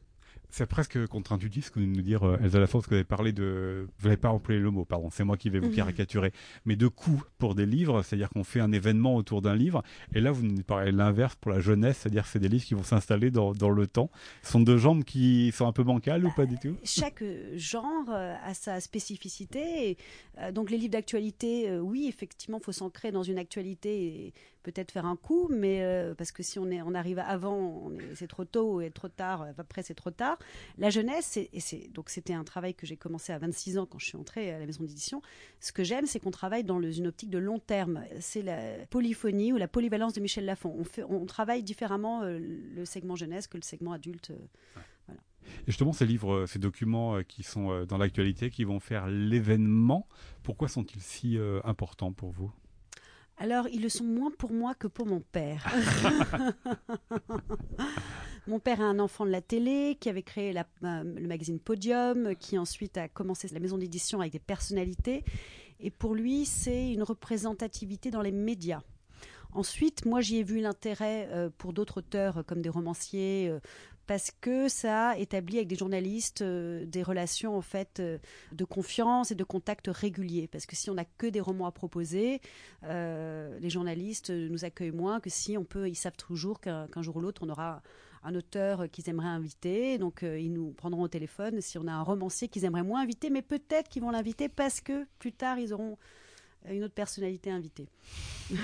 C'est 0.51 0.66
presque 0.66 1.07
contre-intuitif 1.07 1.66
ce 1.66 1.70
que 1.70 1.80
vous 1.80 1.86
nous 1.86 2.03
dire, 2.03 2.24
euh, 2.24 2.38
Elsa 2.42 2.59
que 2.66 2.88
vous 2.88 2.94
avez 2.94 3.05
parlé 3.05 3.32
de. 3.32 3.86
Vous 3.98 4.09
n'avez 4.09 4.16
pas 4.16 4.30
employé 4.30 4.61
le 4.61 4.70
mot, 4.70 4.84
pardon, 4.84 5.09
c'est 5.11 5.24
moi 5.24 5.36
qui 5.36 5.51
vais 5.51 5.59
vous 5.59 5.68
mhm. 5.68 5.74
caricaturer. 5.74 6.32
Mais 6.64 6.76
de 6.76 6.88
coûts 6.88 7.22
pour 7.38 7.55
des 7.55 7.66
livres, 7.66 8.03
c'est-à-dire 8.03 8.30
qu'on 8.30 8.44
fait 8.44 8.61
un 8.61 8.72
événement 8.72 9.16
autour 9.16 9.42
d'un 9.42 9.55
livre. 9.55 9.82
Et 10.14 10.20
là, 10.20 10.32
vous 10.32 10.42
nous 10.42 10.62
parlez 10.62 10.92
l'inverse 10.92 11.36
pour 11.36 11.51
la 11.51 11.61
jeunesse, 11.61 11.98
c'est-à-dire 11.98 12.24
que 12.24 12.28
c'est 12.28 12.38
des 12.38 12.48
livres 12.48 12.64
qui 12.64 12.74
vont 12.74 12.82
s'installer 12.82 13.30
dans, 13.30 13.53
dans, 13.53 13.70
le 13.70 13.86
temps. 13.86 14.11
Ce 14.42 14.53
sont 14.53 14.61
deux 14.61 14.78
jambes 14.78 15.05
qui 15.05 15.53
sont 15.53 15.66
un 15.66 15.72
peu 15.72 15.84
bancales 15.84 16.24
ou 16.24 16.32
pas 16.32 16.46
du 16.46 16.59
tout? 16.59 16.76
Chaque 16.84 17.22
genre 17.55 18.11
euh, 18.11 18.34
a 18.44 18.55
sa 18.55 18.80
spécificité. 18.80 19.96
Euh, 20.38 20.53
donc 20.53 20.70
les 20.70 20.78
livres 20.78 20.92
d'actualité, 20.92 21.78
oui, 21.78 22.07
effectivement, 22.09 22.59
il 22.61 22.64
faut 22.64 22.72
s'ancrer 22.72 23.12
dans 23.12 23.22
une 23.22 23.38
actualité. 23.38 24.26
Et 24.26 24.32
peut-être 24.62 24.90
faire 24.90 25.06
un 25.06 25.16
coup, 25.16 25.48
mais 25.50 25.82
euh, 25.82 26.14
parce 26.14 26.32
que 26.32 26.42
si 26.42 26.58
on, 26.58 26.70
est, 26.70 26.82
on 26.82 26.94
arrive 26.94 27.18
avant, 27.18 27.90
c'est 28.14 28.26
trop 28.26 28.44
tôt 28.44 28.80
et 28.80 28.90
trop 28.90 29.08
tard, 29.08 29.46
après 29.58 29.82
c'est 29.82 29.94
trop 29.94 30.11
tard. 30.11 30.38
La 30.78 30.90
jeunesse, 30.90 31.36
et 31.36 31.61
c'est, 31.61 31.88
donc 31.92 32.11
c'était 32.11 32.34
un 32.34 32.44
travail 32.44 32.74
que 32.74 32.86
j'ai 32.86 32.96
commencé 32.96 33.32
à 33.32 33.38
26 33.38 33.78
ans 33.78 33.86
quand 33.86 33.98
je 33.98 34.06
suis 34.06 34.16
entrée 34.16 34.52
à 34.52 34.58
la 34.58 34.66
maison 34.66 34.84
d'édition. 34.84 35.22
Ce 35.61 35.72
que 35.72 35.84
j'aime, 35.84 36.06
c'est 36.06 36.20
qu'on 36.20 36.30
travaille 36.30 36.64
dans 36.64 36.80
une 36.80 37.06
optique 37.06 37.30
de 37.30 37.38
long 37.38 37.58
terme. 37.58 38.02
C'est 38.20 38.42
la 38.42 38.86
polyphonie 38.90 39.52
ou 39.52 39.56
la 39.56 39.68
polyvalence 39.68 40.12
de 40.12 40.20
Michel 40.20 40.44
Lafon. 40.44 40.74
On, 40.78 40.84
fait, 40.84 41.04
on 41.04 41.24
travaille 41.26 41.62
différemment 41.62 42.22
euh, 42.22 42.38
le 42.38 42.84
segment 42.84 43.16
jeunesse 43.16 43.46
que 43.46 43.56
le 43.56 43.62
segment 43.62 43.92
adulte. 43.92 44.30
Euh, 44.30 45.14
et 45.62 45.72
justement, 45.72 45.92
ces 45.92 46.06
livres, 46.06 46.46
ces 46.46 46.58
documents 46.58 47.22
qui 47.24 47.42
sont 47.42 47.84
dans 47.84 47.96
l'actualité, 47.96 48.50
qui 48.50 48.62
vont 48.64 48.78
faire 48.78 49.08
l'événement, 49.08 50.06
pourquoi 50.42 50.68
sont-ils 50.68 51.00
si 51.00 51.38
importants 51.64 52.12
pour 52.12 52.30
vous? 52.30 52.52
Alors, 53.41 53.66
ils 53.72 53.80
le 53.80 53.88
sont 53.88 54.05
moins 54.05 54.30
pour 54.30 54.53
moi 54.53 54.74
que 54.74 54.86
pour 54.86 55.07
mon 55.07 55.20
père. 55.20 55.66
mon 58.47 58.61
père 58.61 58.80
est 58.80 58.84
un 58.84 58.99
enfant 58.99 59.24
de 59.24 59.30
la 59.30 59.41
télé 59.41 59.97
qui 59.99 60.11
avait 60.11 60.22
créé 60.22 60.53
la, 60.53 60.66
euh, 60.84 61.03
le 61.03 61.26
magazine 61.26 61.59
Podium, 61.59 62.36
qui 62.36 62.59
ensuite 62.59 62.99
a 62.99 63.09
commencé 63.09 63.49
la 63.49 63.59
maison 63.59 63.78
d'édition 63.78 64.20
avec 64.20 64.32
des 64.32 64.41
personnalités. 64.41 65.24
Et 65.80 65.91
pour 65.91 66.14
lui, 66.14 66.45
c'est 66.45 66.93
une 66.93 67.03
représentativité 67.03 68.11
dans 68.11 68.20
les 68.20 68.30
médias. 68.30 68.82
Ensuite, 69.53 70.05
moi, 70.05 70.20
j'y 70.20 70.36
ai 70.36 70.43
vu 70.43 70.61
l'intérêt 70.61 71.26
euh, 71.32 71.49
pour 71.57 71.72
d'autres 71.72 71.99
auteurs, 71.99 72.38
euh, 72.38 72.43
comme 72.43 72.61
des 72.61 72.68
romanciers, 72.68 73.51
parce 74.11 74.32
que 74.40 74.66
ça 74.66 75.16
établit 75.18 75.58
avec 75.58 75.68
des 75.68 75.76
journalistes 75.76 76.42
euh, 76.42 76.84
des 76.84 77.04
relations 77.04 77.56
en 77.56 77.61
fait 77.61 78.00
euh, 78.00 78.18
de 78.50 78.64
confiance 78.64 79.30
et 79.30 79.36
de 79.36 79.44
contact 79.44 79.86
réguliers. 79.86 80.48
Parce 80.48 80.66
que 80.66 80.74
si 80.74 80.90
on 80.90 80.94
n'a 80.94 81.04
que 81.04 81.28
des 81.28 81.38
romans 81.38 81.66
à 81.66 81.70
proposer, 81.70 82.40
euh, 82.82 83.56
les 83.61 83.70
journalistes 83.70 84.30
nous 84.30 84.64
accueillent 84.64 84.90
moins 84.90 85.20
que 85.20 85.30
si 85.30 85.56
on 85.56 85.62
peut. 85.62 85.88
Ils 85.88 85.94
savent 85.94 86.16
toujours 86.16 86.61
qu'un 86.61 86.88
jour 87.02 87.18
ou 87.18 87.20
l'autre 87.20 87.42
on 87.46 87.50
aura 87.50 87.82
un 88.24 88.34
auteur 88.34 88.90
qu'ils 88.90 89.08
aimeraient 89.08 89.28
inviter, 89.28 89.96
donc 89.96 90.22
ils 90.22 90.52
nous 90.52 90.72
prendront 90.72 91.02
au 91.02 91.08
téléphone. 91.08 91.61
Si 91.61 91.78
on 91.78 91.86
a 91.86 91.92
un 91.92 92.02
romancier 92.02 92.48
qu'ils 92.48 92.64
aimeraient 92.64 92.82
moins 92.82 93.02
inviter, 93.02 93.30
mais 93.30 93.42
peut-être 93.42 93.88
qu'ils 93.88 94.02
vont 94.02 94.11
l'inviter 94.11 94.48
parce 94.48 94.80
que 94.80 95.06
plus 95.20 95.32
tard 95.32 95.61
ils 95.61 95.72
auront 95.72 95.98
une 96.68 96.84
autre 96.84 96.94
personnalité 96.94 97.50
invitée. 97.50 97.88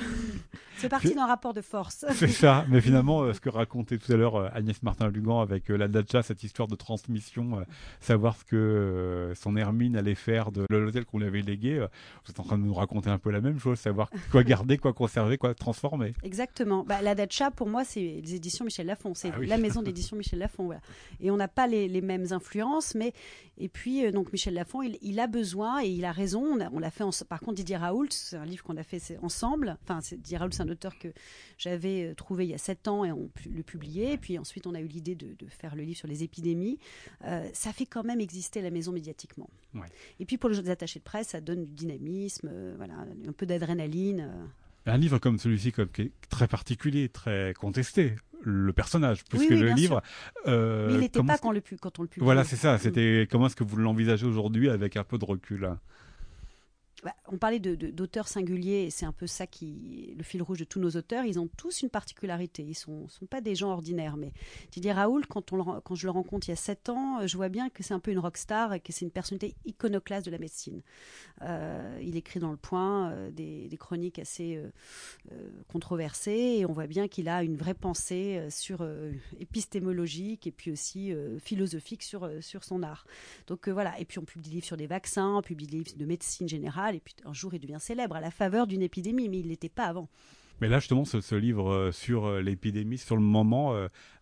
c'est 0.79 0.89
parti 0.89 1.15
d'un 1.15 1.27
rapport 1.27 1.55
de 1.55 1.61
force. 1.61 2.05
c'est 2.15 2.29
ça, 2.29 2.65
mais 2.69 2.81
finalement, 2.83 3.23
euh, 3.23 3.33
ce 3.33 3.41
que 3.41 3.49
racontait 3.49 3.99
tout 3.99 4.13
à 4.13 4.17
l'heure 4.17 4.37
euh, 4.37 4.49
Agnès 4.53 4.83
Martin-Lugan 4.83 5.41
avec 5.41 5.71
euh, 5.71 5.77
la 5.77 5.89
Dacia, 5.89 6.23
cette 6.23 6.43
histoire 6.43 6.69
de 6.69 6.75
transmission, 6.75 7.65
savoir 8.01 8.37
ce 8.37 8.45
que 8.45 9.33
son 9.37 9.57
Hermine 9.57 9.97
allait 9.97 10.15
faire 10.15 10.53
de 10.53 10.67
l'hôtel 10.69 11.05
qu'on 11.05 11.19
lui 11.19 11.27
avait 11.27 11.43
légué, 11.43 11.79
vous 11.79 12.31
êtes 12.31 12.41
en 12.41 12.45
train 12.45 12.59
de 12.59 12.65
nous 12.65 12.75
raconter 12.75 13.11
un 13.11 13.19
peu 13.19 13.31
la 13.31 13.41
même 13.41 13.59
chose, 13.59 13.79
savoir 13.79 14.11
quoi 14.31 14.43
garder, 14.43 14.79
quoi 14.79 14.93
conserver, 14.93 15.39
quoi 15.39 15.55
transformer. 15.55 16.13
Exactement. 16.23 16.85
Bah, 16.85 17.03
la 17.03 17.15
Dacia, 17.15 17.51
pour 17.51 17.69
moi, 17.69 17.85
c'est 17.85 18.01
les 18.01 18.35
éditions 18.35 18.65
Michel 18.65 18.87
Lafon, 18.87 19.15
c'est 19.15 19.31
ah 19.35 19.39
la 19.41 19.59
maison 19.59 19.83
d'édition 19.83 20.17
Michel 20.17 20.39
Lafon. 20.39 20.71
Et 21.21 21.31
on 21.31 21.37
n'a 21.37 21.49
pas 21.49 21.67
les, 21.67 21.89
les, 21.89 22.01
mêmes 22.01 22.27
influences, 22.31 22.95
mais 22.95 23.13
et 23.59 23.69
puis 23.69 24.11
donc 24.13 24.33
Michel 24.33 24.55
Lafon, 24.55 24.83
il, 24.83 24.99
il, 25.03 25.21
a 25.21 25.27
besoin 25.27 25.83
et 25.83 25.89
il 25.89 26.05
a 26.05 26.13
raison. 26.13 26.59
On 26.73 26.79
l'a 26.79 26.91
fait, 26.91 27.05
en, 27.05 27.11
par 27.29 27.41
contre, 27.41 27.55
Didier 27.55 27.77
Raoult, 27.87 28.09
c'est 28.11 28.37
un 28.37 28.45
livre 28.45 28.65
qu'on 28.65 28.77
a 28.77 28.83
fait 28.83 29.01
ensemble. 29.23 29.77
Enfin, 29.83 30.01
Didier 30.01 30.39
Raoult, 30.39 30.51
c'est 30.53 30.63
un 30.63 30.69
auteur 30.69 30.99
que 30.99 31.09
j'avais 31.59 32.11
euh, 32.11 32.15
trouvé 32.15 32.47
il 32.47 32.51
y 32.51 32.55
a 32.55 32.59
sept 32.59 32.89
ans 32.89 33.05
et 33.05 33.13
on 33.13 33.31
le 33.49 33.63
publié. 33.63 34.13
Et 34.13 34.19
puis 34.19 34.39
ensuite, 34.39 34.67
on 34.67 34.75
a 34.75 34.81
eu 34.81 34.87
l'idée 34.87 35.15
de, 35.15 35.35
faire 35.49 35.77
le 35.77 35.83
livre 35.83 35.99
sur 35.99 36.09
les 36.09 36.23
épidémies. 36.23 36.79
Euh, 37.25 37.49
ça 37.53 37.73
fait 37.73 37.87
quand 37.87 38.05
même 38.05 38.21
exister 38.21 38.61
la 38.61 38.71
maison 38.71 38.93
médiatiquement. 38.93 39.49
Et 40.19 40.25
puis 40.25 40.39
pour 40.39 40.51
les 40.51 40.71
attachés 40.71 40.99
de 40.99 41.05
presse, 41.05 41.29
ça 41.29 41.41
donne 41.41 41.65
du 41.65 41.73
dynamisme, 41.73 42.49
euh, 42.51 42.75
voilà, 42.77 42.95
un 43.27 43.33
peu 43.33 43.47
d'adrénaline. 43.47 44.31
Un 44.87 44.97
livre 44.99 45.19
comme 45.19 45.39
celui-ci, 45.39 45.73
qui 45.73 46.03
est 46.03 46.13
très 46.29 46.49
particulier, 46.49 47.09
très 47.09 47.55
contesté, 47.55 48.15
le 48.43 48.73
personnage, 48.73 49.25
puisque 49.25 49.51
le 49.51 49.73
livre. 49.73 50.03
Mais 50.47 50.95
il 50.95 51.01
n'était 51.01 51.23
pas 51.23 51.39
quand, 51.39 51.53
le, 51.53 51.63
quand 51.81 51.99
on 51.99 52.03
le 52.03 52.09
publie. 52.09 52.25
Voilà, 52.25 52.45
c'est 52.45 52.57
ça. 52.57 52.79
C'était 52.79 53.29
comment 53.31 53.47
est-ce 53.47 53.57
que 53.57 53.65
vous 53.65 53.77
l'envisagez 53.77 54.27
aujourd'hui 54.27 54.71
avec 54.71 54.97
un 54.97 55.05
peu 55.05 55.19
de 55.19 55.25
recul 55.25 55.61
bah, 55.61 55.79
on 57.29 57.39
parlait 57.39 57.61
d'auteurs 57.61 58.29
singuliers, 58.29 58.85
et 58.85 58.91
c'est 58.91 59.07
un 59.07 59.13
peu 59.13 59.27
ça 59.27 59.47
qui 59.47 60.15
le 60.17 60.23
fil 60.23 60.43
rouge 60.43 60.59
de 60.59 60.65
tous 60.65 60.81
nos 60.81 60.91
auteurs. 60.91 61.25
Ils 61.25 61.39
ont 61.39 61.49
tous 61.57 61.83
une 61.83 61.91
particularité. 61.91 62.63
Ils 62.63 62.75
sont, 62.75 63.09
sont 63.09 63.27
pas 63.27 63.41
des 63.41 63.55
gens 63.55 63.71
ordinaires. 63.71 64.17
Mais 64.17 64.33
Didier 64.73 64.93
Raoul, 64.93 65.27
quand 65.27 65.45
je 65.95 66.07
le 66.07 66.11
rencontre 66.11 66.49
il 66.49 66.53
y 66.53 66.55
a 66.55 66.57
sept 66.57 66.89
ans, 66.89 67.21
euh, 67.21 67.27
je 67.27 67.37
vois 67.37 67.49
bien 67.49 67.69
que 67.69 67.83
c'est 67.83 67.95
un 67.95 68.01
peu 68.01 68.11
une 68.11 68.19
rockstar 68.19 68.73
et 68.73 68.81
que 68.81 68.93
c'est 68.93 69.05
une 69.05 69.11
personnalité 69.11 69.55
iconoclaste 69.65 70.27
de 70.27 70.31
la 70.31 70.39
médecine. 70.39 70.83
Euh, 71.43 71.99
il 72.03 72.17
écrit 72.17 72.41
dans 72.41 72.51
Le 72.51 72.57
Point 72.57 73.11
euh, 73.11 73.31
des, 73.31 73.69
chroniques 73.79 74.19
assez 74.19 74.59
controversées 75.69 76.57
et 76.59 76.67
on 76.67 76.73
voit 76.73 76.87
bien 76.87 77.09
qu'il 77.09 77.29
a 77.29 77.43
une 77.43 77.57
vraie 77.57 77.75
pensée 77.75 78.47
sur 78.49 78.89
épistémologique 79.39 80.47
et 80.47 80.51
puis 80.51 80.71
aussi 80.73 81.13
philosophique 81.39 82.03
sur, 82.03 82.31
sur 82.41 82.65
son 82.65 82.83
art. 82.83 83.07
Donc 83.47 83.69
voilà. 83.69 84.01
Et 84.01 84.07
puis 84.07 84.19
on 84.19 84.25
publie 84.25 84.49
des 84.49 84.55
livres 84.55 84.67
sur 84.67 84.79
des 84.79 84.87
vaccins, 84.87 85.37
on 85.37 85.43
publie 85.43 85.67
des 85.67 85.77
livres 85.77 85.93
de 85.95 86.07
médecine 86.07 86.49
générale 86.49 86.86
et 86.95 87.01
puis 87.01 87.15
un 87.25 87.33
jour 87.33 87.55
il 87.55 87.61
devient 87.61 87.81
célèbre 87.81 88.17
à 88.17 88.21
la 88.21 88.31
faveur 88.31 88.67
d'une 88.67 88.83
épidémie, 88.83 89.29
mais 89.29 89.39
il 89.39 89.49
l'était 89.49 89.69
pas 89.69 89.85
avant. 89.85 90.09
Mais 90.61 90.69
là, 90.69 90.79
justement, 90.79 91.05
ce, 91.05 91.35
livre 91.35 91.91
sur 91.93 92.41
l'épidémie, 92.41 92.97
sur 92.97 93.17
le 93.17 93.23
moment, 93.23 93.77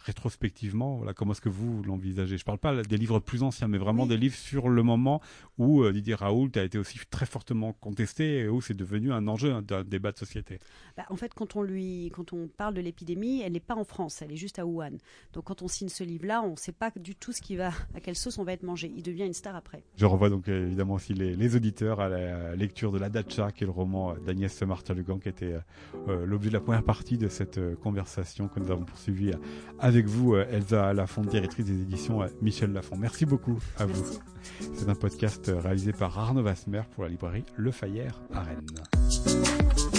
rétrospectivement, 0.04 0.96
voilà, 0.96 1.14
comment 1.14 1.32
est-ce 1.32 1.40
que 1.40 1.48
vous 1.48 1.82
l'envisagez? 1.82 2.36
Je 2.36 2.44
parle 2.44 2.58
pas 2.58 2.82
des 2.82 2.96
livres 2.96 3.18
plus 3.20 3.42
anciens, 3.42 3.68
mais 3.68 3.78
vraiment 3.78 4.06
des 4.06 4.16
livres 4.16 4.36
sur 4.36 4.68
le 4.68 4.82
moment 4.82 5.20
où 5.58 5.88
Didier 5.90 6.14
Raoult 6.14 6.50
a 6.56 6.62
été 6.62 6.78
aussi 6.78 6.98
très 7.10 7.26
fortement 7.26 7.72
contesté 7.72 8.40
et 8.40 8.48
où 8.48 8.60
c'est 8.60 8.74
devenu 8.74 9.12
un 9.12 9.26
enjeu 9.28 9.62
d'un 9.62 9.84
débat 9.84 10.12
de 10.12 10.18
société. 10.18 10.58
Bah, 10.96 11.04
en 11.08 11.16
fait, 11.16 11.32
quand 11.34 11.56
on, 11.56 11.62
lui, 11.62 12.10
quand 12.14 12.32
on 12.32 12.48
parle 12.48 12.74
de 12.74 12.80
l'épidémie, 12.80 13.40
elle 13.40 13.52
n'est 13.52 13.60
pas 13.60 13.74
en 13.74 13.84
France, 13.84 14.22
elle 14.22 14.32
est 14.32 14.36
juste 14.36 14.58
à 14.58 14.66
Wuhan. 14.66 14.98
Donc 15.32 15.44
quand 15.44 15.62
on 15.62 15.68
signe 15.68 15.88
ce 15.88 16.04
livre-là, 16.04 16.42
on 16.42 16.52
ne 16.52 16.56
sait 16.56 16.72
pas 16.72 16.90
du 16.96 17.14
tout 17.14 17.32
ce 17.32 17.40
qui 17.40 17.56
va, 17.56 17.72
à 17.94 18.00
quelle 18.00 18.16
sauce 18.16 18.38
on 18.38 18.44
va 18.44 18.52
être 18.52 18.62
mangé. 18.62 18.92
Il 18.96 19.02
devient 19.02 19.24
une 19.24 19.32
star 19.32 19.56
après. 19.56 19.82
Je 19.96 20.06
renvoie 20.06 20.30
donc 20.30 20.48
évidemment 20.48 20.94
aussi 20.94 21.14
les, 21.14 21.56
auditeurs 21.56 22.00
à 22.00 22.08
la 22.08 22.56
lecture 22.56 22.90
de 22.92 22.98
La 22.98 23.08
Dacha, 23.08 23.52
qui 23.52 23.64
est 23.64 23.66
le 23.66 23.72
roman 23.72 24.14
d'Agnès 24.26 24.62
Martin-Legan, 24.62 25.18
qui 25.18 25.28
était 25.28 25.54
euh, 26.08 26.26
l'objet 26.26 26.48
de 26.48 26.54
la 26.54 26.60
première 26.60 26.82
partie 26.82 27.18
de 27.18 27.28
cette 27.28 27.58
euh, 27.58 27.76
conversation 27.76 28.48
que 28.48 28.60
nous 28.60 28.70
avons 28.70 28.84
poursuivie 28.84 29.32
avec 29.94 30.06
vous, 30.06 30.34
euh, 30.34 30.44
Elsa 30.50 30.92
Lafont, 30.92 31.22
directrice 31.22 31.66
des 31.66 31.80
éditions 31.82 32.20
Michel 32.42 32.72
Lafont. 32.72 32.96
Merci 32.96 33.26
beaucoup 33.26 33.58
à 33.78 33.86
vous. 33.86 34.04
C'est 34.74 34.88
un 34.88 34.94
podcast 34.94 35.50
réalisé 35.62 35.92
par 35.92 36.18
Arnaud 36.18 36.42
Vasmer 36.42 36.82
pour 36.94 37.04
la 37.04 37.10
librairie 37.10 37.44
Le 37.56 37.70
Fayère 37.70 38.20
à 38.32 38.42
Rennes. 38.42 39.93